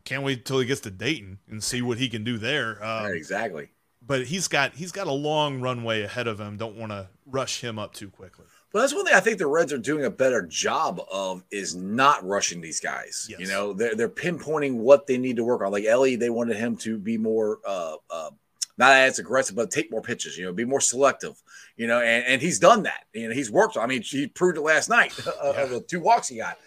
Can't 0.06 0.24
wait 0.24 0.46
till 0.46 0.60
he 0.60 0.66
gets 0.66 0.82
to 0.82 0.92
Dayton 0.92 1.40
and 1.50 1.64
see 1.64 1.82
what 1.82 1.98
he 1.98 2.10
can 2.10 2.24
do 2.24 2.38
there. 2.38 2.84
Um, 2.84 3.14
exactly. 3.14 3.70
But 4.06 4.26
he's 4.26 4.48
got 4.48 4.74
he's 4.74 4.92
got 4.92 5.08
a 5.08 5.12
long 5.12 5.60
runway 5.60 6.04
ahead 6.04 6.28
of 6.28 6.40
him. 6.40 6.56
Don't 6.58 6.78
want 6.78 6.92
to 6.92 7.08
rush 7.26 7.62
him 7.62 7.78
up 7.78 7.94
too 7.94 8.10
quickly. 8.10 8.46
Well, 8.74 8.84
that's 8.84 8.94
one 8.94 9.06
thing 9.06 9.16
I 9.16 9.20
think 9.20 9.38
the 9.38 9.48
Reds 9.48 9.74
are 9.74 9.78
doing 9.78 10.06
a 10.06 10.10
better 10.10 10.44
job 10.44 11.02
of 11.12 11.44
is 11.52 11.76
not 11.76 12.24
rushing 12.26 12.62
these 12.62 12.80
guys. 12.80 13.28
Yes. 13.30 13.40
You 13.40 13.48
know, 13.48 13.74
they're 13.74 13.96
they're 13.96 14.08
pinpointing 14.08 14.76
what 14.76 15.08
they 15.08 15.18
need 15.18 15.38
to 15.38 15.44
work 15.44 15.62
on. 15.62 15.72
Like 15.72 15.86
Elly, 15.86 16.16
they 16.16 16.30
wanted 16.30 16.58
him 16.58 16.78
to 16.78 16.98
be 16.98 17.18
more 17.18 17.60
uh, 17.66 17.96
uh, 18.10 18.30
not 18.78 18.92
as 18.92 19.20
aggressive, 19.20 19.56
but 19.56 19.72
take 19.72 19.92
more 19.92 20.02
pitches, 20.02 20.38
you 20.38 20.46
know, 20.46 20.54
be 20.54 20.66
more 20.66 20.82
selective, 20.82 21.42
you 21.78 21.86
know, 21.86 22.02
and, 22.02 22.26
and 22.26 22.42
he's 22.42 22.60
done 22.60 22.84
that. 22.84 23.06
You 23.14 23.30
know, 23.30 23.34
he's 23.34 23.52
worked. 23.52 23.78
I 23.78 23.86
mean, 23.86 24.02
he 24.02 24.28
proved 24.28 24.58
it 24.58 24.62
last 24.62 24.90
night 24.90 25.18
uh, 25.28 25.54
yeah. 25.56 25.66
the 25.66 25.82
two 25.82 26.00
walks 26.00 26.28
he 26.28 26.38
got. 26.38 26.58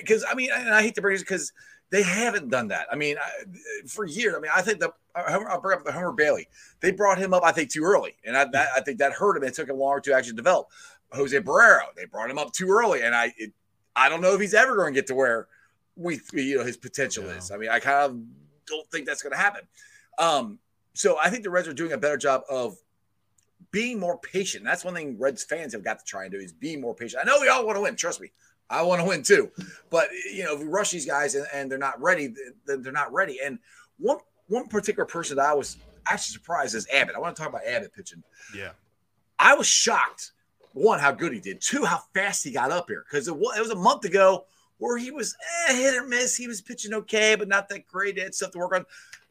Because, 0.00 0.24
I 0.28 0.34
mean, 0.34 0.50
and 0.52 0.74
I 0.74 0.82
hate 0.82 0.96
to 0.96 1.00
bring 1.00 1.14
it 1.14 1.20
because 1.20 1.52
they 1.90 2.02
haven't 2.02 2.50
done 2.50 2.68
that. 2.68 2.88
I 2.90 2.96
mean, 2.96 3.16
I, 3.16 3.86
for 3.86 4.04
years, 4.04 4.34
I 4.36 4.40
mean, 4.40 4.50
I 4.54 4.60
think 4.62 4.80
the, 4.80 4.92
I'll 5.14 5.60
bring 5.60 5.78
up 5.78 5.84
the 5.84 5.92
Homer 5.92 6.12
Bailey. 6.12 6.48
They 6.80 6.90
brought 6.90 7.18
him 7.18 7.32
up, 7.32 7.44
I 7.44 7.52
think, 7.52 7.70
too 7.70 7.84
early. 7.84 8.16
And 8.24 8.36
I, 8.36 8.44
that, 8.52 8.68
I 8.76 8.80
think 8.80 8.98
that 8.98 9.12
hurt 9.12 9.36
him. 9.36 9.44
It 9.44 9.54
took 9.54 9.68
him 9.68 9.76
longer 9.76 10.00
to 10.00 10.14
actually 10.14 10.34
develop. 10.34 10.66
Jose 11.12 11.38
Barrero, 11.38 11.84
they 11.96 12.04
brought 12.04 12.28
him 12.28 12.38
up 12.38 12.52
too 12.52 12.68
early. 12.68 13.02
And 13.02 13.14
I, 13.14 13.32
it, 13.38 13.52
I 13.94 14.08
don't 14.08 14.20
know 14.20 14.34
if 14.34 14.40
he's 14.40 14.52
ever 14.52 14.74
going 14.74 14.92
to 14.92 14.98
get 14.98 15.06
to 15.06 15.14
where 15.14 15.46
we, 15.94 16.20
you 16.32 16.58
know, 16.58 16.64
his 16.64 16.76
potential 16.76 17.24
is. 17.24 17.52
I 17.52 17.56
mean, 17.56 17.70
I 17.70 17.78
kind 17.78 17.98
of 17.98 18.20
don't 18.66 18.90
think 18.90 19.06
that's 19.06 19.22
going 19.22 19.32
to 19.32 19.38
happen. 19.38 19.62
Um, 20.18 20.58
so 20.94 21.16
I 21.22 21.30
think 21.30 21.44
the 21.44 21.50
Reds 21.50 21.68
are 21.68 21.72
doing 21.72 21.92
a 21.92 21.98
better 21.98 22.16
job 22.16 22.42
of 22.50 22.76
being 23.70 23.98
more 23.98 24.18
patient. 24.18 24.64
That's 24.64 24.84
one 24.84 24.94
thing 24.94 25.16
Reds 25.18 25.44
fans 25.44 25.72
have 25.72 25.84
got 25.84 25.98
to 25.98 26.04
try 26.04 26.24
and 26.24 26.32
do 26.32 26.38
is 26.38 26.52
be 26.52 26.76
more 26.76 26.94
patient. 26.94 27.22
I 27.22 27.26
know 27.26 27.40
we 27.40 27.48
all 27.48 27.66
want 27.66 27.76
to 27.76 27.82
win. 27.82 27.96
Trust 27.96 28.20
me, 28.20 28.30
I 28.70 28.82
want 28.82 29.00
to 29.00 29.06
win 29.06 29.22
too. 29.22 29.50
But 29.90 30.08
you 30.32 30.44
know, 30.44 30.54
if 30.54 30.60
we 30.60 30.66
rush 30.66 30.90
these 30.90 31.06
guys 31.06 31.34
and, 31.34 31.46
and 31.52 31.70
they're 31.70 31.78
not 31.78 32.00
ready, 32.00 32.34
then 32.66 32.82
they're 32.82 32.92
not 32.92 33.12
ready. 33.12 33.38
And 33.44 33.58
one 33.98 34.18
one 34.48 34.68
particular 34.68 35.06
person 35.06 35.36
that 35.36 35.46
I 35.46 35.54
was 35.54 35.78
actually 36.08 36.34
surprised 36.34 36.74
is 36.74 36.86
Abbott. 36.92 37.16
I 37.16 37.18
want 37.18 37.36
to 37.36 37.42
talk 37.42 37.50
about 37.50 37.66
Abbott 37.66 37.92
pitching. 37.94 38.22
Yeah, 38.54 38.70
I 39.38 39.54
was 39.54 39.66
shocked. 39.66 40.32
One, 40.72 40.98
how 40.98 41.12
good 41.12 41.32
he 41.32 41.40
did. 41.40 41.62
Two, 41.62 41.84
how 41.86 42.02
fast 42.12 42.44
he 42.44 42.50
got 42.50 42.70
up 42.70 42.88
here. 42.88 43.04
Because 43.08 43.28
it, 43.28 43.36
was, 43.36 43.56
it 43.56 43.62
was 43.62 43.70
a 43.70 43.76
month 43.76 44.04
ago 44.04 44.44
where 44.76 44.98
he 44.98 45.10
was 45.10 45.34
eh, 45.68 45.74
hit 45.74 45.94
or 45.94 46.06
miss. 46.06 46.36
He 46.36 46.48
was 46.48 46.60
pitching 46.60 46.92
okay, 46.92 47.34
but 47.34 47.48
not 47.48 47.70
that 47.70 47.86
great. 47.86 48.16
He 48.16 48.20
had 48.20 48.34
stuff 48.34 48.50
to 48.52 48.58
work 48.58 48.74
on. 48.74 48.84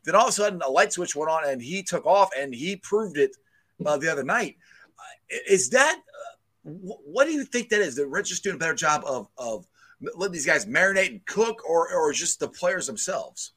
Then 0.03 0.15
all 0.15 0.23
of 0.23 0.29
a 0.29 0.31
sudden, 0.31 0.61
a 0.63 0.69
light 0.69 0.93
switch 0.93 1.15
went 1.15 1.29
on, 1.29 1.47
and 1.47 1.61
he 1.61 1.83
took 1.83 2.05
off, 2.05 2.29
and 2.37 2.53
he 2.53 2.75
proved 2.75 3.17
it 3.17 3.37
uh, 3.85 3.97
the 3.97 4.11
other 4.11 4.23
night. 4.23 4.57
Uh, 4.97 5.37
is 5.49 5.69
that 5.71 5.97
uh, 5.97 6.69
what 6.69 7.25
do 7.25 7.31
you 7.31 7.45
think 7.45 7.69
that 7.69 7.81
is? 7.81 7.95
The 7.95 8.07
Reds 8.07 8.29
just 8.29 8.43
doing 8.43 8.55
a 8.55 8.59
better 8.59 8.75
job 8.75 9.03
of 9.05 9.27
of 9.37 9.65
letting 10.15 10.33
these 10.33 10.45
guys 10.45 10.65
marinate 10.65 11.09
and 11.09 11.25
cook, 11.25 11.67
or 11.67 11.93
or 11.93 12.11
just 12.13 12.39
the 12.39 12.47
players 12.47 12.87
themselves? 12.87 13.53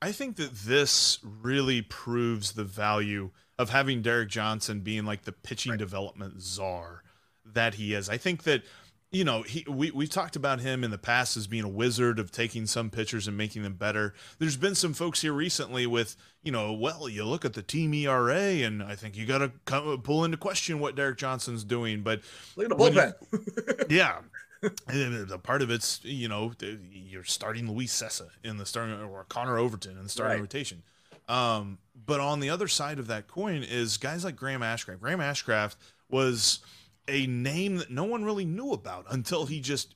I 0.00 0.12
think 0.12 0.36
that 0.36 0.54
this 0.54 1.18
really 1.22 1.82
proves 1.82 2.52
the 2.52 2.64
value 2.64 3.30
of 3.58 3.70
having 3.70 4.02
Derek 4.02 4.28
Johnson 4.28 4.80
being 4.80 5.04
like 5.04 5.22
the 5.22 5.32
pitching 5.32 5.70
right. 5.70 5.78
development 5.78 6.40
czar 6.40 7.02
that 7.44 7.74
he 7.74 7.94
is. 7.94 8.08
I 8.08 8.16
think 8.16 8.44
that 8.44 8.62
you 9.10 9.24
know, 9.24 9.42
he 9.42 9.64
we 9.68 9.90
we've 9.90 10.10
talked 10.10 10.36
about 10.36 10.60
him 10.60 10.84
in 10.84 10.90
the 10.90 10.98
past 10.98 11.36
as 11.36 11.46
being 11.46 11.64
a 11.64 11.68
wizard 11.68 12.18
of 12.18 12.30
taking 12.30 12.66
some 12.66 12.90
pitchers 12.90 13.26
and 13.26 13.36
making 13.36 13.62
them 13.62 13.74
better. 13.74 14.12
There's 14.38 14.56
been 14.56 14.74
some 14.74 14.92
folks 14.92 15.22
here 15.22 15.32
recently 15.32 15.86
with, 15.86 16.16
you 16.42 16.52
know, 16.52 16.74
well, 16.74 17.08
you 17.08 17.24
look 17.24 17.44
at 17.44 17.54
the 17.54 17.62
team 17.62 17.94
ERA, 17.94 18.36
and 18.36 18.82
I 18.82 18.96
think 18.96 19.16
you 19.16 19.24
got 19.24 19.38
to 19.38 19.52
come 19.64 20.02
pull 20.02 20.24
into 20.24 20.36
question 20.36 20.78
what 20.78 20.94
Derek 20.94 21.16
Johnson's 21.16 21.64
doing. 21.64 22.02
But 22.02 22.20
look 22.56 22.70
at 22.70 22.76
the 22.76 22.84
bullpen. 22.84 23.14
You, 23.32 23.86
yeah. 23.96 24.18
the 24.60 25.40
part 25.42 25.62
of 25.62 25.70
it's 25.70 26.00
you 26.02 26.28
know 26.28 26.52
you're 26.90 27.24
starting 27.24 27.70
Luis 27.70 27.94
Cessa 27.94 28.28
in 28.44 28.58
the 28.58 28.66
starting 28.66 29.00
or 29.00 29.24
Connor 29.28 29.58
Overton 29.58 29.96
in 29.96 30.02
the 30.02 30.08
starting 30.08 30.36
right. 30.36 30.42
rotation. 30.42 30.82
Um, 31.28 31.78
but 32.06 32.20
on 32.20 32.40
the 32.40 32.50
other 32.50 32.68
side 32.68 32.98
of 32.98 33.06
that 33.06 33.28
coin 33.28 33.62
is 33.62 33.96
guys 33.96 34.24
like 34.24 34.36
Graham 34.36 34.60
Ashcraft. 34.60 35.00
Graham 35.00 35.20
Ashcraft 35.20 35.76
was 36.10 36.60
a 37.08 37.26
name 37.26 37.78
that 37.78 37.90
no 37.90 38.04
one 38.04 38.24
really 38.24 38.44
knew 38.44 38.72
about 38.72 39.06
until 39.10 39.46
he 39.46 39.60
just 39.60 39.94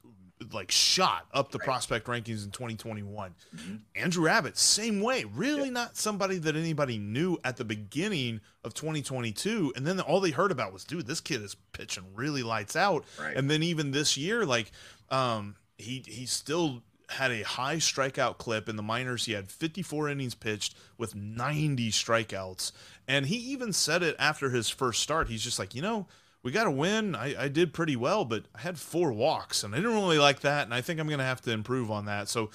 like 0.53 0.71
shot 0.71 1.27
up 1.33 1.53
the 1.53 1.59
right. 1.59 1.65
prospect 1.65 2.07
rankings 2.07 2.45
in 2.45 2.51
2021. 2.51 3.35
Mm-hmm. 3.55 3.77
Andrew 3.95 4.29
Abbott, 4.29 4.59
same 4.59 5.01
way. 5.01 5.25
Really 5.25 5.67
yeah. 5.67 5.71
not 5.71 5.97
somebody 5.97 6.39
that 6.39 6.57
anybody 6.57 6.99
knew 6.99 7.39
at 7.45 7.57
the 7.57 7.65
beginning 7.65 8.41
of 8.65 8.75
2022. 8.75 9.73
And 9.77 9.87
then 9.87 10.01
all 10.01 10.21
they 10.21 10.31
heard 10.31 10.51
about 10.51 10.73
was, 10.73 10.85
dude, 10.85 11.07
this 11.07 11.21
kid 11.21 11.43
is 11.43 11.55
pitching 11.73 12.05
really 12.15 12.43
lights 12.43 12.77
out. 12.77 13.05
Right. 13.21 13.37
And 13.37 13.51
then 13.51 13.63
even 13.63 13.93
this 13.93 14.17
year, 14.17 14.45
like, 14.45 14.73
um, 15.11 15.57
he 15.79 16.03
he 16.07 16.27
still 16.27 16.83
had 17.09 17.31
a 17.31 17.43
high 17.43 17.77
strikeout 17.77 18.39
clip 18.39 18.69
in 18.69 18.77
the 18.77 18.83
minors. 18.83 19.27
He 19.27 19.33
had 19.33 19.51
54 19.51 20.09
innings 20.09 20.35
pitched 20.35 20.75
with 20.97 21.15
90 21.15 21.91
strikeouts. 21.91 22.73
And 23.07 23.27
he 23.27 23.37
even 23.37 23.73
said 23.73 24.03
it 24.03 24.17
after 24.19 24.51
his 24.51 24.71
first 24.71 25.03
start. 25.03 25.29
He's 25.29 25.43
just 25.43 25.59
like, 25.59 25.75
you 25.75 25.83
know, 25.83 26.07
we 26.43 26.51
got 26.51 26.67
a 26.67 26.71
win. 26.71 27.15
I, 27.15 27.45
I 27.45 27.49
did 27.49 27.73
pretty 27.73 27.97
well, 27.97 28.25
but 28.25 28.45
I 28.55 28.61
had 28.61 28.79
four 28.79 29.13
walks, 29.13 29.63
and 29.63 29.75
I 29.75 29.79
didn't 29.79 29.95
really 29.95 30.19
like 30.19 30.41
that. 30.41 30.65
And 30.65 30.75
I 30.75 30.81
think 30.81 30.99
I'm 30.99 31.07
going 31.07 31.19
to 31.19 31.25
have 31.25 31.41
to 31.43 31.53
improve 31.53 31.91
on 31.91 32.07
that. 32.07 32.29
So 32.29 32.51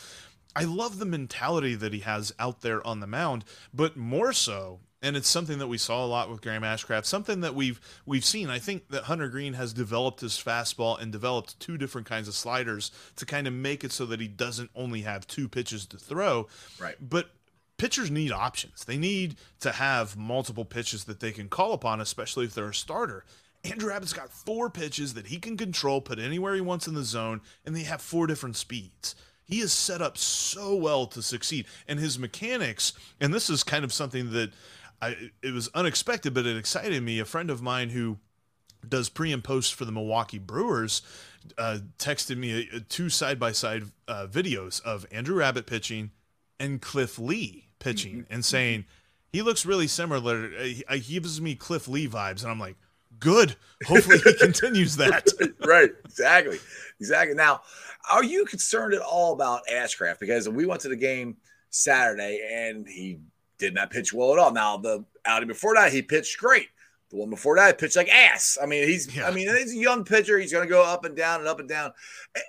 I 0.56 0.63
love 0.63 1.00
the 1.00 1.06
mentality 1.06 1.76
that 1.76 1.93
he 1.93 2.00
has 2.00 2.34
out 2.39 2.62
there 2.62 2.86
on 2.86 3.00
the 3.00 3.08
mound, 3.08 3.45
but 3.73 3.95
more 3.95 4.34
so, 4.34 4.80
and 5.02 5.15
it's 5.15 5.30
something 5.30 5.60
that 5.60 5.67
we 5.67 5.78
saw 5.78 6.04
a 6.04 6.08
lot 6.08 6.30
with 6.30 6.41
Graham 6.41 6.63
Ashcraft, 6.63 7.06
something 7.06 7.41
that 7.41 7.54
we've 7.54 7.80
we've 8.06 8.26
seen. 8.26 8.50
I 8.50 8.58
think 8.58 8.89
that 8.89 9.04
Hunter 9.04 9.30
Greene 9.30 9.54
has 9.54 9.71
developed 9.71 10.21
his 10.21 10.34
fastball 10.34 11.00
and 11.00 11.12
developed 11.12 11.60
two 11.60 11.78
different 11.78 12.08
kinds 12.08 12.28
of 12.28 12.34
sliders 12.34 12.91
to 13.17 13.26
kind 13.26 13.45
of 13.45 13.54
make 13.54 13.84
it 13.84 13.91
so 13.91 14.08
that 14.08 14.19
he 14.19 14.28
doesn't 14.28 14.71
only 14.76 15.02
have 15.02 15.28
two 15.28 15.47
pitches 15.47 15.86
to 15.88 15.97
throw. 15.97 16.47
Right. 16.80 16.95
But 17.00 17.30
pitchers 17.78 18.10
need 18.10 18.32
options. 18.32 18.84
They 18.84 18.97
need 18.97 19.36
to 19.60 19.71
have 19.71 20.17
multiple 20.17 20.65
pitches 20.65 21.04
that 21.04 21.19
they 21.19 21.32
can 21.32 21.47
call 21.47 21.73
upon, 21.73 22.02
especially 22.02 22.45
if 22.45 22.56
they're 22.56 22.69
a 22.69 22.73
starter. 22.73 23.23
Andrew 23.71 23.91
Abbott's 23.91 24.13
got 24.13 24.32
four 24.32 24.69
pitches 24.69 25.13
that 25.13 25.27
he 25.27 25.38
can 25.38 25.58
control, 25.58 26.01
put 26.01 26.19
anywhere 26.19 26.56
he 26.56 26.62
wants 26.62 26.88
in 26.88 26.93
the 26.93 27.03
zone, 27.03 27.41
and 27.65 27.75
they 27.75 27.84
have 27.84 28.01
four 28.01 28.27
different 28.27 28.56
speeds. 28.56 29.15
He 29.43 29.60
is 29.60 29.71
set 29.71 30.01
up 30.01 30.17
so 30.17 30.75
well 30.75 31.08
to 31.08 31.21
succeed. 31.21 31.65
And 31.88 31.99
his 31.99 32.19
mechanics, 32.19 32.93
and 33.19 33.34
this 33.34 33.49
is 33.49 33.63
kind 33.63 33.84
of 33.84 33.93
something 33.93 34.32
that 34.32 34.51
I 35.01 35.32
it 35.41 35.53
was 35.53 35.69
unexpected, 35.73 36.34
but 36.34 36.45
it 36.45 36.58
excited 36.58 37.01
me. 37.01 37.19
A 37.19 37.25
friend 37.25 37.49
of 37.49 37.62
mine 37.62 37.89
who 37.89 38.17
does 38.88 39.10
pre 39.10 39.32
and 39.32 39.43
post 39.43 39.73
for 39.73 39.86
the 39.86 39.91
Milwaukee 39.91 40.39
Brewers 40.39 41.01
uh, 41.58 41.80
texted 41.97 42.38
me 42.38 42.67
a, 42.73 42.77
a 42.77 42.80
two 42.82 43.10
side 43.10 43.39
by 43.39 43.51
side 43.51 43.84
videos 44.08 44.82
of 44.84 45.06
Andrew 45.12 45.41
Abbott 45.41 45.65
pitching 45.65 46.12
and 46.60 46.82
Cliff 46.82 47.19
Lee 47.19 47.69
pitching, 47.80 48.12
mm-hmm. 48.12 48.34
and 48.34 48.41
mm-hmm. 48.41 48.56
saying 48.56 48.86
he 49.32 49.41
looks 49.41 49.65
really 49.65 49.88
similar. 49.88 50.51
Uh, 50.58 50.63
he, 50.63 50.84
uh, 50.88 50.95
he 50.95 51.13
gives 51.13 51.39
me 51.39 51.56
Cliff 51.56 51.88
Lee 51.88 52.08
vibes, 52.08 52.41
and 52.41 52.51
I'm 52.51 52.60
like, 52.60 52.75
good. 53.19 53.56
Hopefully 53.86 54.19
he 54.23 54.34
continues 54.39 54.95
that. 54.97 55.27
right. 55.65 55.91
Exactly. 56.06 56.60
Exactly. 56.99 57.36
Now, 57.36 57.62
are 58.10 58.23
you 58.23 58.45
concerned 58.45 58.93
at 58.93 59.01
all 59.01 59.34
about 59.34 59.62
Ashcraft? 59.71 60.19
Because 60.19 60.47
we 60.49 60.65
went 60.65 60.82
to 60.82 60.89
the 60.89 60.95
game 60.95 61.38
Saturday 61.69 62.47
and 62.51 62.88
he 62.88 63.19
did 63.58 63.73
not 63.73 63.91
pitch 63.91 64.13
well 64.13 64.34
at 64.34 64.39
all. 64.39 64.51
Now, 64.51 64.77
the 64.77 65.03
outing 65.25 65.47
before 65.47 65.75
that, 65.75 65.91
he 65.91 66.01
pitched 66.01 66.38
great. 66.38 66.67
The 67.10 67.17
one 67.17 67.30
before 67.30 67.56
that, 67.56 67.67
he 67.67 67.73
pitched 67.73 67.95
like 67.95 68.10
ass. 68.10 68.58
I 68.62 68.65
mean, 68.65 68.88
he's 68.88 69.15
yeah. 69.15 69.27
I 69.27 69.32
mean, 69.32 69.47
he's 69.47 69.73
a 69.73 69.77
young 69.77 70.03
pitcher. 70.03 70.38
He's 70.38 70.51
going 70.51 70.67
to 70.67 70.69
go 70.69 70.84
up 70.84 71.06
and 71.06 71.15
down 71.15 71.39
and 71.39 71.47
up 71.47 71.60
and 71.60 71.69
down. 71.69 71.93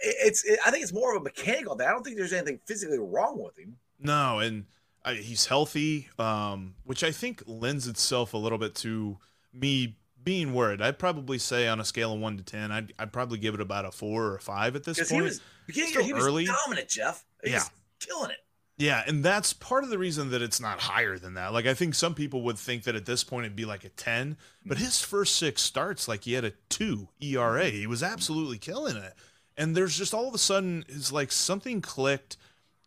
It's 0.02 0.44
it, 0.44 0.58
I 0.66 0.70
think 0.70 0.82
it's 0.82 0.92
more 0.92 1.14
of 1.14 1.20
a 1.20 1.24
mechanical 1.24 1.76
thing. 1.76 1.86
I 1.86 1.90
don't 1.90 2.02
think 2.02 2.16
there's 2.16 2.32
anything 2.32 2.58
physically 2.66 2.98
wrong 2.98 3.38
with 3.38 3.56
him. 3.56 3.76
No, 4.00 4.40
and 4.40 4.66
uh, 5.04 5.12
he's 5.12 5.46
healthy, 5.46 6.08
um, 6.18 6.74
which 6.84 7.04
I 7.04 7.12
think 7.12 7.42
lends 7.46 7.86
itself 7.86 8.34
a 8.34 8.36
little 8.36 8.58
bit 8.58 8.74
to 8.76 9.18
me 9.52 9.96
being 10.28 10.52
worried. 10.52 10.82
I'd 10.82 10.98
probably 10.98 11.38
say 11.38 11.68
on 11.68 11.80
a 11.80 11.86
scale 11.86 12.12
of 12.12 12.20
one 12.20 12.36
to 12.36 12.42
ten, 12.42 12.70
I'd, 12.70 12.92
I'd 12.98 13.14
probably 13.14 13.38
give 13.38 13.54
it 13.54 13.62
about 13.62 13.86
a 13.86 13.90
four 13.90 14.26
or 14.26 14.36
a 14.36 14.40
five 14.40 14.76
at 14.76 14.84
this 14.84 14.98
point. 14.98 15.10
He 15.10 15.20
was 15.22 15.40
beginning 15.66 16.04
he 16.04 16.12
was 16.12 16.26
early. 16.26 16.44
dominant, 16.44 16.86
Jeff. 16.86 17.24
He 17.42 17.52
Yeah. 17.52 17.62
killing 17.98 18.32
it. 18.32 18.36
Yeah, 18.76 19.02
and 19.06 19.24
that's 19.24 19.54
part 19.54 19.84
of 19.84 19.90
the 19.90 19.96
reason 19.96 20.28
that 20.32 20.42
it's 20.42 20.60
not 20.60 20.80
higher 20.80 21.18
than 21.18 21.32
that. 21.34 21.54
Like 21.54 21.64
I 21.64 21.72
think 21.72 21.94
some 21.94 22.14
people 22.14 22.42
would 22.42 22.58
think 22.58 22.82
that 22.82 22.94
at 22.94 23.06
this 23.06 23.24
point 23.24 23.46
it'd 23.46 23.56
be 23.56 23.64
like 23.64 23.84
a 23.84 23.88
10, 23.88 24.36
but 24.66 24.76
mm-hmm. 24.76 24.84
his 24.84 25.00
first 25.00 25.36
6 25.36 25.62
starts 25.62 26.08
like 26.08 26.24
he 26.24 26.34
had 26.34 26.44
a 26.44 26.52
2 26.68 27.08
ERA. 27.22 27.64
Mm-hmm. 27.64 27.76
He 27.78 27.86
was 27.86 28.02
absolutely 28.02 28.58
killing 28.58 28.96
it. 28.96 29.14
And 29.56 29.74
there's 29.74 29.96
just 29.96 30.12
all 30.12 30.28
of 30.28 30.34
a 30.34 30.38
sudden 30.38 30.84
it's 30.88 31.10
like 31.10 31.32
something 31.32 31.80
clicked 31.80 32.36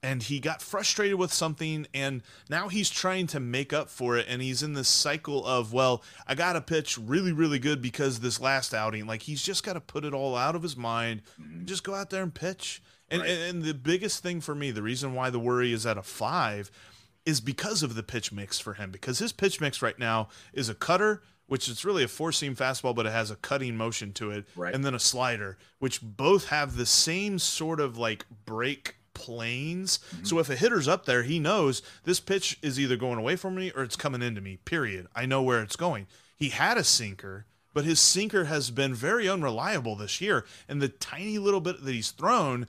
and 0.04 0.24
he 0.24 0.40
got 0.40 0.62
frustrated 0.62 1.18
with 1.18 1.32
something 1.32 1.86
and 1.94 2.24
now 2.50 2.68
he's 2.70 2.90
trying 2.90 3.28
to 3.28 3.40
make 3.40 3.72
up 3.72 3.90
for 3.90 4.18
it 4.18 4.26
and 4.28 4.42
he's 4.42 4.64
in 4.64 4.74
this 4.74 4.90
cycle 4.90 5.46
of 5.46 5.74
well 5.74 6.04
i 6.28 6.34
gotta 6.36 6.62
pitch 6.62 6.98
really 6.98 7.32
really 7.32 7.60
good 7.60 7.82
because 7.82 8.20
this 8.20 8.40
last 8.42 8.74
outing 8.74 9.06
like 9.06 9.22
he's 9.24 9.44
just 9.44 9.64
got 9.64 9.74
to 9.74 9.80
put 9.82 10.04
it 10.06 10.14
all 10.14 10.36
out 10.36 10.56
of 10.56 10.64
his 10.64 10.76
mind 10.76 11.22
and 11.38 11.68
just 11.68 11.84
go 11.84 11.94
out 11.94 12.10
there 12.10 12.24
and 12.24 12.34
pitch 12.34 12.82
and, 13.10 13.22
Right. 13.22 13.30
and 13.30 13.42
and 13.58 13.64
the 13.64 13.74
biggest 13.74 14.24
thing 14.24 14.42
for 14.42 14.56
me 14.56 14.72
the 14.72 14.82
reason 14.84 15.14
why 15.14 15.30
the 15.30 15.40
worry 15.40 15.72
is 15.74 15.86
at 15.86 15.98
a 15.98 16.04
five 16.04 16.72
is 17.26 17.40
because 17.40 17.84
of 17.84 17.94
the 17.94 18.04
pitch 18.04 18.32
mix 18.32 18.60
for 18.60 18.74
him 18.74 18.90
because 18.92 19.20
his 19.20 19.32
pitch 19.32 19.62
mix 19.62 19.82
right 19.82 20.00
now 20.00 20.30
is 20.54 20.70
a 20.70 20.74
cutter 20.76 21.22
which 21.46 21.68
is 21.68 21.84
really 21.86 22.04
a 22.04 22.08
four 22.08 22.32
seam 22.32 22.56
fastball 22.56 22.96
but 22.96 23.06
it 23.06 23.12
has 23.12 23.30
a 23.30 23.36
cutting 23.36 23.76
motion 23.78 24.14
to 24.14 24.32
it 24.32 24.46
Right. 24.56 24.74
and 24.74 24.84
then 24.84 24.96
a 24.96 25.00
slider 25.00 25.58
which 25.78 26.02
both 26.02 26.48
have 26.48 26.76
the 26.76 26.86
same 26.88 27.38
sort 27.38 27.80
of 27.80 27.98
like 28.00 28.26
break 28.46 28.96
planes 29.14 30.00
so 30.24 30.40
if 30.40 30.50
a 30.50 30.56
hitter's 30.56 30.88
up 30.88 31.06
there 31.06 31.24
he 31.24 31.40
knows 31.40 31.82
this 32.04 32.20
pitch 32.20 32.58
is 32.62 32.80
either 32.80 32.96
going 32.96 33.20
away 33.20 33.36
from 33.36 33.56
me 33.56 33.72
or 33.76 33.84
it's 33.84 33.96
coming 33.96 34.22
into 34.22 34.42
me 34.42 34.58
period 34.66 35.08
i 35.16 35.26
know 35.26 35.42
where 35.42 35.62
it's 35.62 35.76
going 35.76 36.08
he 36.36 36.50
had 36.50 36.78
a 36.78 36.84
sinker 36.84 37.46
but 37.74 37.86
his 37.86 38.00
sinker 38.00 38.46
has 38.46 38.72
been 38.72 38.94
very 38.94 39.30
unreliable 39.30 39.96
this 39.96 40.22
year 40.22 40.46
and 40.68 40.82
the 40.82 40.90
tiny 40.90 41.38
little 41.38 41.62
bit 41.62 41.84
that 41.84 41.92
he's 41.92 42.12
thrown 42.12 42.68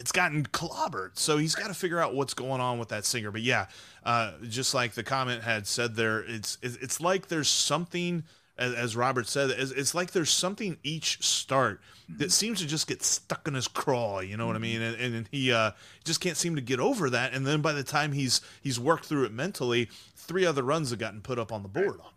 it's 0.00 0.12
gotten 0.12 0.44
clobbered. 0.46 1.10
So 1.18 1.36
he's 1.36 1.54
got 1.54 1.68
to 1.68 1.74
figure 1.74 2.00
out 2.00 2.14
what's 2.14 2.32
going 2.32 2.60
on 2.60 2.78
with 2.78 2.88
that 2.88 3.04
sinker. 3.04 3.30
But 3.30 3.42
yeah, 3.42 3.66
uh, 4.02 4.32
just 4.48 4.72
like 4.72 4.94
the 4.94 5.02
comment 5.02 5.42
had 5.42 5.66
said 5.66 5.94
there, 5.94 6.20
it's 6.20 6.56
it's 6.62 6.76
it's 6.76 7.00
like 7.02 7.28
there's 7.28 7.48
something, 7.48 8.24
as, 8.60 8.74
as 8.74 8.96
Robert 8.96 9.26
said, 9.26 9.50
it's, 9.50 9.72
it's 9.72 9.94
like 9.94 10.12
there's 10.12 10.30
something 10.30 10.76
each 10.84 11.22
start 11.24 11.80
that 12.18 12.30
seems 12.30 12.60
to 12.60 12.66
just 12.66 12.86
get 12.86 13.02
stuck 13.02 13.48
in 13.48 13.54
his 13.54 13.66
craw. 13.66 14.20
You 14.20 14.36
know 14.36 14.46
what 14.46 14.54
I 14.54 14.60
mean? 14.60 14.82
And, 14.82 15.14
and 15.14 15.28
he 15.32 15.52
uh, 15.52 15.72
just 16.04 16.20
can't 16.20 16.36
seem 16.36 16.56
to 16.56 16.60
get 16.60 16.78
over 16.78 17.10
that. 17.10 17.32
And 17.32 17.46
then 17.46 17.62
by 17.62 17.72
the 17.72 17.82
time 17.82 18.12
he's 18.12 18.40
he's 18.60 18.78
worked 18.78 19.06
through 19.06 19.24
it 19.24 19.32
mentally, 19.32 19.88
three 20.14 20.44
other 20.44 20.62
runs 20.62 20.90
have 20.90 20.98
gotten 20.98 21.22
put 21.22 21.38
up 21.38 21.50
on 21.50 21.62
the 21.62 21.68
board 21.68 22.00
on 22.00 22.06
him. 22.06 22.14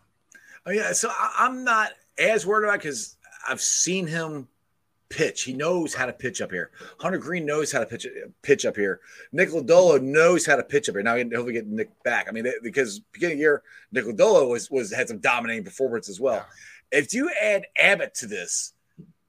Oh 0.65 0.71
yeah, 0.71 0.91
so 0.93 1.09
I, 1.09 1.33
I'm 1.39 1.63
not 1.63 1.91
as 2.17 2.45
worried 2.45 2.67
about 2.67 2.79
because 2.79 3.15
I've 3.47 3.61
seen 3.61 4.05
him 4.05 4.47
pitch. 5.13 5.43
He 5.43 5.53
knows 5.53 5.93
how 5.93 6.05
to 6.07 6.13
pitch 6.13 6.41
up 6.41 6.51
here. 6.51 6.71
Hunter 6.99 7.19
Greene 7.19 7.45
knows 7.45 7.71
how 7.71 7.79
to 7.79 7.85
pitch 7.85 8.07
pitch 8.41 8.65
up 8.65 8.75
here. 8.75 8.99
Nick 9.31 9.49
Lodolo 9.49 10.01
knows 10.01 10.45
how 10.45 10.55
to 10.55 10.63
pitch 10.63 10.89
up 10.89 10.95
here. 10.95 11.03
Now 11.03 11.15
he'll 11.15 11.45
get 11.45 11.67
Nick 11.67 11.91
back. 12.03 12.27
I 12.27 12.31
mean, 12.31 12.43
they- 12.45 12.53
because 12.61 12.99
beginning 13.11 13.35
of 13.35 13.37
the 13.37 13.43
year, 13.43 13.63
Nick 13.91 14.05
Lodolo 14.05 14.49
was 14.49 14.71
was 14.71 14.91
had 14.91 15.07
some 15.07 15.19
dominating 15.19 15.63
performance 15.63 16.09
as 16.09 16.19
well. 16.19 16.45
If 16.91 17.13
you 17.13 17.29
add 17.41 17.65
Abbott 17.77 18.15
to 18.15 18.27
this, 18.27 18.73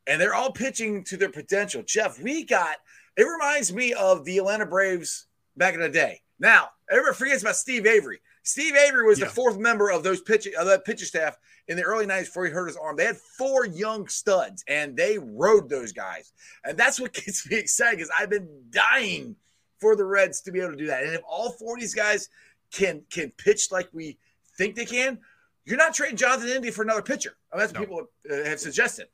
and 0.07 0.21
they're 0.21 0.35
all 0.35 0.53
pitching 0.53 1.05
to 1.05 1.17
their 1.17 1.31
potential, 1.31 1.83
Jeff, 1.83 2.19
we 2.21 2.45
got. 2.45 2.77
It 3.17 3.25
reminds 3.25 3.73
me 3.73 3.93
of 3.93 4.25
the 4.25 4.39
Atlanta 4.39 4.67
Braves 4.67 5.27
back 5.57 5.75
in 5.75 5.81
the 5.81 5.89
day. 5.89 6.21
Now, 6.39 6.71
everybody 6.91 7.15
forgets 7.17 7.43
about 7.43 7.57
Steve 7.57 7.87
Avery. 7.87 8.21
Steve 8.45 8.77
Avery 8.77 9.05
was 9.05 9.19
Yeah. 9.19 9.25
the 9.27 9.31
fourth 9.33 9.59
member 9.59 9.91
of 9.91 10.03
those 10.03 10.21
pitching 10.21 10.55
of 10.57 10.67
that 10.67 10.85
pitcher 10.85 11.07
staff 11.07 11.37
in 11.67 11.77
the 11.77 11.83
early 11.83 12.07
90s 12.07 12.27
before 12.27 12.45
he 12.45 12.53
hurt 12.53 12.67
his 12.69 12.77
arm. 12.77 12.95
They 12.97 13.07
had 13.07 13.17
four 13.17 13.65
young 13.67 14.07
studs 14.07 14.63
and 14.69 14.97
they 14.97 15.19
rode 15.19 15.69
those 15.69 15.93
guys. 15.93 16.33
And 16.63 16.77
that's 16.79 17.01
what 17.01 17.13
gets 17.25 17.49
me 17.51 17.57
excited 17.57 17.97
because 17.97 18.13
I've 18.19 18.31
been 18.31 18.49
dying 18.71 19.37
for 19.81 19.97
the 19.97 20.05
Reds 20.05 20.41
to 20.43 20.53
be 20.53 20.61
able 20.61 20.73
to 20.73 20.77
do 20.77 20.87
that. 20.87 21.03
And 21.03 21.15
if 21.15 21.23
all 21.29 21.51
four 21.53 21.75
of 21.75 21.81
these 21.81 21.95
guys 21.95 22.29
can 22.71 23.03
can 23.11 23.31
pitch 23.33 23.73
like 23.73 23.89
we 23.93 24.19
think 24.59 24.75
they 24.77 24.85
can, 24.87 25.19
you're 25.65 25.77
not 25.79 25.95
trading 25.95 26.17
Jonathan 26.17 26.49
India 26.49 26.71
for 26.71 26.83
another 26.83 27.03
pitcher. 27.03 27.37
I 27.53 27.57
mean, 27.57 27.61
that's 27.61 27.73
what 27.73 27.81
No. 27.81 27.87
people 27.87 28.09
uh, 28.31 28.45
have 28.49 28.61
suggested. 28.61 29.09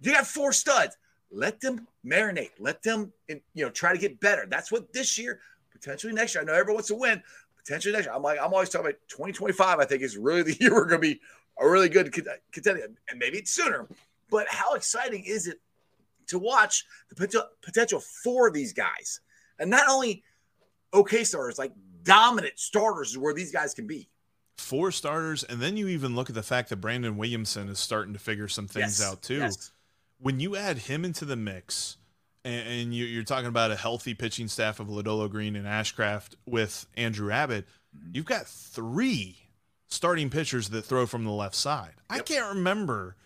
You 0.00 0.12
got 0.12 0.26
four 0.26 0.52
studs. 0.52 0.96
Let 1.30 1.60
them 1.60 1.88
marinate. 2.06 2.52
Let 2.58 2.82
them, 2.82 3.12
you 3.28 3.40
know, 3.56 3.70
try 3.70 3.92
to 3.92 3.98
get 3.98 4.20
better. 4.20 4.46
That's 4.48 4.70
what 4.72 4.92
this 4.92 5.18
year, 5.18 5.40
potentially 5.72 6.12
next 6.12 6.34
year. 6.34 6.42
I 6.42 6.46
know 6.46 6.52
everyone 6.54 6.74
wants 6.76 6.88
to 6.88 6.94
win. 6.94 7.22
Potentially 7.68 7.92
next 7.92 8.06
year. 8.06 8.14
I'm 8.14 8.22
like, 8.22 8.38
I'm 8.40 8.54
always 8.54 8.70
talking 8.70 8.86
about 8.86 8.98
2025. 9.08 9.78
I 9.78 9.84
think 9.84 10.02
is 10.02 10.16
really 10.16 10.40
the 10.42 10.54
year 10.60 10.72
we're 10.72 10.86
going 10.86 11.02
to 11.02 11.06
be 11.14 11.20
a 11.60 11.68
really 11.68 11.90
good 11.90 12.10
contender, 12.50 12.88
and 13.10 13.18
maybe 13.18 13.36
it's 13.36 13.50
sooner. 13.50 13.86
But 14.30 14.46
how 14.48 14.72
exciting 14.74 15.24
is 15.24 15.46
it 15.46 15.60
to 16.28 16.38
watch 16.38 16.86
the 17.10 17.44
potential 17.60 18.00
for 18.24 18.50
these 18.50 18.72
guys, 18.72 19.20
and 19.58 19.68
not 19.68 19.86
only 19.86 20.22
okay 20.94 21.24
starters, 21.24 21.58
like 21.58 21.72
dominant 22.04 22.58
starters, 22.58 23.10
is 23.10 23.18
where 23.18 23.34
these 23.34 23.52
guys 23.52 23.74
can 23.74 23.86
be. 23.86 24.08
Four 24.56 24.90
starters, 24.90 25.44
and 25.44 25.60
then 25.60 25.76
you 25.76 25.88
even 25.88 26.16
look 26.16 26.30
at 26.30 26.34
the 26.34 26.42
fact 26.42 26.70
that 26.70 26.76
Brandon 26.76 27.18
Williamson 27.18 27.68
is 27.68 27.78
starting 27.78 28.14
to 28.14 28.18
figure 28.18 28.48
some 28.48 28.66
things 28.66 28.98
Yes, 28.98 29.02
out 29.12 29.20
too. 29.20 29.36
yes. 29.36 29.72
when 30.20 30.40
you 30.40 30.56
add 30.56 30.78
him 30.78 31.04
into 31.04 31.26
the 31.26 31.36
mix, 31.36 31.97
and, 32.48 32.68
and 32.68 32.94
you, 32.94 33.04
you're 33.04 33.24
talking 33.24 33.48
about 33.48 33.70
a 33.70 33.76
healthy 33.76 34.14
pitching 34.14 34.48
staff 34.48 34.80
of 34.80 34.88
Lodolo 34.88 35.30
Greene 35.30 35.56
and 35.56 35.66
Ashcraft 35.66 36.34
with 36.46 36.86
Andrew 36.96 37.30
Abbott, 37.30 37.66
Mm-hmm. 37.96 38.10
you've 38.12 38.26
got 38.26 38.46
three 38.46 39.38
starting 39.86 40.28
pitchers 40.28 40.68
that 40.68 40.82
throw 40.82 41.06
from 41.06 41.24
the 41.24 41.30
left 41.30 41.54
side. 41.54 41.94
I 42.10 42.18
can't 42.18 42.54
remember 42.54 43.16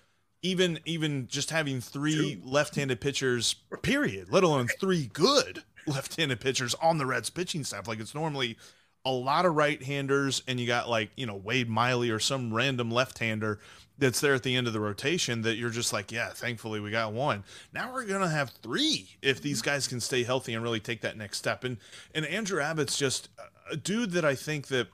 even 0.43 0.79
even 0.85 1.27
just 1.27 1.51
having 1.51 1.81
three 1.81 2.41
left-handed 2.45 3.01
pitchers, 3.01 3.57
period, 3.83 4.29
let 4.31 4.45
alone 4.45 4.69
three 4.81 5.11
good 5.13 5.65
left-handed 5.87 6.41
pitchers 6.41 6.75
on 6.75 6.99
the 6.99 7.07
Reds 7.07 7.29
pitching 7.31 7.65
staff. 7.65 7.89
Like 7.89 7.99
it's 7.99 8.15
normally 8.15 8.57
a 9.05 9.11
lot 9.11 9.47
of 9.47 9.55
right-handers, 9.55 10.43
and 10.47 10.61
you 10.61 10.67
got 10.67 10.88
like 10.88 11.11
you 11.17 11.27
know 11.27 11.37
Wade 11.37 11.69
Miley 11.69 12.11
or 12.11 12.19
some 12.19 12.53
random 12.53 12.91
left-hander 12.91 13.59
that's 13.99 14.21
there 14.21 14.35
at 14.35 14.43
the 14.43 14.57
end 14.57 14.67
of 14.67 14.73
the 14.73 14.81
rotation 14.81 15.43
that 15.43 15.57
you're 15.57 15.71
just 15.71 15.93
like, 15.93 16.11
yeah, 16.11 16.31
thankfully 16.31 16.81
we 16.81 16.91
got 16.91 17.12
one. 17.12 17.45
Now 17.73 17.93
we're 17.93 18.05
gonna 18.05 18.29
have 18.29 18.51
three 18.62 19.17
if 19.23 19.41
these 19.43 19.61
mm-hmm. 19.61 19.71
guys 19.71 19.87
can 19.87 20.01
stay 20.01 20.25
healthy 20.25 20.55
and 20.55 20.62
really 20.62 20.81
take 20.81 21.03
that 21.03 21.17
next 21.17 21.38
step. 21.38 21.65
And 21.65 21.79
and 22.15 22.27
Andrew 22.27 22.61
Abbott's 22.61 22.97
just 22.97 23.29
a- 23.71 23.77
dude 23.77 24.12
that 24.12 24.25
I 24.25 24.35
think 24.35 24.69
that 24.69 24.88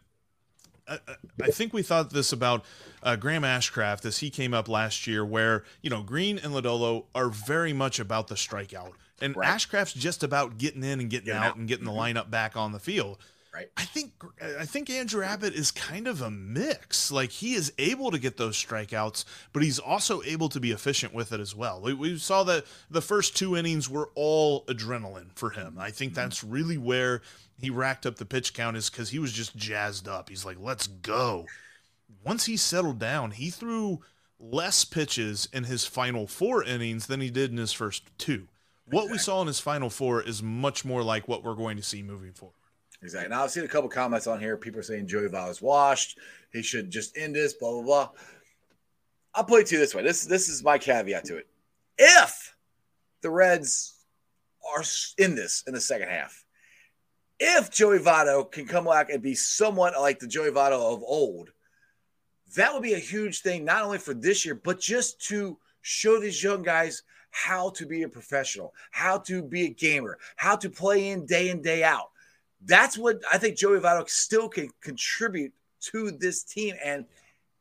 I, 0.88 0.99
I 1.42 1.51
think 1.51 1.73
we 1.73 1.83
thought 1.83 2.11
this 2.11 2.33
about 2.33 2.64
uh, 3.03 3.16
Graham 3.16 3.42
Ashcraft 3.42 4.05
as 4.05 4.18
he 4.18 4.31
came 4.31 4.55
up 4.55 4.68
last 4.68 5.07
year, 5.07 5.25
where 5.25 5.64
you 5.83 5.90
know 5.90 6.03
Greene 6.03 6.38
and 6.38 6.53
Lodolo 6.53 7.05
are 7.14 7.29
very 7.29 7.73
much 7.73 8.01
about 8.01 8.29
the 8.29 8.35
strikeout, 8.35 8.92
and 9.21 9.37
Right. 9.37 9.49
Ashcraft's 9.49 9.94
just 9.94 10.23
about 10.23 10.59
getting 10.59 10.83
in 10.83 11.01
and 11.01 11.11
getting 11.11 11.31
out, 11.31 11.44
out. 11.44 11.57
and 11.57 11.68
getting 11.68 11.85
the 11.85 11.92
mm-hmm. 11.92 12.18
lineup 12.18 12.31
back 12.31 12.57
on 12.57 12.73
the 12.73 12.81
field. 12.81 13.18
Right. 13.59 13.71
I 13.77 13.87
think 13.87 14.12
I 14.40 14.64
think 14.66 14.88
Andrew 14.88 15.25
Abbott 15.25 15.53
is 15.53 15.73
kind 15.73 16.07
of 16.07 16.23
a 16.23 16.31
mix. 16.31 17.11
Like 17.11 17.33
he 17.33 17.55
is 17.55 17.73
able 17.77 18.12
to 18.12 18.18
get 18.21 18.37
those 18.37 18.57
strikeouts, 18.57 19.25
but 19.53 19.64
he's 19.64 19.81
also 19.81 20.23
able 20.23 20.49
to 20.51 20.61
be 20.61 20.71
efficient 20.71 21.12
with 21.12 21.33
it 21.33 21.40
as 21.40 21.57
well. 21.57 21.81
We, 21.83 21.92
we 21.92 22.18
saw 22.18 22.44
that 22.44 22.66
the 22.88 23.03
first 23.03 23.37
two 23.37 23.57
innings 23.57 23.90
were 23.90 24.11
all 24.14 24.64
adrenaline 24.66 25.33
for 25.35 25.51
him. 25.51 25.77
I 25.77 25.90
think 25.90 26.12
mm-hmm. 26.12 26.21
that's 26.21 26.44
really 26.44 26.79
where 26.79 27.21
he 27.59 27.68
racked 27.68 28.07
up 28.07 28.14
the 28.14 28.25
pitch 28.25 28.55
count 28.55 28.77
is 28.77 28.90
because 28.90 29.11
he 29.11 29.18
was 29.18 29.33
just 29.33 29.57
jazzed 29.57 30.07
up. 30.07 30.29
He's 30.29 30.44
like, 30.44 30.59
"Let's 30.61 30.87
go." 30.87 31.47
Once 32.25 32.47
he 32.47 32.57
settled 32.57 33.01
down, 33.01 33.33
he 33.33 33.51
threw 33.51 34.03
less 34.38 34.85
pitches 34.85 35.49
in 35.53 35.64
his 35.64 35.85
final 35.85 36.29
four 36.29 36.62
innings 36.62 37.09
than 37.09 37.21
he 37.21 37.31
did 37.31 37.51
in 37.51 37.57
his 37.57 37.73
first 37.73 38.05
two. 38.18 38.47
What 38.88 39.11
we 39.11 39.18
saw 39.18 39.40
in 39.40 39.49
his 39.49 39.59
final 39.59 39.90
four 39.90 40.23
is 40.23 40.44
much 40.44 40.85
more 40.85 41.03
like 41.03 41.27
what 41.27 41.42
we're 41.42 41.57
going 41.57 41.77
to 41.77 41.83
see 41.83 42.05
moving 42.05 42.33
forward. 42.33 42.55
Exactly. 43.03 43.29
Now 43.31 43.45
I've 43.45 43.51
seen 43.51 43.65
a 43.65 43.69
couple 43.69 43.89
comments 43.89 44.27
on 44.27 44.41
here. 44.41 44.57
People 44.57 44.81
are 44.81 44.85
saying 44.85 45.07
Joey 45.07 45.29
Votto's 45.29 45.63
washed. 45.63 46.19
He 46.53 46.63
should 46.63 46.91
just 46.91 47.17
end 47.17 47.35
this. 47.35 47.55
Blah 47.55 47.73
blah 47.73 47.83
blah. 47.83 48.09
I'll 49.35 49.45
put 49.45 49.61
it 49.61 49.67
to 49.69 49.75
you 49.77 49.81
this 49.81 49.95
way. 49.95 50.03
This 50.03 50.25
this 50.25 50.49
is 50.49 50.65
my 50.65 50.79
caveat 50.79 51.25
to 51.27 51.37
it. 51.37 51.47
If 51.97 52.57
the 53.23 53.31
Reds 53.31 53.95
are 54.75 54.83
in 55.17 55.35
this 55.35 55.63
in 55.67 55.75
the 55.75 55.81
second 55.81 56.09
half, 56.09 56.45
if 57.39 57.71
Joey 57.71 57.99
Votto 57.99 58.51
can 58.51 58.67
come 58.67 58.85
back 58.85 59.11
and 59.11 59.23
be 59.23 59.35
somewhat 59.35 59.95
like 60.01 60.19
the 60.19 60.27
Joey 60.27 60.51
Votto 60.51 60.93
of 60.93 61.03
old, 61.03 61.51
that 62.57 62.73
would 62.73 62.83
be 62.83 62.95
a 62.95 62.99
huge 62.99 63.43
thing, 63.43 63.65
not 63.65 63.85
only 63.85 63.99
for 63.99 64.15
this 64.15 64.45
year, 64.45 64.55
but 64.57 64.81
just 64.81 65.21
to 65.29 65.57
show 65.83 66.19
these 66.19 66.43
young 66.43 66.63
guys 66.63 67.03
how 67.31 67.71
to 67.71 67.87
be 67.87 68.03
a 68.03 68.09
professional, 68.09 68.75
how 68.91 69.19
to 69.19 69.43
be 69.43 69.67
a 69.67 69.69
gamer, 69.69 70.19
how 70.37 70.57
to 70.57 70.69
play 70.69 71.11
in 71.11 71.27
day 71.27 71.51
in, 71.51 71.63
day 71.63 71.85
out. 71.85 72.11
That's 72.64 72.99
what 72.99 73.21
I 73.33 73.38
think 73.38 73.57
Joey 73.57 73.79
Votto 73.79 74.09
still 74.09 74.49
can 74.49 74.71
contribute 74.83 75.53
to 75.92 76.11
this 76.11 76.42
team. 76.42 76.75
And 76.85 77.05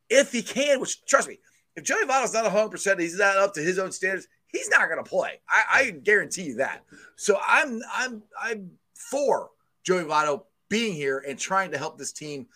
if 0.08 0.32
he 0.32 0.42
can, 0.42 0.80
which 0.80 1.04
trust 1.04 1.28
me, 1.28 1.38
if 1.76 1.84
Joey 1.84 2.04
Votto's 2.04 2.34
not 2.34 2.44
100%, 2.44 3.00
he's 3.00 3.18
not 3.18 3.36
up 3.36 3.54
to 3.54 3.60
his 3.60 3.78
own 3.78 3.92
standards, 3.92 4.26
he's 4.48 4.68
not 4.70 4.88
going 4.88 5.02
to 5.02 5.08
play. 5.08 5.40
I, 5.48 5.62
I 5.72 5.90
guarantee 5.90 6.44
you 6.44 6.56
that. 6.56 6.84
So 7.16 7.38
I'm 7.46 7.80
I'm 7.94 8.22
I'm 8.42 8.70
for 8.94 9.50
Joey 9.84 10.04
Votto 10.04 10.42
being 10.68 10.94
here 10.94 11.24
and 11.26 11.38
trying 11.38 11.70
to 11.70 11.78
help 11.78 11.98
this 11.98 12.12
team 12.12 12.46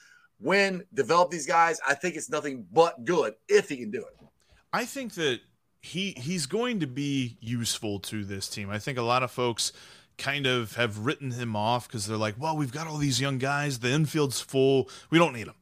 win, 0.40 0.84
develop 0.92 1.30
these 1.30 1.46
guys. 1.46 1.80
I 1.86 1.94
think 1.94 2.16
it's 2.16 2.28
nothing 2.28 2.66
but 2.72 3.04
good 3.04 3.34
if 3.48 3.68
he 3.68 3.76
can 3.76 3.90
do 3.90 4.00
it. 4.00 4.26
I 4.72 4.84
think 4.84 5.14
that 5.14 5.40
he 5.80 6.12
he's 6.12 6.46
going 6.46 6.80
to 6.80 6.86
be 6.86 7.36
useful 7.40 8.00
to 8.00 8.24
this 8.24 8.48
team. 8.48 8.70
I 8.70 8.78
think 8.78 8.98
a 8.98 9.02
lot 9.02 9.22
of 9.22 9.30
folks 9.30 9.72
kind 10.18 10.46
of 10.46 10.76
have 10.76 10.98
written 10.98 11.32
him 11.32 11.56
off 11.56 11.88
because 11.88 12.06
they're 12.06 12.16
like, 12.16 12.34
well, 12.38 12.56
we've 12.56 12.72
got 12.72 12.86
all 12.86 12.98
these 12.98 13.20
young 13.20 13.38
guys, 13.38 13.78
the 13.78 13.90
infield's 13.90 14.40
full, 14.40 14.88
we 15.10 15.18
don't 15.18 15.32
need 15.32 15.46
them. 15.46 15.54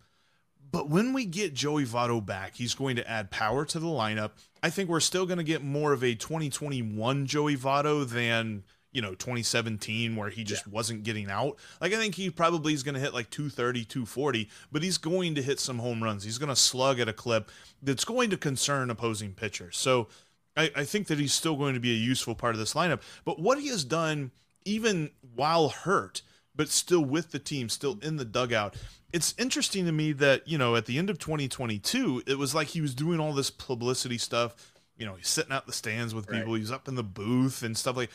But 0.73 0.89
when 0.89 1.13
we 1.13 1.25
get 1.25 1.53
Joey 1.53 1.85
Votto 1.85 2.25
back, 2.25 2.55
he's 2.55 2.75
going 2.75 2.97
to 2.97 3.11
add 3.11 3.31
power 3.31 3.65
to 3.65 3.79
the 3.79 3.87
lineup. 3.87 4.33
I 4.63 4.71
think 4.71 4.89
we're 4.89 5.01
still 5.01 5.27
going 5.27 5.39
to 5.39 5.45
get 5.45 5.65
more 5.65 5.93
of 5.93 6.05
a 6.05 6.15
2021 6.15 7.27
Joey 7.27 7.57
Votto 7.57 8.09
than 8.09 8.63
you 8.93 9.01
know 9.01 9.11
2017 9.11 10.17
where 10.17 10.31
he 10.31 10.43
just 10.43 10.67
yeah. 10.67 10.73
wasn't 10.73 11.05
getting 11.05 11.31
out 11.31 11.57
like 11.81 11.93
i 11.93 11.97
think 11.97 12.17
he 12.17 12.29
probably 12.29 12.73
is 12.73 12.83
going 12.83 12.95
to 12.95 13.01
hit 13.01 13.15
like 13.15 13.31
230 13.31 13.85
240 13.85 14.49
but 14.73 14.83
he's 14.83 14.99
going 14.99 15.35
to 15.35 15.43
hit 15.43 15.61
some 15.61 15.79
home 15.79 16.03
runs 16.03 16.25
he's 16.25 16.39
going 16.39 16.49
to 16.49 16.57
slug 16.57 16.99
at 16.99 17.09
a 17.09 17.13
clip 17.13 17.51
that's 17.83 18.05
going 18.05 18.31
to 18.31 18.37
concern 18.37 18.91
opposing 18.91 19.33
pitchers 19.33 19.77
so 19.77 20.09
I, 20.57 20.71
I 20.77 20.85
think 20.85 21.07
that 21.09 21.19
he's 21.19 21.33
still 21.33 21.57
going 21.57 21.75
to 21.75 21.81
be 21.81 21.93
a 21.93 21.99
useful 21.99 22.35
part 22.35 22.55
of 22.55 22.59
this 22.59 22.75
lineup 22.75 23.01
but 23.25 23.41
what 23.41 23.59
he 23.59 23.69
has 23.69 23.85
done 23.85 24.31
even 24.65 25.11
while 25.35 25.69
hurt 25.69 26.23
but 26.55 26.69
still 26.69 27.05
with 27.05 27.33
the 27.33 27.39
team 27.39 27.69
still 27.69 27.99
in 28.03 28.17
the 28.17 28.25
dugout 28.25 28.77
it's 29.13 29.35
interesting 29.39 29.87
to 29.87 29.93
me 29.93 30.13
that 30.13 30.47
you 30.47 30.59
know 30.59 30.77
at 30.77 30.87
the 30.87 30.99
end 30.99 31.11
of 31.11 31.19
2022 31.19 32.23
it 32.27 32.39
was 32.39 32.55
like 32.55 32.69
he 32.69 32.81
was 32.81 32.95
doing 32.95 33.21
all 33.21 33.33
this 33.33 33.51
publicity 33.51 34.19
stuff 34.19 34.73
you 34.97 35.07
know 35.07 35.15
he's 35.15 35.29
sitting 35.29 35.53
out 35.53 35.67
the 35.67 35.73
stands 35.73 36.15
with 36.15 36.29
people 36.29 36.53
right. 36.53 36.61
he's 36.61 36.73
up 36.73 36.89
in 36.89 36.95
the 36.95 37.03
booth 37.03 37.63
and 37.63 37.77
stuff 37.77 37.97
like 37.97 38.11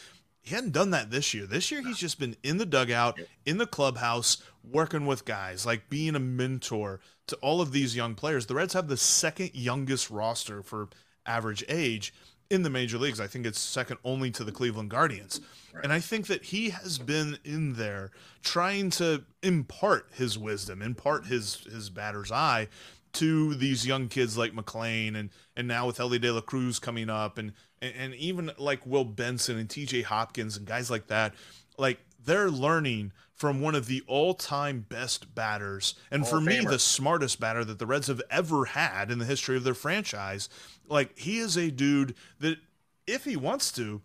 he 0.45 0.53
hadn't 0.53 0.73
done 0.73 0.91
that 0.91 1.09
this 1.09 1.33
year. 1.33 1.47
This 1.47 1.71
year, 1.71 1.81
he's 1.81 1.97
just 1.97 2.19
been 2.19 2.35
in 2.43 2.59
the 2.59 2.67
dugout, 2.67 3.19
in 3.47 3.57
the 3.57 3.65
clubhouse, 3.65 4.37
working 4.63 5.07
with 5.07 5.25
guys, 5.25 5.65
like 5.65 5.89
being 5.89 6.15
a 6.15 6.19
mentor 6.19 6.99
to 7.25 7.35
all 7.37 7.61
of 7.61 7.71
these 7.71 7.95
young 7.95 8.13
players. 8.13 8.45
The 8.45 8.53
Reds 8.53 8.73
have 8.73 8.87
the 8.87 8.95
second 8.95 9.51
youngest 9.55 10.11
roster 10.11 10.61
for 10.61 10.89
average 11.25 11.63
age 11.67 12.13
in 12.49 12.63
the 12.63 12.69
major 12.69 12.97
leagues. 12.97 13.19
I 13.19 13.27
think 13.27 13.45
it's 13.45 13.59
second 13.59 13.97
only 14.03 14.31
to 14.31 14.43
the 14.43 14.51
Cleveland 14.51 14.89
Guardians. 14.89 15.41
Right. 15.73 15.83
And 15.83 15.93
I 15.93 15.99
think 15.99 16.27
that 16.27 16.43
he 16.45 16.69
has 16.69 16.97
been 16.97 17.37
in 17.43 17.73
there 17.73 18.11
trying 18.43 18.89
to 18.91 19.23
impart 19.41 20.09
his 20.13 20.37
wisdom, 20.37 20.81
impart 20.81 21.25
his 21.25 21.55
his 21.71 21.89
batter's 21.89 22.31
eye 22.31 22.67
to 23.13 23.55
these 23.55 23.87
young 23.87 24.09
kids 24.09 24.37
like 24.37 24.53
McLain 24.53 25.15
and 25.15 25.29
and 25.55 25.67
now 25.67 25.87
with 25.87 25.99
Elly 25.99 26.19
De 26.19 26.31
La 26.31 26.41
Cruz 26.41 26.79
coming 26.79 27.09
up 27.09 27.37
and, 27.37 27.53
and 27.81 27.93
and 27.97 28.15
even 28.15 28.51
like 28.57 28.85
Will 28.85 29.05
Benson 29.05 29.57
and 29.57 29.69
TJ 29.69 30.03
Hopkins 30.03 30.57
and 30.57 30.65
guys 30.65 30.91
like 30.91 31.07
that, 31.07 31.33
like 31.77 31.99
they're 32.23 32.49
learning 32.49 33.11
from 33.35 33.61
one 33.61 33.75
of 33.75 33.87
the 33.87 34.01
all-time 34.07 34.85
best 34.87 35.35
batters 35.35 35.95
and 36.09 36.23
Hall 36.23 36.31
for 36.31 36.41
me 36.41 36.61
the 36.61 36.79
smartest 36.79 37.39
batter 37.39 37.65
that 37.65 37.79
the 37.79 37.85
Reds 37.85 38.07
have 38.07 38.21
ever 38.31 38.65
had 38.65 39.11
in 39.11 39.19
the 39.19 39.25
history 39.25 39.57
of 39.57 39.63
their 39.63 39.73
franchise. 39.73 40.49
Like 40.87 41.17
he 41.19 41.39
is 41.39 41.57
a 41.57 41.69
dude 41.69 42.15
that 42.39 42.57
if 43.05 43.25
he 43.25 43.35
wants 43.35 43.71
to 43.73 44.01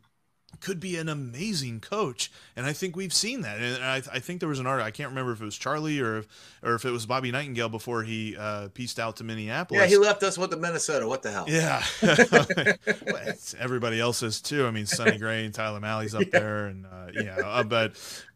could 0.58 0.80
be 0.80 0.96
an 0.96 1.08
amazing 1.08 1.80
coach, 1.80 2.30
and 2.56 2.66
I 2.66 2.72
think 2.72 2.96
we've 2.96 3.14
seen 3.14 3.42
that. 3.42 3.60
And 3.60 3.82
I, 3.82 3.96
I, 3.96 4.18
think 4.18 4.40
there 4.40 4.48
was 4.48 4.58
an 4.58 4.66
article. 4.66 4.86
I 4.86 4.90
can't 4.90 5.10
remember 5.10 5.32
if 5.32 5.40
it 5.40 5.44
was 5.44 5.56
Charlie 5.56 6.00
or 6.00 6.18
if 6.18 6.58
or 6.62 6.74
if 6.74 6.84
it 6.84 6.90
was 6.90 7.06
Bobby 7.06 7.30
Nightengale 7.30 7.70
before 7.70 8.02
he 8.02 8.36
uh, 8.36 8.68
pieced 8.74 8.98
out 8.98 9.16
to 9.16 9.24
Minneapolis. 9.24 9.80
Yeah, 9.80 9.86
he 9.86 9.96
left 9.96 10.22
us 10.22 10.36
with 10.36 10.50
the 10.50 10.56
Minnesota. 10.56 11.06
What 11.06 11.22
the 11.22 11.30
hell? 11.30 11.46
Yeah, 11.48 11.82
well, 12.02 13.34
everybody 13.58 14.00
else 14.00 14.22
is 14.22 14.40
too. 14.40 14.66
I 14.66 14.70
mean, 14.70 14.86
Sonny 14.86 15.18
Gray 15.18 15.44
and 15.44 15.54
Tyler 15.54 15.80
Mahle's 15.80 16.14
up 16.14 16.22
yeah. 16.32 16.38
there, 16.38 16.66
and 16.66 16.84
uh, 16.84 17.06
yeah. 17.14 17.36
Uh, 17.36 17.62
but 17.62 17.92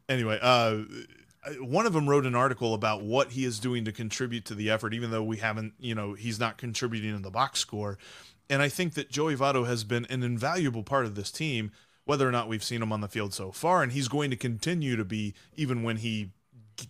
anyway, 0.09 0.39
uh, 0.41 0.83
one 1.61 1.87
of 1.87 1.93
them 1.93 2.09
wrote 2.09 2.27
an 2.27 2.35
article 2.35 2.75
about 2.75 3.03
what 3.03 3.33
he 3.33 3.45
is 3.45 3.59
doing 3.59 3.85
to 3.85 3.93
contribute 3.93 4.45
to 4.47 4.55
the 4.55 4.71
effort, 4.71 4.95
even 4.95 5.11
though 5.11 5.23
we 5.23 5.39
haven't, 5.39 5.75
you 5.79 5.95
know, 5.95 6.15
he's 6.15 6.41
not 6.41 6.57
contributing 6.57 7.15
in 7.15 7.23
the 7.23 7.31
box 7.31 7.61
score. 7.61 7.99
And 8.49 8.63
I 8.63 8.69
think 8.69 8.95
that 8.95 9.11
Joey 9.11 9.37
Votto 9.37 9.67
has 9.67 9.85
been 9.85 10.07
an 10.07 10.23
invaluable 10.23 10.83
part 10.83 11.07
of 11.07 11.15
this 11.15 11.31
team 11.31 11.73
whether 12.05 12.29
or 12.29 12.31
not 12.31 12.49
we've 12.49 12.65
seen 12.65 12.83
him 12.83 12.93
on 12.93 13.01
the 13.01 13.09
field 13.09 13.33
so 13.33 13.51
far. 13.51 13.83
And 13.83 13.93
he's 13.93 14.09
going 14.09 14.31
to 14.31 14.37
continue 14.37 14.97
to 14.97 15.05
be 15.05 15.35
even 15.57 15.83
when 15.83 15.97
he 15.99 16.31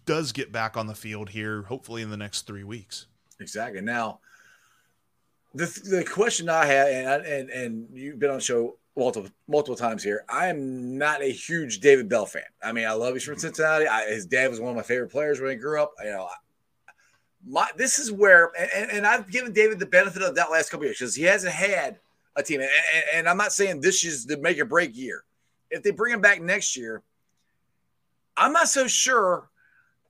does 0.07 0.33
get 0.33 0.51
back 0.51 0.77
on 0.77 0.87
the 0.87 0.95
field 0.95 1.31
here, 1.31 1.62
hopefully 1.62 2.03
in 2.03 2.11
the 2.11 2.17
next 2.17 2.43
three 2.43 2.65
weeks. 2.65 3.07
Exactly. 3.41 3.81
Now, 3.81 4.21
the, 5.55 5.67
the 5.85 6.05
question 6.05 6.49
I 6.49 6.67
had, 6.67 6.89
and, 6.89 7.27
and, 7.27 7.51
and 7.51 7.89
you've 7.93 8.19
been 8.19 8.31
on 8.31 8.37
the 8.37 8.43
show 8.43 8.77
multiple 8.97 9.30
multiple 9.49 9.76
times 9.76 10.03
here. 10.03 10.24
I 10.28 10.49
am 10.49 10.97
not 10.97 11.22
a 11.22 11.30
huge 11.30 11.80
David 11.80 12.09
Bell 12.09 12.26
fan. 12.26 12.42
I 12.62 12.72
mean, 12.72 12.86
I 12.86 12.92
love 12.92 13.14
he's 13.14 13.24
from 13.24 13.38
Cincinnati. 13.38 13.86
I, 13.86 14.09
his 14.09 14.26
dad 14.26 14.51
was 14.51 14.61
one 14.61 14.70
of 14.70 14.76
my 14.76 14.82
favorite 14.82 15.11
players 15.11 15.40
when 15.40 15.51
I 15.51 15.55
grew 15.55 15.80
up. 15.82 15.92
You 16.03 16.11
know, 16.11 16.28
my 17.47 17.68
this 17.76 17.99
is 17.99 18.11
where, 18.12 18.53
and, 18.74 18.90
and 18.90 19.07
I've 19.07 19.30
given 19.30 19.53
David 19.53 19.78
the 19.78 19.86
benefit 19.86 20.22
of 20.22 20.34
that 20.34 20.51
last 20.51 20.70
couple 20.70 20.86
years 20.86 20.99
because 20.99 21.14
he 21.14 21.24
hasn't 21.24 21.53
had 21.53 21.99
a 22.36 22.42
team. 22.42 22.61
And, 22.61 22.70
and, 23.12 23.28
I'm 23.28 23.36
not 23.36 23.53
saying 23.53 23.80
this 23.80 24.05
is 24.05 24.26
the 24.26 24.38
make 24.38 24.59
or 24.59 24.64
break 24.64 24.97
year. 24.97 25.24
If 25.70 25.82
they 25.82 25.90
bring 25.90 26.14
him 26.14 26.20
back 26.20 26.40
next 26.40 26.76
year, 26.76 27.03
I'm 28.36 28.53
not 28.53 28.68
so 28.68 28.86
sure 28.86 29.49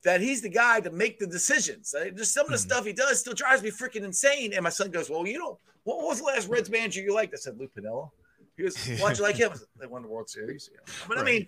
that 0.04 0.20
he's 0.20 0.42
the 0.42 0.48
guy 0.48 0.80
to 0.80 0.90
make 0.90 1.18
the 1.18 1.26
decisions. 1.26 1.94
Just 2.14 2.34
some 2.34 2.44
of 2.44 2.50
the 2.50 2.56
mm-hmm. 2.56 2.68
stuff 2.68 2.84
he 2.84 2.92
does 2.92 3.20
still 3.20 3.34
drives 3.34 3.62
me 3.62 3.70
freaking 3.70 4.04
insane. 4.04 4.52
And 4.52 4.62
my 4.62 4.70
son 4.70 4.90
goes, 4.90 5.08
"Well, 5.08 5.26
you 5.26 5.38
know, 5.38 5.58
what 5.84 6.06
was 6.06 6.18
the 6.18 6.26
last 6.26 6.48
Reds 6.48 6.70
manager 6.70 7.00
you 7.00 7.14
liked?" 7.14 7.34
I 7.34 7.38
said, 7.38 7.58
"Lou 7.58 7.68
Piniella." 7.68 8.10
He 8.56 8.64
"Why'd 8.96 9.18
you 9.18 9.24
like 9.24 9.36
him?" 9.36 9.52
They 9.80 9.86
won 9.86 10.02
the 10.02 10.08
World 10.08 10.30
Series. 10.30 10.70
Yeah. 10.72 10.80
But 11.08 11.16
right. 11.16 11.22
I 11.22 11.24
mean, 11.24 11.46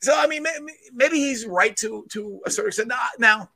so 0.00 0.18
I 0.18 0.26
mean, 0.26 0.44
maybe 0.92 1.16
he's 1.16 1.46
right 1.46 1.76
to 1.76 2.06
to 2.10 2.40
a 2.46 2.50
certain 2.50 2.68
extent. 2.68 2.92
Now, 3.18 3.50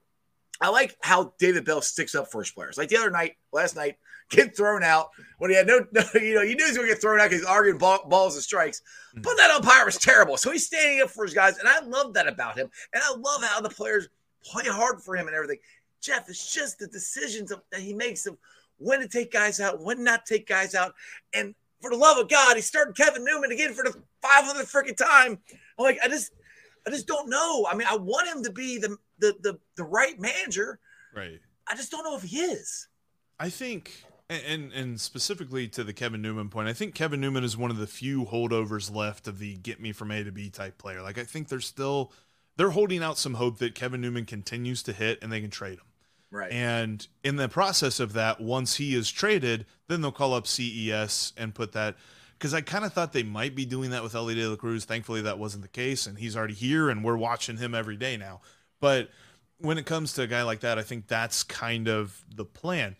I 0.60 0.68
like 0.68 0.96
how 1.02 1.34
David 1.38 1.64
Bell 1.64 1.82
sticks 1.82 2.14
up 2.14 2.30
for 2.30 2.42
his 2.42 2.52
players. 2.52 2.78
Like 2.78 2.88
the 2.88 2.96
other 2.96 3.10
night, 3.10 3.36
last 3.52 3.74
night, 3.74 3.96
get 4.30 4.56
thrown 4.56 4.82
out 4.82 5.10
when 5.38 5.50
he 5.50 5.56
had 5.56 5.66
no, 5.66 5.84
no 5.92 6.02
you 6.14 6.34
know, 6.34 6.42
you 6.42 6.54
knew 6.54 6.64
he 6.64 6.70
was 6.70 6.76
going 6.76 6.88
to 6.88 6.94
get 6.94 7.00
thrown 7.00 7.20
out 7.20 7.24
because 7.24 7.40
he's 7.40 7.48
arguing 7.48 7.78
ball, 7.78 8.06
balls 8.08 8.34
and 8.34 8.42
strikes. 8.42 8.80
Mm-hmm. 9.10 9.22
But 9.22 9.36
that 9.36 9.50
umpire 9.50 9.84
was 9.84 9.98
terrible. 9.98 10.36
So 10.36 10.50
he's 10.50 10.66
standing 10.66 11.02
up 11.02 11.10
for 11.10 11.24
his 11.24 11.34
guys. 11.34 11.58
And 11.58 11.68
I 11.68 11.80
love 11.80 12.14
that 12.14 12.28
about 12.28 12.56
him. 12.56 12.70
And 12.92 13.02
I 13.04 13.14
love 13.14 13.42
how 13.42 13.60
the 13.60 13.68
players 13.68 14.08
play 14.44 14.64
hard 14.66 15.02
for 15.02 15.16
him 15.16 15.26
and 15.26 15.34
everything. 15.34 15.58
Jeff, 16.00 16.28
it's 16.28 16.52
just 16.52 16.78
the 16.78 16.86
decisions 16.86 17.52
of, 17.52 17.62
that 17.70 17.80
he 17.80 17.92
makes 17.92 18.26
of 18.26 18.36
when 18.78 19.00
to 19.00 19.08
take 19.08 19.32
guys 19.32 19.60
out, 19.60 19.80
when 19.80 20.02
not 20.02 20.26
take 20.26 20.48
guys 20.48 20.74
out. 20.74 20.94
And 21.34 21.54
for 21.82 21.90
the 21.90 21.96
love 21.96 22.16
of 22.16 22.28
God, 22.28 22.56
he 22.56 22.62
started 22.62 22.96
Kevin 22.96 23.24
Newman 23.24 23.52
again 23.52 23.74
for 23.74 23.84
the 23.84 23.90
500th 24.24 24.72
freaking 24.72 24.96
time. 24.96 25.38
I'm 25.78 25.84
like, 25.84 25.98
I 26.02 26.08
just, 26.08 26.32
I 26.86 26.90
just 26.90 27.06
don't 27.06 27.28
know. 27.28 27.66
I 27.68 27.74
mean, 27.74 27.86
I 27.90 27.96
want 27.96 28.28
him 28.28 28.42
to 28.44 28.50
be 28.50 28.78
the 28.78 28.96
the 29.18 29.34
the, 29.42 29.58
the 29.76 29.84
right 29.84 30.18
manager. 30.18 30.78
Right. 31.14 31.40
I 31.68 31.76
just 31.76 31.90
don't 31.90 32.04
know 32.04 32.16
if 32.16 32.22
he 32.22 32.38
is. 32.38 32.88
I 33.38 33.50
think 33.50 34.04
and 34.30 34.72
and 34.72 35.00
specifically 35.00 35.68
to 35.68 35.84
the 35.84 35.92
Kevin 35.92 36.22
Newman 36.22 36.48
point, 36.48 36.68
I 36.68 36.72
think 36.72 36.94
Kevin 36.94 37.20
Newman 37.20 37.44
is 37.44 37.56
one 37.56 37.70
of 37.70 37.76
the 37.76 37.86
few 37.86 38.24
holdovers 38.24 38.94
left 38.94 39.28
of 39.28 39.38
the 39.38 39.56
get 39.56 39.80
me 39.80 39.92
from 39.92 40.10
A 40.10 40.24
to 40.24 40.32
B 40.32 40.50
type 40.50 40.78
player. 40.78 41.02
Like 41.02 41.18
I 41.18 41.24
think 41.24 41.48
they're 41.48 41.60
still 41.60 42.12
they're 42.56 42.70
holding 42.70 43.02
out 43.02 43.18
some 43.18 43.34
hope 43.34 43.58
that 43.58 43.74
Kevin 43.74 44.00
Newman 44.00 44.24
continues 44.24 44.82
to 44.84 44.92
hit 44.92 45.18
and 45.22 45.32
they 45.32 45.40
can 45.40 45.50
trade 45.50 45.78
him. 45.78 45.86
Right. 46.32 46.50
And 46.50 47.06
in 47.22 47.36
the 47.36 47.48
process 47.48 48.00
of 48.00 48.14
that, 48.14 48.40
once 48.40 48.76
he 48.76 48.94
is 48.94 49.10
traded, 49.10 49.66
then 49.88 50.00
they'll 50.00 50.10
call 50.10 50.32
up 50.32 50.46
CES 50.46 51.34
and 51.36 51.54
put 51.54 51.72
that 51.72 51.96
because 52.38 52.54
I 52.54 52.62
kind 52.62 52.84
of 52.84 52.92
thought 52.92 53.12
they 53.12 53.22
might 53.22 53.54
be 53.54 53.66
doing 53.66 53.90
that 53.90 54.02
with 54.02 54.14
Elly 54.14 54.34
De 54.34 54.48
La 54.48 54.56
Cruz. 54.56 54.84
Thankfully, 54.84 55.20
that 55.20 55.38
wasn't 55.38 55.62
the 55.62 55.68
case, 55.68 56.06
and 56.06 56.18
he's 56.18 56.36
already 56.36 56.54
here, 56.54 56.88
and 56.88 57.04
we're 57.04 57.16
watching 57.16 57.58
him 57.58 57.74
every 57.74 57.96
day 57.96 58.16
now. 58.16 58.40
But 58.80 59.10
when 59.58 59.78
it 59.78 59.86
comes 59.86 60.14
to 60.14 60.22
a 60.22 60.26
guy 60.26 60.42
like 60.42 60.60
that, 60.60 60.78
I 60.78 60.82
think 60.82 61.06
that's 61.06 61.44
kind 61.44 61.86
of 61.86 62.24
the 62.34 62.46
plan. 62.46 62.96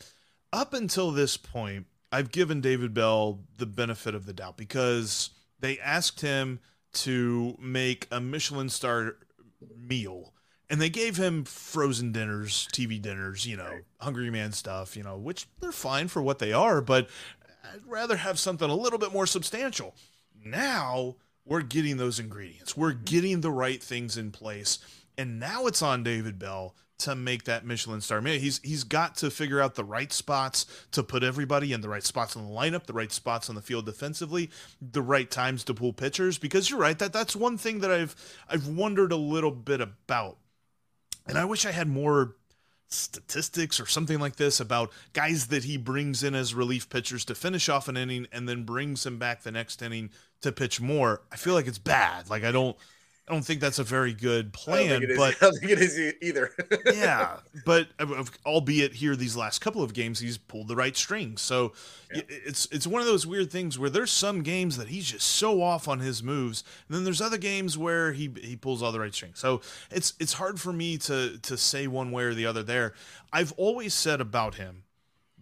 Up 0.53 0.75
until 0.75 1.11
this 1.11 1.37
point, 1.37 1.87
I've 2.13 2.31
given 2.31 2.61
David 2.61 2.93
Bell 2.93 3.41
the 3.57 3.67
benefit 3.67 4.15
of 4.15 4.27
the 4.27 4.35
doubt 4.35 4.59
because 4.59 5.31
they 5.59 5.79
asked 5.79 6.21
him 6.21 6.61
to 6.93 7.57
make 7.59 8.07
a 8.13 8.21
Michelin 8.21 8.69
star 8.69 9.17
meal 9.77 10.35
and 10.73 10.81
they 10.81 10.89
gave 10.89 11.19
him 11.19 11.45
frozen 11.45 12.13
dinners, 12.13 12.67
TV 12.73 13.01
dinners, 13.01 13.47
you 13.47 13.59
know, 13.59 13.81
Hungry 14.01 14.31
Man 14.31 14.53
stuff, 14.53 14.97
you 14.97 15.03
know, 15.03 15.19
which 15.19 15.47
they're 15.61 15.71
fine 15.71 16.09
for 16.09 16.23
what 16.23 16.39
they 16.39 16.55
are, 16.55 16.81
but 16.81 17.11
I'd 17.63 17.87
rather 17.87 18.17
have 18.17 18.39
something 18.39 18.71
a 18.71 18.75
little 18.75 18.99
bit 18.99 19.13
more 19.13 19.27
substantial. 19.27 19.95
Now 20.43 21.17
we're 21.45 21.61
getting 21.61 21.99
those 21.99 22.19
ingredients. 22.19 22.75
We're 22.75 22.95
mm-hmm. 22.95 23.05
getting 23.05 23.41
the 23.43 23.51
right 23.51 23.83
things 23.83 24.17
in 24.17 24.31
place. 24.31 24.79
And 25.19 25.39
now 25.39 25.67
it's 25.67 25.83
on 25.83 26.03
David 26.03 26.39
Bell 26.39 26.75
to 27.01 27.15
make 27.15 27.45
that 27.45 27.67
Michelin 27.67 28.01
star. 28.01 28.23
Man, 28.23 28.41
he's 28.41 28.59
he's 28.63 28.85
got 28.85 29.17
to 29.17 29.31
figure 29.31 29.61
out 29.61 29.75
the 29.75 29.85
right 29.85 30.11
spots 30.11 30.65
to 30.93 31.03
put 31.03 31.23
everybody 31.23 31.75
in 31.75 31.83
the 31.83 31.89
right 31.89 32.05
spots 32.05 32.35
in 32.35 32.47
the 32.47 32.51
lineup, 32.51 32.87
the 32.87 32.93
right 32.95 33.13
spots 33.13 33.51
on 33.51 33.57
the 33.57 33.61
field 33.61 33.85
defensively, 33.85 34.51
the 34.81 35.03
right 35.03 35.31
times 35.31 35.65
to 35.65 35.75
pull 35.75 35.93
pitchers. 35.93 36.39
Because 36.39 36.71
you're 36.71 36.79
right 36.79 36.99
that 36.99 37.13
that's 37.13 37.37
one 37.37 37.59
thing 37.59 37.81
that 37.81 37.91
I've 37.91 38.17
I've 38.49 38.69
wondered 38.69 39.13
a 39.13 39.17
little 39.17 39.51
bit 39.51 39.81
about, 39.81 40.39
and 41.27 41.39
I 41.39 41.45
wish 41.45 41.67
I 41.67 41.73
had 41.73 41.89
more 41.89 42.37
statistics 42.89 43.81
or 43.81 43.87
something 43.87 44.21
like 44.21 44.37
this 44.37 44.61
about 44.61 44.93
guys 45.13 45.47
that 45.47 45.65
he 45.65 45.77
brings 45.77 46.23
in 46.23 46.35
as 46.35 46.55
relief 46.55 46.89
pitchers 46.89 47.25
to 47.25 47.35
finish 47.35 47.69
off 47.69 47.89
an 47.89 47.97
inning 47.97 48.27
and 48.33 48.49
then 48.49 48.65
brings 48.65 49.07
him 49.07 49.19
back 49.19 49.43
the 49.43 49.51
next 49.51 49.83
inning 49.83 50.11
to 50.43 50.53
pitch 50.53 50.81
more. 50.81 51.23
I 51.33 51.37
feel 51.37 51.55
like 51.55 51.67
it's 51.67 51.79
bad. 51.79 52.29
Like 52.29 52.45
I 52.45 52.53
don't 52.53 52.77
I 53.33 53.35
don't 53.35 53.45
think 53.47 53.63
that's 53.63 53.79
a 53.79 53.85
very 53.85 54.13
good 54.13 54.53
plan. 54.53 55.01
think 55.01 55.17
But 55.17 55.37
I 55.41 55.47
don't 55.47 55.59
think 55.59 55.73
it 55.73 55.79
is 55.79 56.15
either. 56.21 56.51
yeah, 56.95 57.39
but 57.65 57.89
uh, 57.99 58.25
albeit 58.45 58.93
here 58.93 59.17
these 59.17 59.35
last 59.37 59.61
couple 59.61 59.83
of 59.83 59.95
games 59.95 60.19
he's 60.21 60.37
pulled 60.37 60.69
the 60.69 60.77
right 60.77 60.95
strings. 60.95 61.41
So 61.41 61.73
y- 62.15 62.25
it's 62.29 62.69
it's 62.71 62.87
one 62.87 63.01
of 63.01 63.07
those 63.07 63.27
weird 63.27 63.51
things 63.51 63.79
where 63.79 63.89
there's 63.89 64.11
some 64.11 64.43
games 64.43 64.77
that 64.77 64.89
he's 64.89 65.11
just 65.11 65.27
so 65.27 65.63
off 65.63 65.89
on 65.89 66.01
his 66.01 66.23
moves, 66.23 66.63
and 66.87 66.95
then 66.95 67.05
there's 67.05 67.23
other 67.23 67.39
games 67.39 67.79
where 67.79 68.13
he 68.13 68.31
he 68.43 68.55
pulls 68.55 68.83
all 68.83 68.93
the 68.93 69.01
right 69.01 69.15
strings. 69.15 69.39
So 69.39 69.63
it's 69.91 70.13
it's 70.21 70.35
hard 70.35 70.61
for 70.61 70.75
me 70.75 70.99
to 70.99 71.39
to 71.39 71.57
say 71.57 71.87
one 71.87 72.11
way 72.13 72.25
or 72.25 72.35
the 72.35 72.45
other 72.45 72.63
there. 72.63 72.93
I've 73.33 73.53
always 73.57 73.95
said 73.95 74.21
about 74.21 74.57
him 74.57 74.83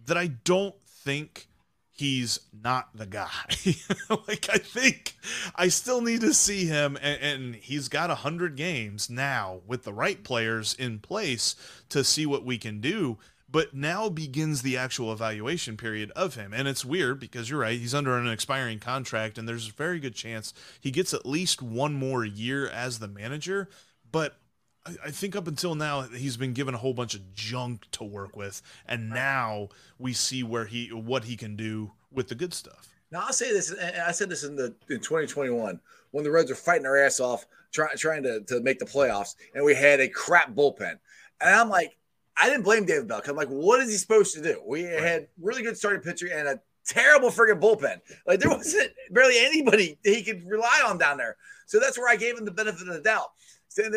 that 0.05 0.15
I 0.15 0.27
don't 0.27 0.75
think 0.81 1.49
he's 1.91 2.39
not 2.63 2.89
the 2.95 3.05
guy. 3.05 3.29
like 4.27 4.49
I 4.49 4.57
think 4.57 5.15
I 5.55 5.67
still 5.67 6.01
need 6.01 6.21
to 6.21 6.33
see 6.33 6.65
him, 6.65 6.97
and, 7.01 7.21
and 7.21 7.55
he's 7.55 7.87
got 7.87 8.09
a 8.09 8.15
hundred 8.15 8.55
games 8.55 9.09
now 9.09 9.61
with 9.67 9.83
the 9.83 9.93
right 9.93 10.23
players 10.23 10.73
in 10.73 10.99
place 10.99 11.55
to 11.89 12.03
see 12.03 12.25
what 12.25 12.45
we 12.45 12.57
can 12.57 12.81
do. 12.81 13.17
But 13.49 13.73
now 13.73 14.07
begins 14.07 14.61
the 14.61 14.77
actual 14.77 15.11
evaluation 15.11 15.75
period 15.75 16.11
of 16.15 16.35
him, 16.35 16.53
and 16.53 16.69
it's 16.69 16.85
weird 16.85 17.19
because 17.19 17.49
you're 17.49 17.59
right. 17.59 17.77
He's 17.77 17.93
under 17.93 18.17
an 18.17 18.29
expiring 18.29 18.79
contract, 18.79 19.37
and 19.37 19.45
there's 19.45 19.67
a 19.67 19.73
very 19.73 19.99
good 19.99 20.15
chance 20.15 20.53
he 20.79 20.89
gets 20.89 21.13
at 21.13 21.25
least 21.25 21.61
one 21.61 21.93
more 21.93 22.23
year 22.23 22.69
as 22.69 22.99
the 22.99 23.09
manager. 23.09 23.67
But 24.09 24.37
I 24.85 24.95
I 25.05 25.11
think 25.11 25.35
up 25.35 25.47
until 25.47 25.75
now 25.75 26.01
he's 26.01 26.37
been 26.37 26.53
given 26.53 26.73
a 26.73 26.77
whole 26.77 26.93
bunch 26.93 27.15
of 27.15 27.33
junk 27.33 27.85
to 27.91 28.03
work 28.03 28.35
with, 28.35 28.61
and 28.85 29.09
now 29.09 29.69
we 29.99 30.13
see 30.13 30.43
where 30.43 30.65
he 30.65 30.87
what 30.87 31.25
he 31.25 31.35
can 31.35 31.55
do 31.55 31.91
with 32.11 32.27
the 32.27 32.35
good 32.35 32.53
stuff. 32.53 32.89
Now 33.11 33.23
I'll 33.27 33.33
say 33.33 33.51
this, 33.51 33.71
and 33.71 34.01
I 34.01 34.11
said 34.11 34.29
this 34.29 34.43
in 34.43 34.55
the 34.55 34.75
in 34.89 34.99
2021 34.99 35.79
when 36.11 36.23
the 36.23 36.31
Reds 36.31 36.49
were 36.49 36.55
fighting 36.55 36.83
their 36.83 37.03
ass 37.03 37.19
off 37.19 37.45
trying 37.71 37.95
trying 37.97 38.23
to, 38.23 38.41
to 38.41 38.61
make 38.61 38.79
the 38.79 38.85
playoffs, 38.85 39.35
and 39.53 39.63
we 39.63 39.75
had 39.75 39.99
a 39.99 40.07
crap 40.07 40.53
bullpen. 40.53 40.97
And 41.41 41.55
I'm 41.55 41.69
like, 41.69 41.97
I 42.37 42.49
didn't 42.49 42.63
blame 42.63 42.85
David 42.85 43.07
Bell. 43.07 43.21
I'm 43.27 43.35
like, 43.35 43.49
what 43.49 43.79
is 43.81 43.89
he 43.89 43.97
supposed 43.97 44.35
to 44.35 44.41
do? 44.41 44.61
We 44.65 44.83
had 44.83 45.27
really 45.39 45.63
good 45.63 45.77
starting 45.77 46.01
pitcher 46.01 46.27
and 46.31 46.47
a 46.47 46.61
terrible 46.85 47.29
friggin' 47.29 47.59
bullpen. 47.59 47.99
Like 48.25 48.39
there 48.39 48.49
wasn't 48.49 48.91
barely 49.11 49.37
anybody 49.39 49.97
he 50.03 50.23
could 50.23 50.43
rely 50.45 50.81
on 50.85 50.97
down 50.97 51.17
there. 51.17 51.37
So 51.65 51.79
that's 51.79 51.97
where 51.97 52.09
I 52.09 52.15
gave 52.15 52.37
him 52.37 52.45
the 52.45 52.51
benefit 52.51 52.87
of 52.87 52.93
the 52.93 53.01
doubt. 53.01 53.31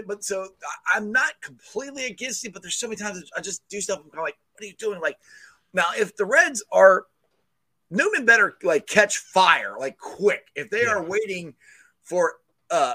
But 0.07 0.25
so 0.25 0.49
I'm 0.93 1.12
not 1.12 1.33
completely 1.41 2.07
against 2.07 2.45
it, 2.45 2.53
but 2.53 2.62
there's 2.62 2.77
so 2.77 2.87
many 2.87 2.97
times 2.97 3.31
I 3.37 3.41
just 3.41 3.68
do 3.68 3.81
stuff. 3.81 3.99
I'm 3.99 4.11
kind 4.11 4.18
of 4.18 4.25
like, 4.25 4.39
what 4.53 4.64
are 4.64 4.66
you 4.66 4.75
doing? 4.75 5.01
Like 5.01 5.16
now, 5.72 5.87
if 5.97 6.16
the 6.16 6.25
Reds 6.25 6.64
are 6.72 7.07
Newman 7.91 8.25
better 8.25 8.57
like 8.62 8.87
catch 8.87 9.18
fire 9.18 9.77
like 9.79 9.99
quick. 9.99 10.49
If 10.55 10.70
they 10.70 10.85
are 10.85 11.03
waiting 11.03 11.55
for 12.03 12.35
uh 12.70 12.95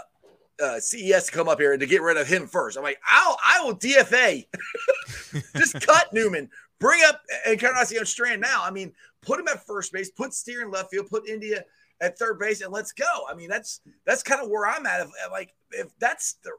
uh 0.62 0.80
CES 0.80 1.28
to 1.28 1.32
come 1.32 1.48
up 1.48 1.60
here 1.60 1.72
and 1.72 1.80
to 1.80 1.86
get 1.86 2.02
rid 2.02 2.18
of 2.18 2.28
him 2.28 2.48
first, 2.48 2.78
I'm 2.78 2.84
like, 2.84 3.00
I'll 3.08 3.38
I 3.46 3.64
will 3.64 3.76
DFA. 3.76 4.46
Just 5.56 5.80
cut 5.86 6.12
Newman. 6.14 6.50
Bring 6.80 7.02
up 7.06 7.22
Encarnacion 7.46 8.06
Strand 8.06 8.42
now. 8.42 8.62
I 8.64 8.72
mean, 8.72 8.94
put 9.22 9.40
him 9.40 9.48
at 9.48 9.66
first 9.66 9.92
base, 9.92 10.10
put 10.12 10.34
Steer 10.34 10.62
in 10.62 10.72
left 10.72 10.92
field, 10.92 11.08
put 11.10 11.28
India 11.28 11.64
at 12.02 12.18
third 12.18 12.40
base, 12.40 12.62
and 12.62 12.72
let's 12.72 12.94
go. 12.94 13.26
I 13.30 13.36
mean, 13.36 13.50
that's 13.50 13.82
that's 14.06 14.24
kind 14.24 14.42
of 14.42 14.50
where 14.50 14.68
I'm 14.68 14.86
at. 14.86 15.02
If 15.02 15.10
like 15.32 15.54
if 15.72 15.88
that's 16.00 16.36
the 16.44 16.52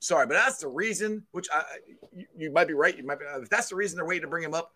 sorry, 0.00 0.26
but 0.26 0.34
that's 0.34 0.58
the 0.58 0.68
reason. 0.68 1.24
Which 1.32 1.48
I 1.52 1.62
you, 2.14 2.26
you 2.36 2.50
might 2.52 2.68
be 2.68 2.74
right. 2.74 2.96
You 2.96 3.04
might 3.04 3.18
be 3.18 3.24
if 3.42 3.48
that's 3.48 3.68
the 3.68 3.76
reason 3.76 3.96
they're 3.96 4.06
waiting 4.06 4.22
to 4.22 4.28
bring 4.28 4.44
him 4.44 4.54
up. 4.54 4.72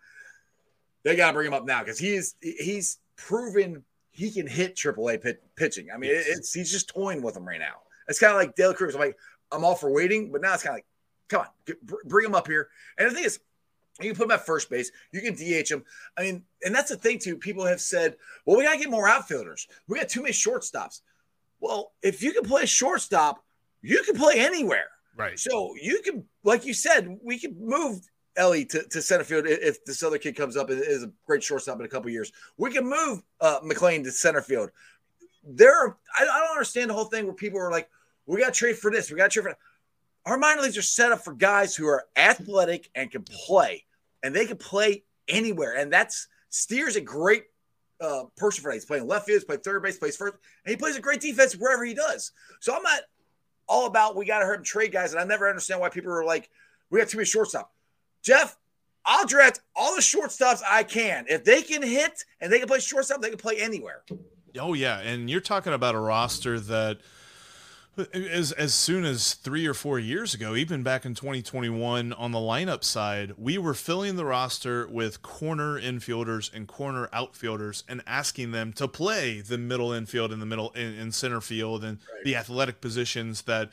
They 1.03 1.15
gotta 1.15 1.33
bring 1.33 1.47
him 1.47 1.53
up 1.53 1.65
now 1.65 1.79
because 1.81 1.99
he's 1.99 2.35
he's 2.41 2.99
proven 3.17 3.83
he 4.11 4.29
can 4.31 4.45
hit 4.47 4.75
AAA 4.75 5.21
pit, 5.21 5.43
pitching. 5.55 5.87
I 5.93 5.97
mean, 5.97 6.11
it- 6.11 6.25
it's 6.27 6.53
he's 6.53 6.71
just 6.71 6.89
toying 6.89 7.21
with 7.21 7.33
them 7.33 7.47
right 7.47 7.59
now. 7.59 7.81
It's 8.07 8.19
kind 8.19 8.31
of 8.31 8.37
like 8.37 8.55
De 8.55 8.67
La 8.67 8.73
Cruz. 8.73 8.93
I'm 8.95 9.01
like, 9.01 9.17
I'm 9.51 9.63
all 9.65 9.75
for 9.75 9.91
waiting, 9.91 10.31
but 10.31 10.41
now 10.41 10.53
it's 10.53 10.63
kind 10.63 10.73
of 10.73 10.77
like, 10.77 10.85
come 11.29 11.41
on, 11.41 11.47
get, 11.65 11.81
bring 12.07 12.25
him 12.25 12.35
up 12.35 12.47
here. 12.47 12.69
And 12.97 13.09
the 13.09 13.13
thing 13.15 13.23
is, 13.23 13.39
you 13.99 14.09
can 14.09 14.15
put 14.15 14.25
him 14.25 14.31
at 14.31 14.45
first 14.45 14.69
base. 14.69 14.91
You 15.11 15.21
can 15.21 15.33
DH 15.35 15.69
him. 15.71 15.83
I 16.17 16.21
mean, 16.23 16.43
and 16.63 16.73
that's 16.75 16.89
the 16.89 16.95
thing 16.97 17.17
too. 17.19 17.37
People 17.37 17.65
have 17.65 17.81
said, 17.81 18.15
well, 18.45 18.57
we 18.57 18.63
gotta 18.63 18.77
get 18.77 18.89
more 18.89 19.07
outfielders. 19.07 19.67
We 19.87 19.97
got 19.97 20.09
too 20.09 20.21
many 20.21 20.33
shortstops. 20.33 21.01
Well, 21.59 21.93
if 22.01 22.21
you 22.21 22.33
can 22.33 22.43
play 22.43 22.65
shortstop, 22.65 23.43
you 23.81 24.03
can 24.03 24.15
play 24.15 24.35
anywhere. 24.37 24.87
Right. 25.15 25.39
So 25.39 25.75
you 25.79 26.01
can, 26.01 26.25
like 26.43 26.65
you 26.65 26.73
said, 26.73 27.17
we 27.23 27.39
could 27.39 27.59
move 27.59 28.01
Elly 28.35 28.65
to, 28.65 28.83
to 28.83 29.01
center 29.01 29.23
field 29.23 29.45
if 29.45 29.83
this 29.85 30.01
other 30.01 30.17
kid 30.17 30.35
comes 30.35 30.57
up 30.57 30.69
and 30.69 30.81
is 30.81 31.03
a 31.03 31.11
great 31.25 31.43
shortstop 31.43 31.79
in 31.79 31.85
a 31.85 31.89
couple 31.89 32.09
years. 32.09 32.31
We 32.57 32.71
can 32.71 32.85
move 32.85 33.21
uh, 33.39 33.59
McLain 33.59 34.03
to 34.03 34.11
center 34.11 34.41
field. 34.41 34.71
There, 35.43 35.75
are, 35.75 35.97
I, 36.17 36.23
I 36.23 36.39
don't 36.39 36.51
understand 36.51 36.89
the 36.89 36.95
whole 36.95 37.05
thing 37.05 37.25
where 37.25 37.35
people 37.35 37.59
are 37.59 37.71
like, 37.71 37.89
we 38.25 38.39
got 38.39 38.53
to 38.53 38.59
trade 38.59 38.77
for 38.77 38.89
this, 38.89 39.11
we 39.11 39.17
got 39.17 39.25
to 39.25 39.29
trade 39.29 39.43
for 39.43 39.49
that. 39.49 39.59
Our 40.25 40.37
minor 40.37 40.61
leagues 40.61 40.77
are 40.77 40.81
set 40.81 41.11
up 41.11 41.23
for 41.23 41.33
guys 41.33 41.75
who 41.75 41.85
are 41.85 42.05
athletic 42.15 42.89
and 42.95 43.11
can 43.11 43.23
play, 43.23 43.83
and 44.23 44.33
they 44.33 44.45
can 44.45 44.55
play 44.55 45.03
anywhere. 45.27 45.75
And 45.75 45.91
that's 45.91 46.29
Steer's 46.49 46.95
a 46.95 47.01
great 47.01 47.43
uh, 47.99 48.23
person 48.37 48.63
for 48.63 48.69
that. 48.69 48.75
He's 48.75 48.85
playing 48.85 49.05
left 49.05 49.25
field, 49.25 49.35
he's 49.35 49.43
playing 49.43 49.61
third 49.61 49.83
base, 49.83 49.97
plays 49.97 50.15
first, 50.15 50.35
and 50.65 50.71
he 50.71 50.77
plays 50.77 50.95
a 50.95 51.01
great 51.01 51.19
defense 51.19 51.57
wherever 51.57 51.83
he 51.83 51.93
does. 51.93 52.31
So 52.61 52.73
I'm 52.73 52.83
not 52.83 53.01
all 53.67 53.85
about 53.85 54.15
we 54.15 54.25
got 54.25 54.39
to 54.39 54.45
hurt 54.45 54.59
him 54.59 54.63
trade 54.63 54.91
guys, 54.91 55.13
and 55.13 55.21
I 55.21 55.25
never 55.25 55.49
understand 55.49 55.79
why 55.79 55.89
people 55.89 56.11
are 56.11 56.25
like, 56.25 56.49
we 56.89 56.99
got 56.99 57.09
too 57.09 57.17
many 57.17 57.25
shortstop. 57.25 57.71
Jeff, 58.23 58.57
I'll 59.05 59.25
draft 59.25 59.59
all 59.75 59.95
the 59.95 60.01
shortstops 60.01 60.61
I 60.67 60.83
can. 60.83 61.25
If 61.29 61.43
they 61.43 61.61
can 61.61 61.81
hit 61.81 62.23
and 62.39 62.51
they 62.51 62.59
can 62.59 62.67
play 62.67 62.79
shortstop, 62.79 63.21
they 63.21 63.29
can 63.29 63.37
play 63.37 63.59
anywhere. 63.59 64.03
Oh 64.59 64.73
yeah, 64.73 64.99
and 64.99 65.29
you're 65.29 65.41
talking 65.41 65.73
about 65.73 65.95
a 65.95 65.99
roster 65.99 66.59
that 66.59 66.99
as 68.13 68.51
as 68.53 68.73
soon 68.73 69.05
as 69.05 69.35
3 69.35 69.67
or 69.67 69.73
4 69.73 69.99
years 69.99 70.33
ago, 70.33 70.55
even 70.55 70.83
back 70.83 71.05
in 71.05 71.13
2021 71.13 72.13
on 72.13 72.31
the 72.31 72.39
lineup 72.39 72.83
side, 72.83 73.33
we 73.37 73.57
were 73.57 73.73
filling 73.73 74.15
the 74.15 74.25
roster 74.25 74.87
with 74.87 75.21
corner 75.21 75.79
infielders 75.79 76.51
and 76.53 76.67
corner 76.67 77.09
outfielders 77.13 77.83
and 77.87 78.01
asking 78.07 78.51
them 78.51 78.73
to 78.73 78.87
play 78.87 79.41
the 79.41 79.57
middle 79.57 79.91
infield 79.91 80.31
and 80.31 80.41
the 80.41 80.45
middle 80.45 80.71
in, 80.71 80.95
in 80.95 81.11
center 81.11 81.41
field 81.41 81.83
and 81.83 81.99
the 82.23 82.35
athletic 82.35 82.81
positions 82.81 83.43
that 83.43 83.69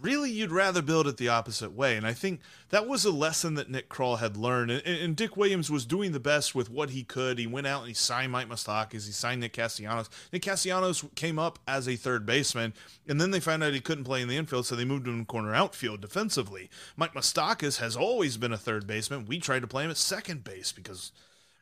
really 0.00 0.30
you'd 0.30 0.52
rather 0.52 0.82
build 0.82 1.06
it 1.06 1.16
the 1.16 1.28
opposite 1.28 1.72
way. 1.72 1.96
And 1.96 2.06
I 2.06 2.12
think 2.12 2.40
that 2.70 2.86
was 2.86 3.04
a 3.04 3.10
lesson 3.10 3.54
that 3.54 3.70
Nick 3.70 3.88
Krall 3.88 4.18
had 4.18 4.36
learned. 4.36 4.70
And, 4.70 4.86
and 4.86 5.16
Dick 5.16 5.36
Williams 5.36 5.70
was 5.70 5.86
doing 5.86 6.12
the 6.12 6.20
best 6.20 6.54
with 6.54 6.70
what 6.70 6.90
he 6.90 7.02
could. 7.02 7.38
He 7.38 7.46
went 7.46 7.66
out 7.66 7.80
and 7.80 7.88
he 7.88 7.94
signed 7.94 8.32
Mike 8.32 8.48
Moustakas. 8.48 9.06
He 9.06 9.12
signed 9.12 9.40
Nick 9.40 9.52
Castellanos. 9.52 10.08
Nick 10.32 10.42
Castellanos 10.42 11.04
came 11.14 11.38
up 11.38 11.58
as 11.66 11.88
a 11.88 11.96
third 11.96 12.26
baseman, 12.26 12.74
and 13.06 13.20
then 13.20 13.30
they 13.30 13.40
found 13.40 13.62
out 13.62 13.72
he 13.72 13.80
couldn't 13.80 14.04
play 14.04 14.22
in 14.22 14.28
the 14.28 14.36
infield, 14.36 14.66
so 14.66 14.76
they 14.76 14.84
moved 14.84 15.06
him 15.06 15.20
to 15.20 15.26
corner 15.26 15.54
outfield 15.54 16.00
defensively. 16.00 16.70
Mike 16.96 17.14
Moustakas 17.14 17.78
has 17.78 17.96
always 17.96 18.36
been 18.36 18.52
a 18.52 18.58
third 18.58 18.86
baseman. 18.86 19.26
We 19.26 19.38
tried 19.38 19.60
to 19.60 19.68
play 19.68 19.84
him 19.84 19.90
at 19.90 19.96
second 19.96 20.44
base 20.44 20.72
because 20.72 21.12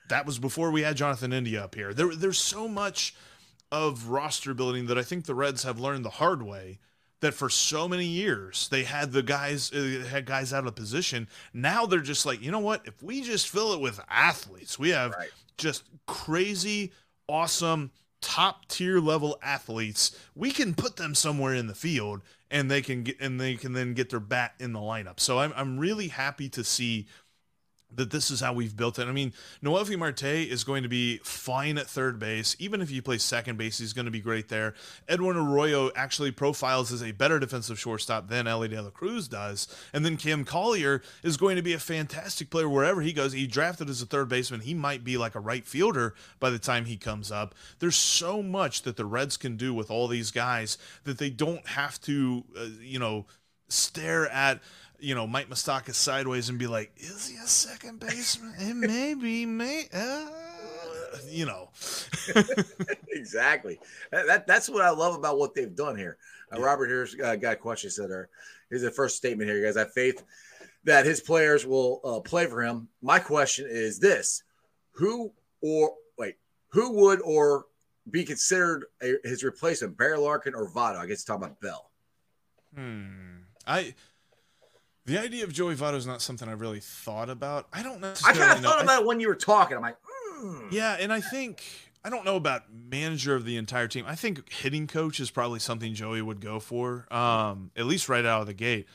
that 0.09 0.27
was 0.27 0.39
before 0.39 0.71
we 0.71 0.83
had 0.83 0.97
Jonathan 0.97 1.33
India 1.33 1.65
up 1.65 1.75
here. 1.75 1.93
There, 1.93 2.15
there's 2.15 2.39
so 2.39 2.69
much 2.69 3.15
of 3.73 4.09
roster 4.09 4.55
building 4.55 4.87
that 4.87 4.99
I 4.99 5.03
think 5.03 5.25
the 5.25 5.35
Reds 5.35 5.65
have 5.65 5.81
learned 5.81 6.05
the 6.05 6.11
hard 6.11 6.43
way. 6.43 6.79
That 7.27 7.35
for 7.35 7.51
so 7.51 7.89
many 7.89 8.07
years 8.07 8.69
they 8.69 8.85
had 8.85 9.11
the 9.11 9.21
guys 9.23 9.73
uh, 9.73 10.05
had 10.09 10.27
guys 10.27 10.53
out 10.53 10.65
of 10.65 10.77
position. 10.77 11.27
Now 11.53 11.85
they're 11.85 11.99
just 11.99 12.25
like, 12.25 12.41
you 12.41 12.53
know 12.53 12.61
what? 12.61 12.83
If 12.87 13.03
we 13.03 13.21
just 13.21 13.49
fill 13.49 13.73
it 13.73 13.81
with 13.81 13.99
athletes, 14.09 14.79
we 14.79 14.91
have 14.91 15.11
Right. 15.11 15.31
just 15.59 15.83
crazy, 16.07 16.93
awesome, 17.29 17.91
top 18.21 18.69
tier 18.69 19.01
level 19.01 19.39
athletes. 19.43 20.17
We 20.37 20.53
can 20.53 20.73
put 20.75 20.95
them 20.97 21.17
somewhere 21.17 21.53
in 21.55 21.67
the 21.67 21.75
field, 21.75 22.23
and 22.49 22.71
they 22.71 22.81
can 22.81 23.03
get 23.03 23.21
and 23.21 23.41
they 23.41 23.57
can 23.57 23.73
then 23.73 23.93
get 23.95 24.11
their 24.11 24.21
bat 24.21 24.55
in 24.61 24.73
the 24.73 24.79
lineup. 24.79 25.19
So 25.19 25.41
I'm 25.41 25.53
I'm 25.57 25.79
really 25.81 26.09
happy 26.09 26.49
to 26.51 26.63
see 26.63 27.09
that 27.97 28.11
this 28.11 28.31
is 28.31 28.41
how 28.41 28.53
we've 28.53 28.77
built 28.77 28.99
it. 28.99 29.09
I 29.09 29.13
mean, 29.13 29.33
Noelvi 29.63 29.99
Marte 29.99 30.23
is 30.25 30.65
going 30.65 30.83
to 30.83 30.89
be 30.89 31.19
fine 31.19 31.79
at 31.79 31.87
third 31.87 32.19
base. 32.19 32.55
Even 32.59 32.81
if 32.81 32.89
he 32.89 33.01
plays 33.01 33.23
second 33.23 33.59
base, 33.59 33.79
he's 33.79 33.93
going 33.93 34.05
to 34.05 34.11
be 34.11 34.21
great 34.21 34.49
there. 34.49 34.75
Edwin 35.09 35.37
Arroyo 35.37 35.91
actually 35.97 36.31
profiles 36.31 36.93
as 36.93 37.03
a 37.03 37.13
better 37.13 37.39
defensive 37.39 37.79
shortstop 37.79 38.29
than 38.29 38.47
Elly 38.47 38.69
De 38.69 38.81
La 38.81 38.91
Cruz 38.91 39.29
does. 39.29 39.67
And 39.93 40.05
then 40.05 40.17
Cam 40.17 40.45
Collier 40.45 41.03
is 41.23 41.37
going 41.37 41.57
to 41.57 41.63
be 41.63 41.73
a 41.73 41.79
fantastic 41.79 42.51
player 42.51 42.69
wherever 42.69 43.01
he 43.01 43.13
goes. 43.13 43.33
He 43.33 43.47
drafted 43.47 43.91
as 43.91 44.03
a 44.03 44.07
third 44.07 44.29
baseman. 44.29 44.61
He 44.61 44.75
might 44.75 45.05
be 45.05 45.17
like 45.17 45.35
a 45.35 45.41
right 45.41 45.67
fielder 45.67 46.15
by 46.39 46.51
the 46.51 46.59
time 46.59 46.85
he 46.85 46.97
comes 46.97 47.33
up. 47.33 47.55
There's 47.79 47.97
so 47.97 48.43
much 48.43 48.83
that 48.83 48.97
the 48.97 49.05
Reds 49.05 49.37
can 49.37 49.57
do 49.57 49.73
with 49.75 49.91
all 49.91 50.09
these 50.09 50.31
guys 50.31 50.79
that 51.05 51.19
they 51.19 51.31
don't 51.31 51.67
have 51.67 52.01
to, 52.03 52.45
uh, 52.59 52.67
you 52.81 52.99
know, 52.99 53.27
stare 53.69 54.29
at 54.29 54.61
you 55.01 55.15
know 55.15 55.27
Mike 55.27 55.49
Moustakas 55.49 55.95
sideways 55.95 56.49
and 56.49 56.59
be 56.59 56.67
like, 56.67 56.93
"Is 56.97 57.29
he 57.29 57.37
a 57.37 57.47
second 57.47 58.01
baseman? 58.01 58.55
and 58.59 58.81
maybe, 58.81 59.47
may, 59.47 59.85
uh, 59.93 60.27
you 61.29 61.47
know." 61.47 61.71
exactly. 63.11 63.79
That, 64.11 64.27
that- 64.27 64.47
that's 64.47 64.69
what 64.69 64.83
I 64.83 64.91
love 64.91 65.15
about 65.15 65.39
what 65.39 65.55
they've 65.55 65.75
done 65.75 65.97
here. 65.97 66.17
Uh, 66.55 66.61
Robert 66.61 66.87
here's 66.87 67.19
uh, 67.21 67.37
got 67.37 67.61
questions 67.61 67.97
that 67.97 68.11
are 68.11 68.29
here's 68.71 68.83
the 68.83 68.91
first 68.91 69.17
statement 69.17 69.51
here, 69.51 69.63
guys. 69.65 69.77
I 69.77 69.81
have 69.81 69.93
faith 69.93 70.23
that 70.85 71.05
his 71.05 71.21
players 71.21 71.67
will 71.67 72.01
uh, 72.05 72.21
play 72.21 72.47
for 72.47 72.63
him. 72.63 72.89
My 73.03 73.19
question 73.19 73.67
is 73.69 73.99
this: 73.99 74.43
Who 74.93 75.33
or 75.61 75.95
wait, 76.19 76.37
who 76.69 76.93
would 76.93 77.21
or 77.23 77.67
be 78.11 78.25
considered 78.25 78.85
a, 79.03 79.15
his 79.25 79.43
replacement, 79.43 79.99
Barry 79.99 80.19
Larkin 80.19 80.55
or 80.55 80.71
Votto? 80.71 80.97
I 80.99 81.07
guess 81.07 81.25
talking 81.25 81.45
about 81.45 81.61
Bell. 81.61 81.91
Hmm. 82.75 83.39
I 83.67 83.95
the 85.07 85.19
idea 85.21 85.45
of 85.45 85.53
Joey 85.53 85.75
Votto 85.75 85.95
is 85.95 86.07
not 86.07 86.21
something 86.23 86.49
I 86.49 86.53
really 86.53 86.81
thought 86.81 87.31
about. 87.31 87.69
I 87.73 87.83
don't 87.83 88.01
necessarily. 88.01 88.41
I 88.43 88.45
kind 88.47 88.59
of 88.59 88.65
thought 88.65 88.79
I- 88.81 88.83
about 88.83 89.03
it 89.03 89.07
when 89.07 89.21
you 89.21 89.29
were 89.29 89.35
talking. 89.35 89.77
I'm 89.77 89.83
like, 89.83 89.97
hmm. 90.05 90.69
Yeah, 90.71 90.97
and 91.01 91.13
I 91.13 91.21
think 91.21 91.63
I 92.05 92.11
don't 92.11 92.25
know 92.25 92.37
about 92.37 92.63
manager 92.73 93.35
of 93.35 93.45
the 93.45 93.57
entire 93.57 93.89
team. 93.89 94.05
I 94.07 94.15
think 94.15 94.53
hitting 94.53 94.87
coach 94.87 95.19
is 95.21 95.31
probably 95.31 95.59
something 95.59 95.95
Joey 95.95 96.23
would 96.23 96.41
go 96.41 96.61
for, 96.61 97.07
um, 97.13 97.71
at 97.77 97.87
least 97.87 98.09
right 98.09 98.25
out 98.25 98.43
of 98.43 98.47
the 98.47 98.55
gate. 98.55 98.87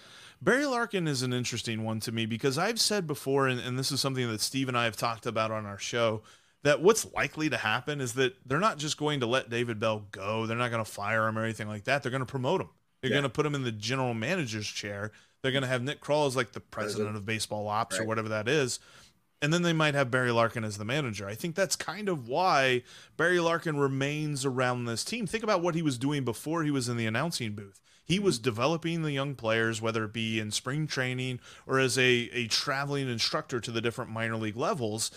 Barry 0.41 0.66
Larkin 0.66 1.07
is 1.07 1.22
an 1.22 1.34
interesting 1.34 1.84
one 1.84 1.99
to 1.99 2.12
me 2.12 2.26
because 2.26 2.57
I've 2.57 2.80
said 2.80 3.05
before, 3.05 3.47
and, 3.47 3.59
and 3.59 3.78
this 3.78 3.91
is 3.91 4.01
something 4.01 4.28
that 4.32 4.41
Steve 4.41 4.68
and 4.70 4.78
I 4.78 4.86
have 4.86 4.95
talked 4.97 5.26
about 5.28 5.51
on 5.51 5.66
our 5.68 5.78
show, 5.78 6.24
that 6.64 6.82
what's 6.82 7.12
likely 7.14 7.49
to 7.49 7.57
happen 7.57 8.01
is 8.01 8.14
that 8.14 8.36
they're 8.45 8.59
not 8.59 8.78
just 8.78 8.97
going 8.97 9.20
to 9.20 9.28
let 9.28 9.49
David 9.49 9.80
Bell 9.80 10.05
go. 10.12 10.45
They're 10.47 10.57
not 10.57 10.72
going 10.72 10.84
to 10.84 10.89
fire 10.89 11.28
him 11.28 11.38
or 11.38 11.43
anything 11.43 11.68
like 11.68 11.84
that. 11.84 12.01
They're 12.01 12.12
going 12.12 12.22
to 12.22 12.26
promote 12.26 12.62
him. 12.62 12.70
They're 13.01 13.09
Yeah. 13.12 13.16
going 13.18 13.24
to 13.24 13.30
put 13.30 13.45
him 13.45 13.53
in 13.55 13.64
the 13.64 13.72
general 13.72 14.14
manager's 14.16 14.68
chair. 14.68 15.12
They're 15.41 15.51
going 15.51 15.63
to 15.63 15.67
have 15.67 15.81
Nick 15.81 16.01
Krall 16.01 16.27
as 16.27 16.35
like 16.35 16.51
the 16.51 16.59
president 16.59 17.15
of 17.15 17.25
baseball 17.25 17.67
ops 17.67 17.99
or 17.99 18.05
whatever 18.05 18.29
that 18.29 18.47
is 18.47 18.79
and 19.41 19.51
then 19.51 19.63
they 19.63 19.73
might 19.73 19.95
have 19.95 20.11
Barry 20.11 20.31
Larkin 20.31 20.63
as 20.63 20.77
the 20.77 20.85
manager. 20.85 21.27
I 21.27 21.33
think 21.33 21.55
that's 21.55 21.75
kind 21.75 22.07
of 22.07 22.27
why 22.27 22.83
Barry 23.17 23.39
Larkin 23.39 23.77
remains 23.77 24.45
around 24.45 24.85
this 24.85 25.03
team. 25.03 25.25
Think 25.25 25.43
about 25.43 25.63
what 25.63 25.73
he 25.73 25.81
was 25.81 25.97
doing 25.97 26.23
before 26.23 26.63
he 26.63 26.71
was 26.71 26.87
in 26.87 26.97
the 26.97 27.07
announcing 27.07 27.53
booth. 27.53 27.81
He 28.05 28.19
was 28.19 28.37
mm-hmm. 28.37 28.43
developing 28.43 29.01
the 29.01 29.11
young 29.11 29.35
players, 29.35 29.81
whether 29.81 30.03
it 30.03 30.13
be 30.13 30.39
in 30.39 30.51
spring 30.51 30.85
training 30.85 31.39
or 31.65 31.79
as 31.79 31.97
a, 31.97 32.29
a 32.33 32.47
traveling 32.47 33.09
instructor 33.09 33.59
to 33.59 33.71
the 33.71 33.81
different 33.81 34.11
minor 34.11 34.37
league 34.37 34.57
levels. 34.57 35.09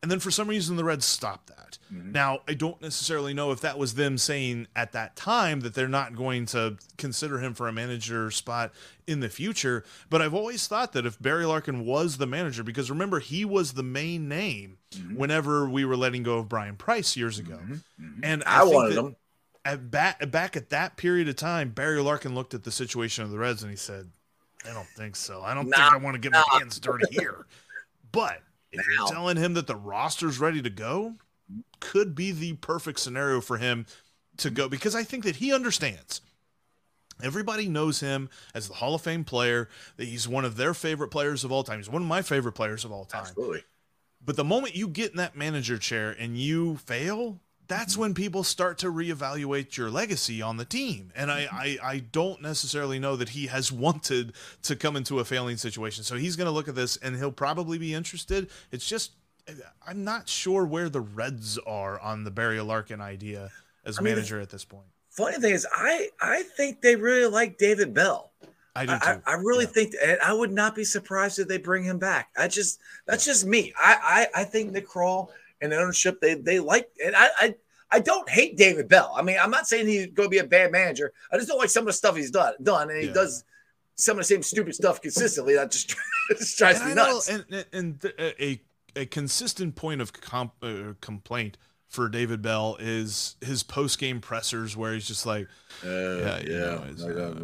And 0.00 0.10
then 0.10 0.20
for 0.20 0.30
some 0.30 0.48
reason, 0.48 0.76
the 0.76 0.84
Reds 0.84 1.04
stopped 1.04 1.48
that. 1.48 1.78
Mm-hmm. 1.92 2.12
Now, 2.12 2.40
I 2.46 2.54
don't 2.54 2.80
necessarily 2.80 3.34
know 3.34 3.50
if 3.50 3.60
that 3.62 3.78
was 3.78 3.94
them 3.94 4.16
saying 4.16 4.68
at 4.76 4.92
that 4.92 5.16
time 5.16 5.60
that 5.60 5.74
they're 5.74 5.88
not 5.88 6.14
going 6.14 6.46
to 6.46 6.76
consider 6.96 7.40
him 7.40 7.52
for 7.52 7.66
a 7.66 7.72
manager 7.72 8.30
spot 8.30 8.72
in 9.08 9.18
the 9.18 9.28
future. 9.28 9.84
But 10.08 10.22
I've 10.22 10.34
always 10.34 10.68
thought 10.68 10.92
that 10.92 11.04
if 11.04 11.20
Barry 11.20 11.44
Larkin 11.46 11.84
was 11.84 12.18
the 12.18 12.26
manager, 12.26 12.62
because 12.62 12.90
remember, 12.90 13.18
he 13.18 13.44
was 13.44 13.72
the 13.72 13.82
main 13.82 14.28
name 14.28 14.78
mm-hmm. 14.92 15.16
whenever 15.16 15.68
we 15.68 15.84
were 15.84 15.96
letting 15.96 16.22
go 16.22 16.38
of 16.38 16.48
Brian 16.48 16.76
Price 16.76 17.16
years 17.16 17.40
ago. 17.40 17.58
Mm-hmm. 17.60 18.20
And 18.22 18.44
I, 18.46 18.60
I 18.60 18.64
wanted 18.64 18.94
them. 18.94 19.16
At 19.64 19.90
back, 19.90 20.30
back 20.30 20.56
at 20.56 20.70
that 20.70 20.96
period 20.96 21.28
of 21.28 21.34
time, 21.34 21.70
Barry 21.70 22.00
Larkin 22.00 22.36
looked 22.36 22.54
at 22.54 22.62
the 22.62 22.70
situation 22.70 23.24
of 23.24 23.30
the 23.30 23.38
Reds 23.38 23.62
and 23.62 23.70
he 23.70 23.76
said, 23.76 24.08
I 24.64 24.72
don't 24.72 24.88
think 24.96 25.16
so. 25.16 25.42
I 25.42 25.54
don't 25.54 25.68
Nah, 25.68 25.76
think 25.76 25.92
I 25.92 25.96
want 25.96 26.14
to 26.14 26.20
get 26.20 26.32
my 26.32 26.44
hands 26.52 26.78
dirty 26.78 27.06
here. 27.10 27.46
But 28.12 28.40
if 28.72 28.86
Now. 28.86 28.94
you're 28.94 29.08
telling 29.08 29.36
him 29.36 29.54
that 29.54 29.66
the 29.66 29.76
roster's 29.76 30.38
ready 30.38 30.62
to 30.62 30.70
go, 30.70 31.14
could 31.80 32.14
be 32.14 32.30
the 32.32 32.54
perfect 32.54 33.00
scenario 33.00 33.40
for 33.40 33.58
him 33.58 33.86
to 34.38 34.50
go 34.50 34.68
because 34.68 34.94
I 34.94 35.02
think 35.02 35.24
that 35.24 35.36
he 35.36 35.52
understands. 35.52 36.20
Everybody 37.22 37.68
knows 37.68 38.00
him 38.00 38.28
as 38.54 38.68
the 38.68 38.74
Hall 38.74 38.94
of 38.94 39.02
Fame 39.02 39.24
player, 39.24 39.68
that 39.96 40.04
he's 40.04 40.28
one 40.28 40.44
of 40.44 40.56
their 40.56 40.72
favorite 40.72 41.08
players 41.08 41.42
of 41.42 41.50
all 41.50 41.64
time. 41.64 41.78
He's 41.78 41.90
one 41.90 42.02
of 42.02 42.08
my 42.08 42.22
favorite 42.22 42.52
players 42.52 42.84
of 42.84 42.92
all 42.92 43.04
time. 43.04 43.22
Absolutely. 43.22 43.64
But 44.24 44.36
the 44.36 44.44
moment 44.44 44.76
you 44.76 44.86
get 44.86 45.10
in 45.10 45.16
that 45.16 45.36
manager 45.36 45.78
chair 45.78 46.14
and 46.16 46.38
you 46.38 46.76
fail, 46.76 47.40
that's 47.68 47.96
when 47.96 48.14
people 48.14 48.42
start 48.44 48.78
to 48.78 48.86
reevaluate 48.90 49.76
your 49.76 49.90
legacy 49.90 50.40
on 50.42 50.56
the 50.56 50.64
team. 50.64 51.12
And 51.14 51.30
I, 51.30 51.46
I, 51.52 51.78
I 51.82 51.98
don't 51.98 52.40
necessarily 52.42 52.98
know 52.98 53.14
that 53.16 53.30
he 53.30 53.46
has 53.46 53.70
wanted 53.86 54.32
to 54.62 54.74
come 54.76 54.96
into 54.96 55.20
a 55.20 55.24
failing 55.24 55.56
situation. 55.58 56.02
So 56.04 56.16
he's 56.16 56.34
going 56.36 56.46
to 56.46 56.52
look 56.52 56.68
at 56.68 56.74
this 56.74 56.96
and 56.96 57.16
he'll 57.16 57.30
probably 57.32 57.78
be 57.78 57.94
interested. 57.94 58.48
It's 58.72 58.88
just, 58.88 59.12
I'm 59.86 60.04
not 60.04 60.28
sure 60.28 60.64
where 60.64 60.88
the 60.88 61.00
Reds 61.00 61.58
are 61.66 62.00
on 62.00 62.24
the 62.24 62.30
Barry 62.30 62.60
Larkin 62.60 63.00
idea 63.00 63.50
as 63.84 63.98
I 63.98 64.02
mean, 64.02 64.14
manager 64.14 64.40
at 64.40 64.50
this 64.50 64.64
point. 64.64 64.86
Funny 65.10 65.38
thing 65.38 65.52
is, 65.54 65.66
I 65.74 66.08
I 66.20 66.42
think 66.56 66.80
they 66.80 66.94
really 66.94 67.28
like 67.30 67.58
David 67.58 67.92
Bell. 67.94 68.30
I 68.76 68.86
do 68.86 68.92
I, 68.92 68.98
too. 68.98 69.22
I, 69.26 69.32
I 69.32 69.34
really 69.34 69.64
Yeah. 69.64 69.70
think, 69.70 69.94
and 70.04 70.18
I 70.20 70.32
would 70.32 70.52
not 70.52 70.74
be 70.76 70.84
surprised 70.84 71.38
if 71.38 71.48
they 71.48 71.58
bring 71.58 71.82
him 71.82 71.98
back. 71.98 72.28
I 72.36 72.46
just 72.46 72.78
that's 73.06 73.24
just 73.24 73.44
me. 73.46 73.72
I 73.78 74.28
I, 74.34 74.42
I 74.42 74.44
think 74.44 74.70
Nick 74.72 74.86
Krall 74.86 75.28
and 75.60 75.72
the 75.72 75.76
ownership 75.76 76.20
they 76.20 76.34
they 76.34 76.58
like, 76.60 76.88
and 77.04 77.14
I, 77.16 77.28
I 77.38 77.54
I 77.90 78.00
don't 78.00 78.28
hate 78.28 78.56
David 78.56 78.88
Bell. 78.88 79.12
I 79.16 79.22
mean, 79.22 79.36
I'm 79.40 79.50
not 79.50 79.66
saying 79.66 79.86
he's 79.86 80.06
going 80.08 80.26
to 80.26 80.30
be 80.30 80.38
a 80.38 80.44
bad 80.44 80.70
manager. 80.72 81.12
I 81.32 81.36
just 81.36 81.48
don't 81.48 81.58
like 81.58 81.70
some 81.70 81.82
of 81.82 81.86
the 81.86 81.92
stuff 81.94 82.16
he's 82.16 82.30
done 82.30 82.54
done, 82.62 82.90
and 82.90 83.00
he 83.00 83.06
Yeah. 83.08 83.14
does 83.14 83.44
some 83.96 84.16
of 84.16 84.18
the 84.18 84.24
same 84.24 84.42
stupid 84.42 84.74
stuff 84.74 85.00
consistently. 85.00 85.54
That 85.54 85.70
just, 85.70 85.96
just 86.38 86.58
drives 86.58 86.80
And 86.80 86.90
me 86.90 86.94
know- 86.94 87.12
nuts. 87.14 87.28
and 87.28 87.66
and, 87.72 88.12
a 88.18 88.60
a 88.96 89.06
consistent 89.06 89.74
point 89.76 90.00
of 90.00 90.12
comp, 90.12 90.52
uh, 90.62 90.94
complaint 91.00 91.56
for 91.88 92.08
David 92.10 92.42
Bell 92.42 92.76
is 92.78 93.36
his 93.40 93.62
post 93.62 93.98
game 93.98 94.20
pressers 94.20 94.76
where 94.76 94.92
he's 94.92 95.06
just 95.08 95.24
like, 95.24 95.48
yeah, 96.20 96.38
you 96.40 96.48
know, 96.58 96.84
it's, 96.90 97.02
uh, 97.02 97.08
really- 97.38 97.42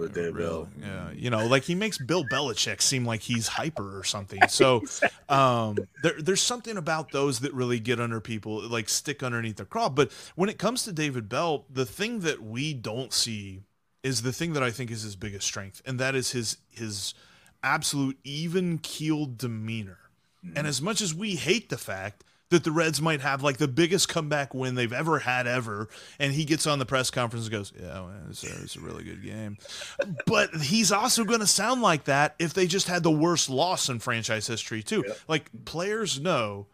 yeah, 0.80 1.11
you 1.12 1.30
know, 1.30 1.47
like 1.47 1.62
he 1.64 1.74
makes 1.74 1.97
Bill 1.97 2.24
Belichick 2.24 2.82
seem 2.82 3.07
like 3.07 3.22
he's 3.22 3.49
hyper 3.49 3.99
or 3.99 4.05
something. 4.05 4.40
So 4.51 4.82
um, 5.28 5.78
there, 6.03 6.20
there's 6.20 6.42
something 6.42 6.76
about 6.76 7.11
those 7.11 7.40
that 7.40 7.55
really 7.55 7.80
get 7.80 7.99
under 8.01 8.20
people, 8.20 8.61
like 8.68 8.88
stick 8.90 9.22
underneath 9.22 9.57
their 9.57 9.66
craw. 9.66 9.88
But 9.88 10.12
when 10.34 10.49
it 10.51 10.59
comes 10.59 10.84
to 10.84 10.92
David 10.92 11.28
Bell, 11.28 11.64
the 11.70 11.86
thing 11.86 12.20
that 12.20 12.42
we 12.42 12.74
don't 12.74 13.12
see 13.12 13.61
is 14.03 14.20
the 14.22 14.32
thing 14.32 14.53
that 14.53 14.62
I 14.62 14.70
think 14.70 14.90
is 14.90 15.03
his 15.03 15.16
biggest 15.16 15.47
strength, 15.47 15.80
and 15.86 15.99
that 15.99 16.14
is 16.14 16.32
his 16.32 16.59
his 16.70 17.14
absolute 17.62 18.18
even 18.24 18.76
keeled 18.78 19.38
demeanor. 19.38 19.99
And 20.55 20.66
as 20.66 20.82
much 20.82 21.01
as 21.01 21.14
we 21.14 21.36
hate 21.36 21.70
the 21.70 21.78
fact 21.78 22.22
that 22.51 22.64
the 22.64 22.70
Reds 22.70 23.01
might 23.01 23.20
have 23.20 23.42
like 23.42 23.57
the 23.57 23.68
biggest 23.68 24.09
comeback 24.09 24.55
win 24.55 24.74
they've 24.74 24.92
ever 24.92 25.20
had 25.20 25.47
ever, 25.47 25.88
and 26.18 26.32
he 26.32 26.45
gets 26.45 26.66
on 26.66 26.78
the 26.78 26.86
press 26.86 27.11
conference 27.11 27.47
and 27.47 27.53
goes, 27.53 27.72
"Yeah, 27.78 28.01
well, 28.01 28.12
it's, 28.30 28.45
a, 28.45 28.62
it's 28.62 28.76
a 28.76 28.80
really 28.80 29.05
good 29.05 29.22
game," 29.22 29.59
but 30.26 30.55
he's 30.55 30.92
also 30.92 31.24
going 31.24 31.40
to 31.40 31.47
sound 31.47 31.82
like 31.82 32.05
that 32.05 32.34
if 32.38 32.55
they 32.55 32.66
just 32.66 32.88
had 32.88 33.03
the 33.03 33.11
worst 33.11 33.51
loss 33.51 33.88
in 33.88 33.99
franchise 33.99 34.47
history 34.47 34.82
too. 34.82 35.05
Yep. 35.07 35.18
Like 35.28 35.64
players 35.64 36.20
know 36.20 36.66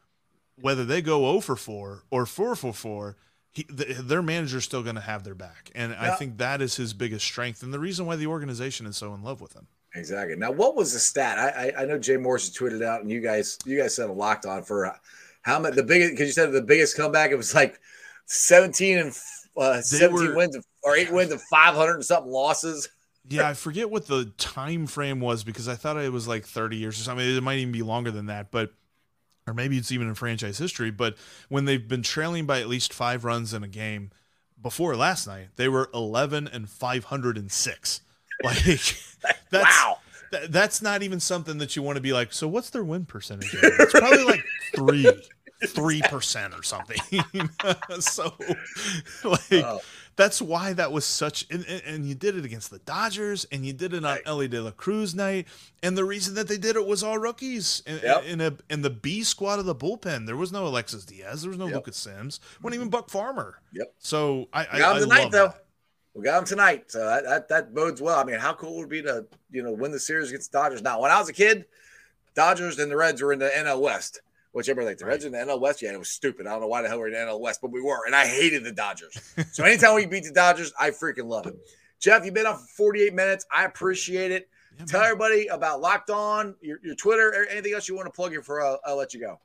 whether 0.61 0.85
they 0.85 1.01
go 1.01 1.21
0 1.31 1.41
for 1.41 1.57
4 1.57 2.03
or 2.11 2.27
4 2.27 2.55
for 2.55 2.73
4, 2.73 3.16
he, 3.51 3.62
th- 3.64 3.97
their 3.99 4.23
manager's 4.23 4.64
still 4.64 4.83
going 4.83 4.97
to 4.97 5.01
have 5.01 5.25
their 5.25 5.35
back. 5.35 5.71
And 5.75 5.95
I 5.95 6.14
think 6.16 6.37
that 6.39 6.61
is 6.61 6.77
his 6.77 6.93
biggest 6.93 7.25
strength 7.25 7.62
and 7.62 7.73
the 7.73 7.79
reason 7.79 8.05
why 8.05 8.16
the 8.16 8.27
organization 8.27 8.87
is 8.87 8.97
so 8.97 9.14
in 9.14 9.23
love 9.23 9.41
with 9.41 9.55
him. 9.55 9.66
Exactly. 9.95 10.37
Now, 10.37 10.53
what 10.53 10.77
was 10.77 10.93
the 10.93 11.01
stat? 11.01 11.39
I 11.39 11.73
I, 11.77 11.83
I 11.83 11.85
know 11.85 11.99
Jay 11.99 12.16
Morris 12.16 12.51
tweeted 12.51 12.85
out, 12.85 13.01
and 13.01 13.11
you 13.11 13.21
guys 13.21 13.59
you 13.64 13.77
guys 13.77 13.95
said 13.95 14.09
a 14.09 14.12
locked 14.12 14.47
on 14.47 14.62
for 14.62 14.87
uh, 14.87 14.97
how 15.43 15.59
much 15.59 15.74
the 15.74 15.82
biggest 15.82 16.12
because 16.12 16.26
you 16.26 16.32
said 16.32 16.53
the 16.53 16.62
biggest 16.62 16.97
comeback. 16.97 17.30
It 17.30 17.36
was 17.36 17.55
like 17.55 17.80
seventeen 18.26 18.99
and 18.99 19.18
uh, 19.57 19.80
seventeen 19.80 20.28
were- 20.30 20.36
wins 20.36 20.59
or 20.82 20.97
eight 20.97 21.11
wins 21.11 21.32
and 21.32 21.41
five 21.43 21.74
hundred 21.74 21.95
and 21.95 22.05
something 22.05 22.30
losses. 22.32 22.88
Yeah, 23.28 23.49
I 23.49 23.55
forget 23.55 23.91
what 23.91 24.09
the 24.09 24.32
time 24.38 24.88
frame 24.88 25.20
was 25.20 25.45
because 25.45 25.68
I 25.68 25.76
thought 25.76 25.99
it 25.99 26.11
was 26.11 26.26
like 26.26 26.45
30 26.45 26.78
years 26.78 26.99
or 26.99 27.05
something. 27.05 27.24
It 27.24 27.43
might 27.43 27.59
even 27.59 27.70
be 27.70 27.82
longer 27.82 28.11
than 28.11 28.26
that, 28.26 28.51
but 28.51 28.72
or 29.47 29.55
maybe 29.55 29.76
it's 29.76 29.93
even 29.93 30.09
in 30.09 30.14
franchise 30.14 30.59
history. 30.59 30.91
But 30.91 31.16
when 31.49 31.64
they've 31.64 31.86
been 31.86 32.03
trailing 32.03 32.47
by 32.47 32.61
at 32.61 32.66
least 32.66 32.93
five 32.93 33.24
runs 33.24 33.55
in 33.55 33.62
a 33.62 33.68
game 33.68 34.11
before 34.61 34.97
last 34.97 35.28
night, 35.28 35.49
they 35.57 35.68
were 35.68 35.91
11 35.95 36.49
and 36.49 36.68
506. 36.68 38.01
Like 38.43 38.64
that's 39.51 39.84
wow. 39.84 39.99
Th- 40.33 40.49
that's 40.51 40.81
not 40.83 41.03
even 41.03 41.20
something 41.20 41.59
that 41.59 41.76
you 41.76 41.83
want 41.83 41.97
to 41.97 42.03
be 42.03 42.12
like. 42.12 42.33
So 42.33 42.47
what's 42.49 42.70
their 42.70 42.85
win 42.85 43.05
percentage? 43.05 43.53
It's 43.62 43.93
probably 43.93 44.24
like 44.24 44.45
three, 44.74 45.11
three 45.66 46.03
percent 46.03 46.55
or 46.55 46.62
something. 46.62 46.99
so, 48.01 48.35
like, 49.24 49.41
Oh. 49.53 49.81
that's 50.16 50.41
why 50.41 50.72
that 50.74 50.93
was 50.93 51.05
such. 51.05 51.47
And, 51.51 51.64
and, 51.68 51.83
and 51.87 52.07
you 52.07 52.14
did 52.14 52.37
it 52.37 52.45
against 52.45 52.70
the 52.70 52.78
Dodgers, 52.81 53.45
and 53.53 53.64
you 53.66 53.72
did 53.72 53.93
it 53.93 53.99
on 53.99 54.03
Right. 54.05 54.22
Elly 54.26 54.49
De 54.49 54.61
La 54.62 54.70
Cruz 54.70 55.14
night. 55.14 55.47
And 55.83 55.97
the 55.97 56.05
reason 56.05 56.35
that 56.35 56.49
they 56.49 56.59
did 56.59 56.76
it 56.76 56.87
was 56.87 57.03
all 57.03 57.18
rookies 57.18 57.83
in, 57.87 58.01
Yep. 58.03 58.24
in 58.24 58.41
a 58.41 58.55
in 58.68 58.83
the 58.83 58.91
B 58.91 59.22
squad 59.22 59.59
of 59.59 59.64
the 59.64 59.74
bullpen. 59.74 60.26
There 60.26 60.37
was 60.37 60.53
no 60.53 60.66
Alexis 60.66 61.05
Diaz. 61.05 61.43
There 61.43 61.51
was 61.51 61.59
no 61.59 61.66
Yep. 61.66 61.74
Lucas 61.74 61.97
Sims. 61.97 62.41
wasn't 62.62 62.76
even 62.76 62.89
Buck 62.91 63.11
Farmer. 63.11 63.59
Yep. 63.72 63.95
So 63.99 64.49
I, 64.53 64.64
I, 64.64 64.95
I 64.95 64.99
tonight 64.99 65.22
love 65.24 65.33
though. 65.33 65.47
that. 65.49 65.64
We 66.15 66.25
got 66.25 66.37
them 66.37 66.45
tonight, 66.45 66.91
so 66.91 67.05
that, 67.05 67.25
that 67.25 67.49
that 67.49 67.75
bodes 67.75 68.03
well. 68.03 68.19
I 68.19 68.25
mean, 68.25 68.39
how 68.39 68.53
cool 68.53 68.77
would 68.79 68.85
it 68.85 68.91
be 68.91 69.03
to 69.03 69.27
you 69.51 69.63
know 69.63 69.73
win 69.73 69.93
the 69.93 70.01
series 70.01 70.29
against 70.29 70.51
the 70.51 70.59
Dodgers? 70.59 70.83
Now, 70.83 71.01
when 71.01 71.11
I 71.11 71.19
was 71.21 71.29
a 71.29 71.33
kid, 71.33 71.67
Dodgers 72.35 72.79
and 72.79 72.91
the 72.91 72.97
Reds 72.97 73.23
were 73.23 73.33
in 73.33 73.39
the 73.39 73.49
NL 73.49 73.81
West. 73.81 74.21
Whichever, 74.53 74.83
like 74.83 74.99
the 74.99 75.07
Reds 75.07 75.25
in 75.25 75.31
the 75.31 75.39
NL 75.39 75.61
West, 75.61 75.81
yeah, 75.81 75.93
it 75.93 75.99
was 75.99 76.09
stupid. 76.09 76.49
I 76.49 76.51
don't 76.51 76.63
know 76.63 76.67
why 76.67 76.83
the 76.83 76.89
hell 76.89 76.99
we're 76.99 77.07
in 77.07 77.13
the 77.13 77.19
NL 77.21 77.39
West, 77.39 77.61
but 77.63 77.71
we 77.71 77.81
were, 77.81 78.05
and 78.07 78.17
I 78.17 78.27
hated 78.27 78.65
the 78.65 78.73
Dodgers. 78.73 79.17
so 79.53 79.63
anytime 79.63 79.95
we 79.95 80.07
beat 80.07 80.25
the 80.25 80.33
Dodgers, 80.33 80.73
I 80.79 80.91
freaking 80.91 81.27
love 81.29 81.47
it. 81.47 81.55
Jeff, 82.01 82.25
you've 82.25 82.35
been 82.35 82.47
on 82.47 82.57
for 82.57 82.67
48 82.67 83.15
minutes. 83.15 83.47
I 83.55 83.65
appreciate 83.65 84.33
it. 84.33 84.49
Yeah, 84.77 84.87
Tell 84.87 85.03
everybody 85.03 85.47
about 85.47 85.81
Locked 85.81 86.11
On, 86.11 86.57
your, 86.61 86.81
your 86.83 86.97
Twitter, 86.97 87.29
or 87.29 87.47
anything 87.47 87.75
else 87.75 87.89
you 87.89 87.95
want 87.95 88.07
to 88.07 88.13
plug 88.13 88.35
in 88.35 88.43
for. 88.43 88.61
Uh, 88.61 88.77
I'll 88.85 88.97
let 88.97 89.15
you 89.15 89.21
go. 89.21 89.39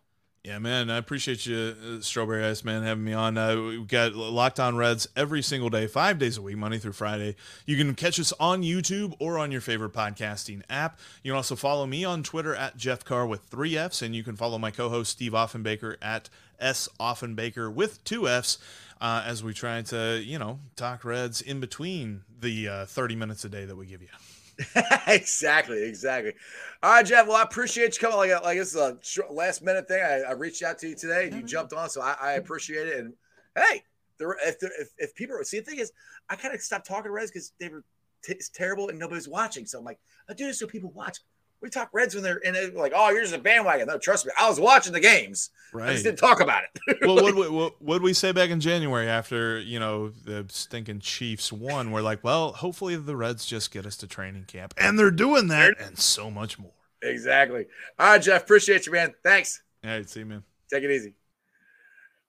Yeah, 0.45 0.59
man, 0.59 0.91
I 0.91 0.97
appreciate 0.97 1.47
you, 1.47 1.75
uh, 1.83 2.01
Strawberry 2.01 2.45
Ice 2.45 2.63
Man, 2.63 2.83
having 2.83 3.03
me 3.03 3.13
on. 3.13 3.35
Uh, 3.35 3.55
we've 3.55 3.87
got 3.87 4.13
Locked 4.13 4.59
On 4.59 4.75
Reds 4.75 5.07
every 5.15 5.41
single 5.41 5.71
day, 5.71 5.87
five 5.87 6.19
days 6.19 6.37
a 6.37 6.41
week, 6.43 6.55
Monday 6.55 6.77
through 6.77 6.91
Friday. 6.91 7.35
You 7.65 7.75
can 7.77 7.95
catch 7.95 8.19
us 8.19 8.31
on 8.39 8.61
YouTube 8.61 9.15
or 9.17 9.39
on 9.39 9.51
your 9.51 9.59
favorite 9.59 9.93
podcasting 9.93 10.61
app. 10.69 10.99
You 11.23 11.31
can 11.31 11.37
also 11.37 11.55
follow 11.55 11.87
me 11.87 12.05
on 12.05 12.21
Twitter 12.21 12.53
at 12.53 12.77
Jeff 12.77 13.03
Carr 13.03 13.25
with 13.25 13.41
three 13.45 13.75
Fs, 13.75 14.03
and 14.03 14.15
you 14.15 14.23
can 14.23 14.35
follow 14.35 14.59
my 14.59 14.69
co-host 14.69 15.13
Steve 15.13 15.31
Offenbaker 15.31 15.95
at 15.99 16.29
S 16.59 16.87
Offenbaker 16.99 17.73
with 17.73 18.03
two 18.03 18.27
Fs. 18.29 18.59
Uh, 19.01 19.23
as 19.25 19.43
we 19.43 19.51
try 19.51 19.81
to, 19.81 20.21
you 20.23 20.37
know, 20.37 20.59
talk 20.75 21.03
Reds 21.03 21.41
in 21.41 21.59
between 21.59 22.21
the 22.39 22.67
uh, 22.67 22.85
30 22.85 23.15
minutes 23.15 23.43
a 23.45 23.49
day 23.49 23.65
that 23.65 23.75
we 23.75 23.87
give 23.87 24.03
you. 24.03 24.09
exactly, 25.07 25.83
exactly. 25.83 26.33
All 26.81 26.91
right, 26.91 27.05
Jeff. 27.05 27.27
Well, 27.27 27.37
I 27.37 27.43
appreciate 27.43 27.95
you 27.95 27.99
coming. 27.99 28.17
Like, 28.17 28.43
like 28.43 28.57
it's 28.57 28.75
a 28.75 28.97
last 29.29 29.61
minute 29.61 29.87
thing. 29.87 30.03
I, 30.03 30.21
I 30.21 30.31
reached 30.31 30.63
out 30.63 30.79
to 30.79 30.89
you 30.89 30.95
today. 30.95 31.25
and 31.25 31.33
You 31.33 31.39
mm-hmm. 31.39 31.47
jumped 31.47 31.73
on, 31.73 31.89
so 31.89 32.01
I, 32.01 32.11
I 32.11 32.13
mm-hmm. 32.13 32.39
appreciate 32.39 32.87
it. 32.87 32.99
And 32.99 33.13
hey, 33.55 33.83
there, 34.17 34.35
if, 34.45 34.59
there, 34.59 34.71
if 34.79 34.89
if 34.97 35.15
people 35.15 35.37
see 35.43 35.59
the 35.59 35.65
thing 35.65 35.79
is, 35.79 35.91
I 36.29 36.35
kind 36.35 36.53
of 36.53 36.61
stopped 36.61 36.87
talking 36.87 37.05
to 37.05 37.11
Reds 37.11 37.31
because 37.31 37.53
they 37.59 37.69
were 37.69 37.83
t- 38.23 38.39
terrible 38.53 38.89
and 38.89 38.99
nobody's 38.99 39.27
watching. 39.27 39.65
So 39.65 39.79
I'm 39.79 39.85
like, 39.85 39.99
I 40.29 40.33
do 40.33 40.45
this 40.45 40.59
so 40.59 40.67
people 40.67 40.91
watch. 40.91 41.19
We 41.61 41.69
talk 41.69 41.89
Reds 41.93 42.13
when 42.13 42.23
they're 42.23 42.37
in 42.37 42.55
it, 42.55 42.75
like, 42.75 42.93
oh, 42.95 43.09
you're 43.09 43.21
just 43.21 43.33
a 43.33 43.39
bandwagon. 43.39 43.87
No, 43.87 43.97
trust 43.97 44.25
me, 44.25 44.31
I 44.39 44.47
was 44.47 44.59
watching 44.59 44.93
the 44.93 44.99
games. 44.99 45.49
Right. 45.73 45.89
I 45.89 45.93
just 45.93 46.03
didn't 46.03 46.19
talk 46.19 46.39
about 46.39 46.63
it. 46.63 46.97
well, 47.01 47.15
what 47.15 47.35
we, 47.35 47.49
what 47.49 47.81
would 47.81 48.01
we 48.01 48.13
say 48.13 48.31
back 48.31 48.49
in 48.49 48.59
January 48.59 49.07
after 49.07 49.59
you 49.59 49.79
know 49.79 50.09
the 50.09 50.45
stinking 50.49 50.99
Chiefs 50.99 51.51
won? 51.51 51.91
We're 51.91 52.01
like, 52.01 52.23
well, 52.23 52.53
hopefully 52.53 52.95
the 52.95 53.15
Reds 53.15 53.45
just 53.45 53.71
get 53.71 53.85
us 53.85 53.97
to 53.97 54.07
training 54.07 54.45
camp, 54.45 54.73
and 54.77 54.99
they're 54.99 55.11
doing 55.11 55.47
that, 55.47 55.79
and 55.79 55.97
so 55.97 56.29
much 56.29 56.59
more. 56.59 56.71
Exactly. 57.01 57.65
All 57.99 58.11
right, 58.11 58.21
Jeff. 58.21 58.43
Appreciate 58.43 58.85
you, 58.85 58.91
man. 58.91 59.13
Thanks. 59.23 59.61
All 59.83 59.91
right, 59.91 60.09
see 60.09 60.21
you, 60.21 60.25
man. 60.25 60.43
Take 60.71 60.83
it 60.83 60.91
easy. 60.91 61.13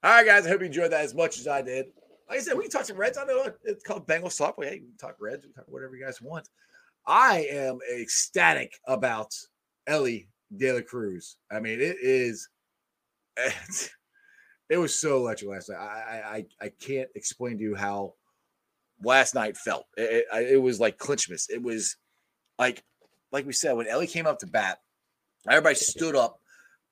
All 0.03 0.11
right, 0.11 0.25
guys. 0.25 0.45
I 0.45 0.49
hope 0.49 0.61
you 0.61 0.67
enjoyed 0.67 0.91
that 0.91 1.01
as 1.01 1.13
much 1.13 1.39
as 1.39 1.47
I 1.47 1.61
did. 1.61 1.87
Like 2.29 2.39
I 2.39 2.41
said, 2.41 2.55
we 2.55 2.63
can 2.63 2.71
talk 2.71 2.85
some 2.85 2.97
Reds. 2.97 3.17
I 3.17 3.25
know 3.25 3.51
it's 3.63 3.83
called 3.83 4.07
Bengals 4.07 4.37
talk. 4.37 4.55
Hey, 4.61 4.71
we 4.71 4.87
can 4.87 4.97
talk 4.97 5.15
Reds. 5.19 5.45
We 5.45 5.53
can 5.53 5.63
talk 5.63 5.65
whatever 5.67 5.95
you 5.95 6.05
guys 6.05 6.21
want. 6.21 6.49
I 7.07 7.47
am 7.49 7.79
ecstatic 7.97 8.73
about 8.85 9.33
Elly 9.87 10.27
De 10.55 10.71
La 10.73 10.81
Cruz. 10.81 11.37
I 11.49 11.59
mean, 11.59 11.79
it 11.79 11.97
is. 12.01 12.49
It 14.69 14.77
was 14.77 14.93
so 14.93 15.15
electric 15.15 15.49
last 15.49 15.69
night. 15.69 15.79
I 15.79 16.45
I 16.59 16.65
I 16.65 16.69
can't 16.69 17.07
explain 17.15 17.57
to 17.57 17.63
you 17.63 17.73
how 17.73 18.15
last 19.01 19.33
night 19.33 19.55
felt. 19.55 19.85
It, 19.95 20.25
it, 20.33 20.51
it 20.55 20.61
was 20.61 20.77
like 20.77 20.97
clinchmas. 20.97 21.49
It 21.49 21.63
was 21.63 21.95
like 22.59 22.83
like 23.31 23.45
we 23.45 23.53
said 23.53 23.77
when 23.77 23.87
Elly 23.87 24.07
came 24.07 24.27
up 24.27 24.39
to 24.39 24.45
bat, 24.45 24.79
everybody 25.49 25.75
stood 25.75 26.17
up, 26.17 26.41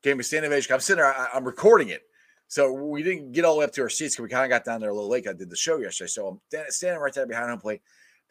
gave 0.03 0.15
me 0.15 0.21
a 0.21 0.23
standing 0.23 0.49
ovation. 0.49 0.73
I'm 0.73 0.79
sitting 0.79 1.03
there. 1.03 1.13
I, 1.13 1.27
I'm 1.33 1.43
recording 1.43 1.89
it. 1.89 2.03
So 2.47 2.71
we 2.71 3.03
didn't 3.03 3.33
get 3.33 3.43
all 3.43 3.55
the 3.55 3.59
way 3.59 3.65
up 3.65 3.73
to 3.73 3.81
our 3.81 3.89
seats 3.89 4.15
because 4.15 4.23
we 4.23 4.29
kind 4.29 4.45
of 4.45 4.49
got 4.49 4.63
down 4.63 4.79
there 4.79 4.91
a 4.91 4.93
little 4.93 5.09
late. 5.09 5.27
I 5.27 5.33
did 5.33 5.49
the 5.49 5.57
show 5.57 5.77
yesterday. 5.77 6.07
So 6.07 6.39
I'm 6.53 6.65
standing 6.69 7.01
right 7.01 7.13
there 7.13 7.27
behind 7.27 7.49
home 7.49 7.59
plate 7.59 7.81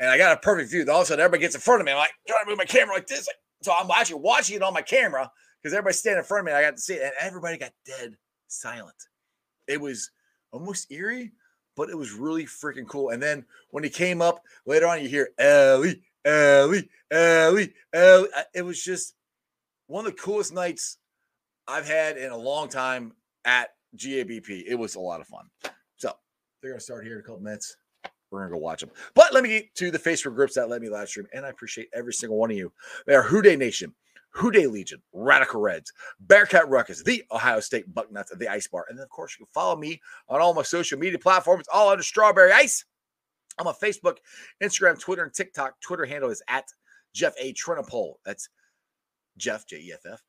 and 0.01 0.11
I 0.11 0.19
got 0.19 0.37
a 0.37 0.41
perfect 0.41 0.71
view. 0.71 0.85
All 0.91 1.01
of 1.01 1.03
a 1.03 1.07
sudden, 1.07 1.23
everybody 1.23 1.43
gets 1.43 1.55
in 1.55 1.61
front 1.61 1.81
of 1.81 1.87
me. 1.87 1.93
I'm 1.93 1.99
like 1.99 2.13
trying 2.27 2.45
to 2.45 2.51
move 2.51 2.59
my 2.59 2.65
camera 2.65 2.95
like 2.95 3.07
this. 3.07 3.29
So 3.63 3.73
I'm 3.79 3.91
actually 3.91 4.21
watching 4.21 4.57
it 4.57 4.63
on 4.63 4.75
my 4.75 4.83
camera 4.83 5.31
because 5.63 5.73
everybody's 5.75 5.99
standing 5.99 6.19
in 6.19 6.25
front 6.25 6.41
of 6.41 6.53
me. 6.53 6.59
I 6.59 6.63
got 6.63 6.77
to 6.77 6.81
see 6.81 6.95
it, 6.95 7.03
and 7.03 7.13
everybody 7.21 7.57
got 7.57 7.73
dead 7.87 8.17
silent. 8.49 8.97
It 9.67 9.81
was 9.81 10.11
almost 10.53 10.93
eerie, 10.93 11.33
but 11.77 11.89
it 11.89 11.97
was 11.97 12.13
really 12.13 12.45
freaking 12.45 12.87
cool. 12.87 13.11
And 13.11 13.23
then 13.23 13.45
when 13.71 13.83
he 13.83 13.91
came 13.91 14.21
up 14.21 14.43
later 14.67 14.87
on, 14.87 15.03
you 15.03 15.09
hear 15.09 15.31
Elly, 15.39 16.03
Elly, 16.25 16.89
Elly, 17.11 17.73
Elly. 17.93 18.29
It 18.55 18.63
was 18.63 18.83
just 18.83 19.15
one 19.87 20.07
of 20.07 20.13
the 20.13 20.21
coolest 20.21 20.53
nights 20.53 20.99
I've 21.67 21.87
had 21.87 22.19
in 22.19 22.31
a 22.31 22.37
long 22.37 22.69
time 22.69 23.13
at 23.45 23.71
GABP. 23.97 24.65
It 24.67 24.75
was 24.75 24.97
a 24.97 25.01
lot 25.01 25.21
of 25.21 25.27
fun. 25.27 25.47
So 25.97 26.13
they're 26.61 26.73
gonna 26.73 26.81
start 26.81 27.05
here 27.05 27.15
in 27.15 27.21
a 27.21 27.23
couple 27.23 27.41
minutes. 27.41 27.77
We're 28.35 28.41
gonna 28.41 28.51
go 28.51 28.59
watch 28.59 28.81
them. 28.81 28.91
But 29.15 29.33
let 29.33 29.43
me 29.45 29.51
get 29.51 29.75
to 29.77 29.91
the 29.91 29.99
Facebook 29.99 30.35
groups 30.35 30.55
that 30.55 30.69
let 30.69 30.83
me 30.83 30.89
live 30.89 31.09
stream, 31.09 31.27
and 31.33 31.47
I 31.47 31.51
appreciate 31.51 31.89
every 31.95 32.13
single 32.13 32.37
one 32.37 32.51
of 32.51 32.57
you. 32.57 32.73
They 33.07 33.15
are 33.15 33.23
Who 33.23 33.43
Dey 33.43 33.55
Nation, 33.55 33.95
Who 34.31 34.51
Dey 34.51 34.67
Legion, 34.67 35.01
Radical 35.13 35.61
Reds, 35.61 35.93
Bearcat 36.19 36.69
Ruckus, 36.69 37.03
the 37.03 37.23
Ohio 37.31 37.61
State 37.61 37.95
Bucknuts, 37.95 38.37
the 38.37 38.49
Ice 38.49 38.67
Bar, 38.67 38.87
and 38.89 38.99
then 38.99 39.05
of 39.05 39.11
course 39.11 39.37
you 39.39 39.47
can 39.47 39.53
follow 39.55 39.77
me 39.77 40.01
on 40.29 40.41
all 40.41 40.53
my 40.53 40.63
social 40.63 40.99
media 40.99 41.19
platforms, 41.19 41.67
all 41.73 41.91
under 41.91 42.03
Strawberry 42.03 42.53
Ice. 42.53 42.85
I'm 43.59 43.69
on 43.69 43.75
Facebook, 43.75 44.17
Instagram, 44.61 44.99
Twitter, 44.99 45.23
and 45.23 45.33
TikTok. 45.33 45.81
Twitter 45.81 46.05
handle 46.05 46.31
is 46.31 46.43
at 46.49 46.65
Jeff 47.13 47.35
A. 47.41 47.53
Trennepohl. 47.53 48.15
That's 48.25 48.49
Jeff 49.37 49.67
J 49.67 49.77
E 49.77 49.93
F 49.93 50.01
F 50.13 50.23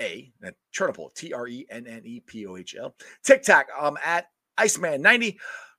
A. 0.00 0.32
Trennepohl 0.74 1.14
T 1.14 1.32
R 1.32 1.46
E 1.46 1.66
N 1.70 1.86
N 1.86 2.02
E 2.04 2.20
P 2.20 2.46
O 2.46 2.56
H 2.56 2.74
L. 2.78 2.94
TikTok. 3.22 3.66
I'm 3.78 3.98
at 4.04 4.28
Iceman90. 4.58 5.36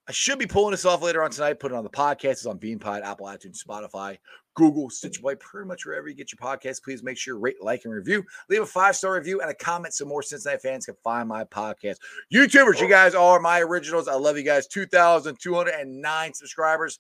I 0.08 0.12
should 0.12 0.38
be 0.38 0.46
pulling 0.46 0.72
this 0.72 0.86
off 0.86 1.02
later 1.02 1.24
on 1.24 1.32
tonight. 1.32 1.60
Put 1.60 1.72
it 1.72 1.76
on 1.76 1.84
the 1.84 1.90
podcast. 1.90 2.32
It's 2.32 2.46
on 2.46 2.60
Beanpod, 2.60 3.04
Apple, 3.04 3.26
iTunes, 3.26 3.58
Spotify, 3.66 4.20
Google, 4.54 4.92
Stitcher 4.92 5.22
Boy, 5.22 5.36
pretty 5.36 5.68
much 5.68 5.84
wherever 5.84 6.08
you 6.08 6.14
get 6.14 6.32
your 6.32 6.38
podcast. 6.38 6.84
Please 6.84 7.02
make 7.02 7.18
sure 7.18 7.40
rate, 7.40 7.56
like, 7.60 7.86
and 7.86 7.94
review. 7.94 8.24
Leave 8.48 8.62
a 8.62 8.66
five 8.68 8.96
star 8.96 9.16
review 9.16 9.42
and 9.42 9.50
a 9.50 9.56
comment 9.56 9.96
so 9.96 10.06
more 10.06 10.22
Cincinnati 10.22 10.60
fans 10.62 10.86
can 10.86 10.96
find 11.04 11.28
my 11.28 11.44
podcast. 11.46 11.96
YouTubers, 12.32 12.80
you 12.80 12.86
oh. 12.86 12.90
guys 12.90 13.16
are 13.16 13.40
my 13.40 13.62
originals. 13.62 14.08
I 14.08 14.14
love 14.14 14.38
you 14.38 14.44
guys. 14.44 14.68
2,209 14.68 16.34
subscribers. 16.34 17.00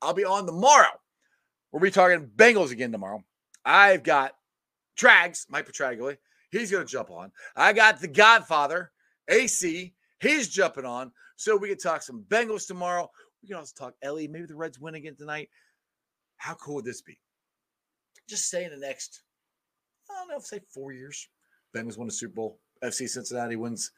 I'll 0.00 0.14
be 0.14 0.24
on 0.24 0.46
tomorrow. 0.46 0.88
We'll 1.70 1.82
be 1.82 1.90
talking 1.90 2.30
Bengals 2.34 2.72
again 2.72 2.92
tomorrow. 2.92 3.22
I've 3.64 4.02
got 4.02 4.32
Trags, 4.98 5.46
Mike 5.50 5.70
Petraglia. 5.70 6.16
He's 6.50 6.70
going 6.70 6.86
to 6.86 6.90
jump 6.90 7.10
on. 7.10 7.30
I 7.56 7.72
got 7.74 8.00
the 8.00 8.08
Godfather, 8.08 8.90
AC. 9.28 9.94
He's 10.20 10.48
jumping 10.48 10.84
on. 10.84 11.12
So 11.36 11.56
we 11.56 11.68
can 11.68 11.78
talk 11.78 12.02
some 12.02 12.24
Bengals 12.28 12.66
tomorrow. 12.66 13.10
We 13.42 13.48
can 13.48 13.56
also 13.56 13.72
talk 13.76 13.94
Elly. 14.02 14.28
Maybe 14.28 14.46
the 14.46 14.54
Reds 14.54 14.78
win 14.78 14.94
again 14.94 15.16
tonight. 15.16 15.48
How 16.36 16.54
cool 16.54 16.76
would 16.76 16.84
this 16.84 17.02
be? 17.02 17.18
Just 18.28 18.48
say 18.48 18.64
in 18.64 18.70
the 18.70 18.76
next, 18.76 19.22
I 20.10 20.14
don't 20.14 20.28
know, 20.28 20.38
say 20.38 20.60
four 20.72 20.92
years, 20.92 21.28
Bengals 21.74 21.98
win 21.98 22.08
the 22.08 22.12
Super 22.12 22.34
Bowl. 22.34 22.58
FC 22.82 23.08
Cincinnati 23.08 23.56
wins 23.56 23.92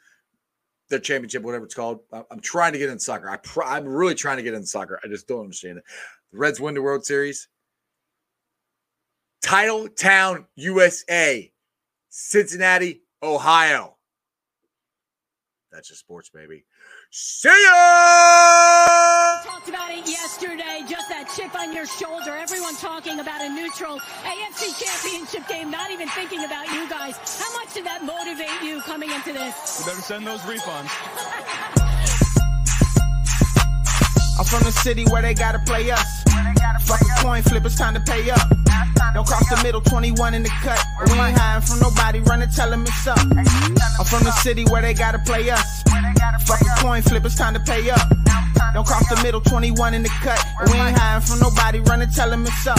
their 0.90 0.98
championship, 0.98 1.42
whatever 1.42 1.64
it's 1.64 1.74
called. 1.74 2.00
I'm 2.12 2.40
trying 2.40 2.72
to 2.72 2.78
get 2.78 2.90
in 2.90 2.98
soccer. 2.98 3.30
I 3.30 3.38
pr- 3.38 3.62
I'm 3.62 3.86
really 3.86 4.14
trying 4.14 4.36
to 4.36 4.42
get 4.42 4.54
in 4.54 4.64
soccer. 4.64 5.00
I 5.02 5.08
just 5.08 5.26
don't 5.26 5.40
understand 5.40 5.78
it. 5.78 5.84
The 6.32 6.38
Reds 6.38 6.60
win 6.60 6.74
the 6.74 6.82
World 6.82 7.04
Series. 7.04 7.48
Title 9.42 9.88
Town, 9.88 10.46
USA, 10.56 11.52
Cincinnati, 12.08 13.02
Ohio. 13.22 13.96
That's 15.70 15.88
just 15.88 16.00
sports, 16.00 16.30
baby. 16.30 16.64
See 17.16 17.46
ya! 17.46 17.70
Talked 19.44 19.68
about 19.68 19.92
it 19.92 20.04
yesterday, 20.04 20.82
just 20.82 21.08
that 21.08 21.32
chip 21.36 21.54
on 21.54 21.72
your 21.72 21.86
shoulder. 21.86 22.34
Everyone 22.34 22.74
talking 22.74 23.20
about 23.20 23.40
a 23.40 23.48
neutral 23.48 24.00
AFC 24.00 24.74
championship 24.82 25.46
game, 25.46 25.70
not 25.70 25.92
even 25.92 26.08
thinking 26.08 26.42
about 26.44 26.66
you 26.72 26.88
guys. 26.88 27.14
How 27.38 27.52
much 27.56 27.72
did 27.72 27.86
that 27.86 28.02
motivate 28.02 28.50
you 28.64 28.80
coming 28.80 29.12
into 29.12 29.32
this? 29.32 29.78
You 29.78 29.92
better 29.92 30.02
send 30.02 30.26
those 30.26 30.40
refunds. 30.40 30.90
I'm 34.36 34.44
from 34.44 34.64
the 34.64 34.72
city 34.72 35.04
where 35.04 35.22
they 35.22 35.34
gotta 35.34 35.60
play 35.60 35.92
us. 35.92 36.24
Fuck 36.80 37.00
a 37.00 37.22
coin 37.22 37.42
flip, 37.44 37.64
it's 37.64 37.78
time 37.78 37.94
to 37.94 38.00
pay 38.00 38.28
up. 38.30 38.63
Don't 39.14 39.26
cross 39.26 39.48
the 39.48 39.60
middle, 39.62 39.80
21 39.80 40.34
in 40.34 40.42
the 40.42 40.48
cut. 40.48 40.82
We 41.06 41.12
ain't 41.12 41.38
hiding 41.38 41.66
from 41.66 41.80
nobody, 41.80 42.20
running, 42.20 42.50
tell 42.50 42.70
them 42.70 42.82
it's 42.82 43.06
up. 43.06 43.18
I'm 43.18 44.06
from 44.06 44.24
the 44.24 44.32
city 44.42 44.64
where 44.64 44.82
they 44.82 44.94
gotta 44.94 45.18
play 45.18 45.50
us. 45.50 45.82
Fuck 46.46 46.60
a 46.62 46.80
coin 46.80 47.02
flip, 47.02 47.24
it's 47.24 47.36
time 47.36 47.54
to 47.54 47.60
pay 47.60 47.90
up. 47.90 48.23
Don't 48.74 48.86
cross 48.86 49.08
the 49.08 49.20
middle, 49.22 49.40
21 49.40 49.94
in 49.94 50.02
the 50.02 50.08
cut. 50.08 50.42
We 50.66 50.78
ain't 50.78 50.96
hiding 50.96 51.26
from 51.26 51.40
nobody, 51.40 51.80
running, 51.80 52.10
tell 52.10 52.30
them 52.30 52.44
it's 52.46 52.66
up. 52.66 52.76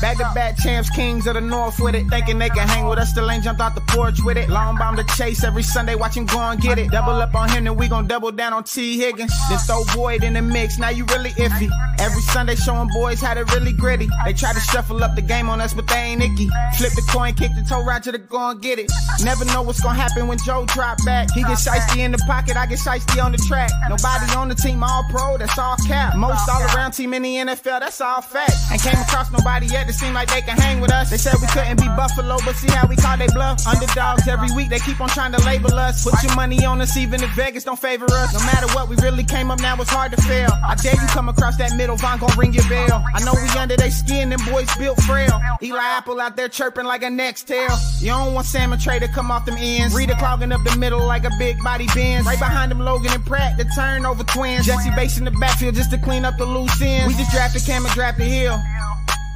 Back 0.00 0.18
to 0.18 0.30
back 0.34 0.58
champs, 0.58 0.90
kings 0.90 1.26
of 1.26 1.34
the 1.34 1.40
north 1.40 1.78
with 1.80 1.94
it. 1.94 2.08
Thinking 2.08 2.38
they 2.38 2.50
can 2.50 2.66
hang 2.68 2.86
with 2.86 2.98
us, 2.98 3.10
still 3.10 3.30
ain't 3.30 3.44
jumped 3.44 3.60
out 3.60 3.74
the 3.74 3.80
porch 3.82 4.18
with 4.24 4.36
it. 4.36 4.48
Long 4.48 4.76
bomb 4.76 4.96
to 4.96 5.04
chase 5.16 5.44
every 5.44 5.62
Sunday, 5.62 5.94
watch 5.94 6.16
him 6.16 6.26
go 6.26 6.38
and 6.38 6.60
get 6.60 6.78
it. 6.78 6.90
Double 6.90 7.12
up 7.12 7.34
on 7.34 7.48
him, 7.48 7.64
then 7.64 7.76
we 7.76 7.88
gon' 7.88 8.06
double 8.06 8.32
down 8.32 8.52
on 8.52 8.64
T. 8.64 8.98
Higgins. 8.98 9.32
Then 9.48 9.58
throw 9.58 9.84
Boyd 9.94 10.24
in 10.24 10.34
the 10.34 10.42
mix, 10.42 10.78
now 10.78 10.90
you 10.90 11.04
really 11.06 11.30
iffy. 11.30 11.70
Every 11.98 12.22
Sunday 12.22 12.54
showing 12.56 12.88
boys 12.92 13.20
how 13.20 13.34
to 13.34 13.44
really 13.54 13.72
gritty. 13.72 14.08
They 14.24 14.32
try 14.32 14.52
to 14.52 14.60
shuffle 14.60 15.02
up 15.02 15.14
the 15.14 15.22
game 15.22 15.48
on 15.48 15.60
us, 15.60 15.72
but 15.72 15.86
they 15.86 15.96
ain't 15.96 16.22
icky. 16.22 16.48
Flip 16.76 16.92
the 16.92 17.06
coin, 17.10 17.34
kick 17.34 17.52
the 17.54 17.64
toe 17.68 17.84
Roger 17.84 18.12
to 18.12 18.18
go 18.18 18.50
and 18.50 18.60
get 18.60 18.78
it. 18.78 18.90
Never 19.24 19.44
know 19.46 19.62
what's 19.62 19.80
gonna 19.80 19.98
happen 19.98 20.28
when 20.28 20.38
Joe 20.44 20.64
drop 20.66 20.98
back. 21.04 21.30
He 21.32 21.42
get 21.42 21.58
shiesty 21.58 21.98
in 21.98 22.12
the 22.12 22.18
pocket, 22.26 22.56
I 22.56 22.66
get 22.66 22.78
shiesty 22.78 23.22
on 23.22 23.32
the 23.32 23.38
track. 23.38 23.70
Nobody 23.88 24.32
on 24.34 24.48
the 24.48 24.54
team 24.54 24.75
team 24.76 24.84
all 24.84 25.04
pro, 25.08 25.36
that's 25.38 25.58
all 25.58 25.76
cap. 25.86 26.16
Most 26.16 26.48
all 26.48 26.62
around 26.74 26.92
team 26.92 27.14
in 27.14 27.22
the 27.22 27.34
NFL, 27.36 27.80
that's 27.80 28.00
all 28.00 28.20
fact. 28.20 28.52
And 28.70 28.80
came 28.80 29.00
across 29.00 29.30
nobody 29.32 29.66
yet 29.66 29.86
that 29.86 29.94
seem 29.94 30.12
like 30.12 30.28
they 30.28 30.42
can 30.42 30.56
hang 30.56 30.80
with 30.80 30.92
us. 30.92 31.10
They 31.10 31.16
said 31.16 31.34
we 31.40 31.46
couldn't 31.48 31.80
be 31.80 31.88
Buffalo, 31.96 32.36
but 32.44 32.54
see 32.56 32.68
how 32.68 32.86
we 32.86 32.96
call 32.96 33.16
they 33.16 33.28
bluff. 33.28 33.66
Underdogs 33.66 34.28
every 34.28 34.48
week, 34.54 34.68
they 34.68 34.78
keep 34.78 35.00
on 35.00 35.08
trying 35.08 35.32
to 35.32 35.40
label 35.44 35.72
us. 35.74 36.04
Put 36.04 36.22
your 36.22 36.34
money 36.34 36.64
on 36.64 36.80
us, 36.80 36.96
even 36.96 37.22
if 37.22 37.30
Vegas 37.34 37.64
don't 37.64 37.78
favor 37.78 38.06
us. 38.10 38.34
No 38.34 38.40
matter 38.40 38.66
what, 38.74 38.88
we 38.88 38.96
really 38.96 39.24
came 39.24 39.50
up 39.50 39.60
now, 39.60 39.80
it's 39.80 39.90
hard 39.90 40.12
to 40.12 40.20
fail. 40.22 40.50
I 40.64 40.74
dare 40.74 40.94
you 40.94 41.08
come 41.08 41.28
across 41.28 41.56
that 41.56 41.74
middle, 41.76 41.96
Vonn 41.96 42.20
gon' 42.20 42.36
ring 42.38 42.52
your 42.52 42.68
bell. 42.68 43.04
I 43.14 43.24
know 43.24 43.32
we 43.32 43.48
under 43.58 43.76
they 43.76 43.90
skin, 43.90 44.30
them 44.30 44.40
boys 44.50 44.68
built 44.76 45.00
frail. 45.02 45.40
Eli 45.62 45.82
Apple 45.82 46.20
out 46.20 46.36
there 46.36 46.48
chirping 46.48 46.84
like 46.84 47.02
a 47.02 47.10
next 47.10 47.44
tail. 47.44 47.70
You 48.00 48.08
don't 48.08 48.34
want 48.34 48.46
Salmon 48.46 48.78
Trey 48.78 48.98
to 48.98 49.08
come 49.08 49.30
off 49.30 49.46
them 49.46 49.56
ends. 49.58 49.94
Reader 49.94 50.14
clogging 50.14 50.52
up 50.52 50.62
the 50.64 50.76
middle 50.76 51.04
like 51.06 51.24
a 51.24 51.30
big 51.38 51.56
body 51.62 51.86
Benz. 51.94 52.26
Right 52.26 52.38
behind 52.38 52.70
them, 52.70 52.80
Logan 52.80 53.12
and 53.12 53.24
Pratt, 53.24 53.56
the 53.56 53.64
turnover 53.64 54.24
twins. 54.24 54.65
Jessie 54.66 54.90
Bates 54.96 55.16
in 55.16 55.24
the 55.24 55.30
backfield 55.30 55.76
just 55.76 55.92
to 55.92 55.98
clean 55.98 56.24
up 56.24 56.38
the 56.38 56.44
loose 56.44 56.82
ends. 56.82 57.06
We 57.06 57.16
just 57.16 57.30
drafted 57.30 57.64
Cam 57.64 57.86
and 57.86 57.94
drafted 57.94 58.26
Hill. 58.26 58.60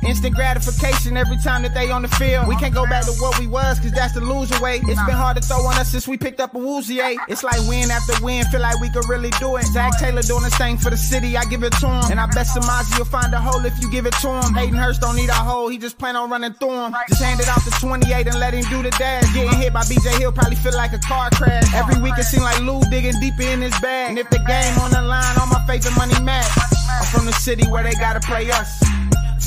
Instant 0.06 0.34
gratification 0.34 1.16
every 1.16 1.36
time 1.38 1.62
that 1.62 1.74
they 1.74 1.90
on 1.90 2.02
the 2.02 2.08
field. 2.08 2.48
We 2.48 2.56
can't 2.56 2.74
go 2.74 2.86
back 2.86 3.04
to 3.04 3.12
what 3.20 3.38
we 3.38 3.46
was, 3.46 3.78
cause 3.78 3.92
that's 3.92 4.14
the 4.14 4.20
loser 4.20 4.60
way. 4.62 4.80
It's 4.82 5.02
been 5.04 5.16
hard 5.16 5.36
to 5.36 5.42
throw 5.42 5.60
on 5.66 5.76
us 5.76 5.90
since 5.90 6.08
we 6.08 6.16
picked 6.16 6.40
up 6.40 6.54
a 6.54 6.58
Woozy 6.58 7.00
eh? 7.00 7.16
It's 7.28 7.44
like 7.44 7.60
win 7.68 7.90
after 7.90 8.14
win, 8.24 8.44
feel 8.46 8.60
like 8.60 8.80
we 8.80 8.88
could 8.90 9.08
really 9.08 9.30
do 9.38 9.56
it. 9.56 9.64
Zac 9.66 9.98
Taylor 9.98 10.22
doing 10.22 10.44
his 10.44 10.56
thing 10.56 10.78
for 10.78 10.90
the 10.90 10.96
city, 10.96 11.36
I 11.36 11.44
give 11.44 11.62
it 11.62 11.72
to 11.80 11.86
him. 11.86 12.10
And 12.10 12.18
I 12.18 12.26
bet 12.26 12.46
Samaje 12.46 12.98
will 12.98 13.04
find 13.04 13.32
a 13.34 13.40
hole 13.40 13.64
if 13.64 13.80
you 13.82 13.90
give 13.90 14.06
it 14.06 14.14
to 14.24 14.28
him. 14.28 14.54
Hayden 14.54 14.74
Hurst 14.76 15.00
don't 15.00 15.16
need 15.16 15.28
a 15.28 15.34
hole, 15.34 15.68
he 15.68 15.76
just 15.78 15.98
plan 15.98 16.16
on 16.16 16.30
running 16.30 16.54
through 16.54 16.72
him. 16.72 16.94
Just 17.08 17.22
hand 17.22 17.40
it 17.40 17.48
off 17.48 17.64
to 17.64 17.70
28 17.70 18.26
and 18.26 18.38
let 18.40 18.54
him 18.54 18.64
do 18.70 18.82
the 18.82 18.90
dash. 18.96 19.32
Getting 19.34 19.58
hit 19.58 19.72
by 19.72 19.82
BJ 19.82 20.18
Hill 20.18 20.32
probably 20.32 20.56
feel 20.56 20.74
like 20.74 20.92
a 20.92 20.98
car 20.98 21.28
crash. 21.30 21.74
Every 21.74 22.00
week 22.00 22.14
it 22.16 22.24
seem 22.24 22.42
like 22.42 22.60
Lou 22.60 22.80
digging 22.90 23.18
deeper 23.20 23.42
in 23.42 23.60
his 23.60 23.78
bag. 23.80 24.10
And 24.10 24.18
if 24.18 24.30
the 24.30 24.38
game 24.38 24.78
on 24.78 24.90
the 24.90 25.02
line, 25.02 25.36
all 25.38 25.46
my 25.46 25.64
favorite 25.66 25.96
money 25.96 26.18
match. 26.22 26.50
I'm 26.88 27.06
from 27.06 27.26
the 27.26 27.32
city 27.32 27.68
where 27.68 27.82
they 27.82 27.92
gotta 27.92 28.20
play 28.20 28.50
us. 28.50 28.82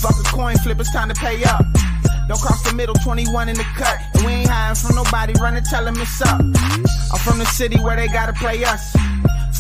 Fuck 0.02 0.16
a 0.20 0.24
coin 0.24 0.58
flip, 0.58 0.80
it's 0.80 0.92
time 0.92 1.10
to 1.10 1.16
pay 1.16 1.44
up. 1.44 1.66
Don't 2.28 2.40
cross 2.40 2.64
the 2.64 2.74
middle, 2.74 2.96
21 2.96 3.50
in 3.50 3.56
the 3.56 3.64
cut. 3.76 3.98
And 4.16 4.26
we 4.26 4.32
ain't 4.32 4.50
hiding 4.50 4.76
from 4.76 4.96
nobody, 4.96 5.34
run 5.42 5.56
and 5.56 5.66
tell 5.66 5.84
them 5.84 5.96
it's 6.00 6.22
up. 6.22 6.40
I'm 6.40 7.20
from 7.20 7.40
the 7.40 7.46
city 7.46 7.80
where 7.80 7.96
they 7.96 8.08
gotta 8.08 8.34
play 8.34 8.64
us. 8.64 8.94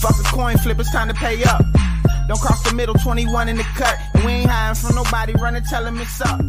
Fuck 0.01 0.19
a 0.19 0.23
coin 0.23 0.57
flip, 0.57 0.79
it's 0.79 0.91
time 0.91 1.07
to 1.07 1.13
pay 1.13 1.43
up. 1.43 1.61
Don't 2.27 2.39
cross 2.39 2.63
the 2.63 2.73
middle, 2.73 2.95
21 2.95 3.49
in 3.49 3.57
the 3.57 3.63
cut. 3.75 3.97
And 4.13 4.25
we 4.25 4.31
ain't 4.31 4.49
hiding 4.49 4.75
from 4.75 4.95
nobody, 4.95 5.33
run 5.33 5.55
and 5.55 5.65
tell 5.65 5.83
them 5.83 5.99
it's 5.99 6.21
up. 6.21 6.39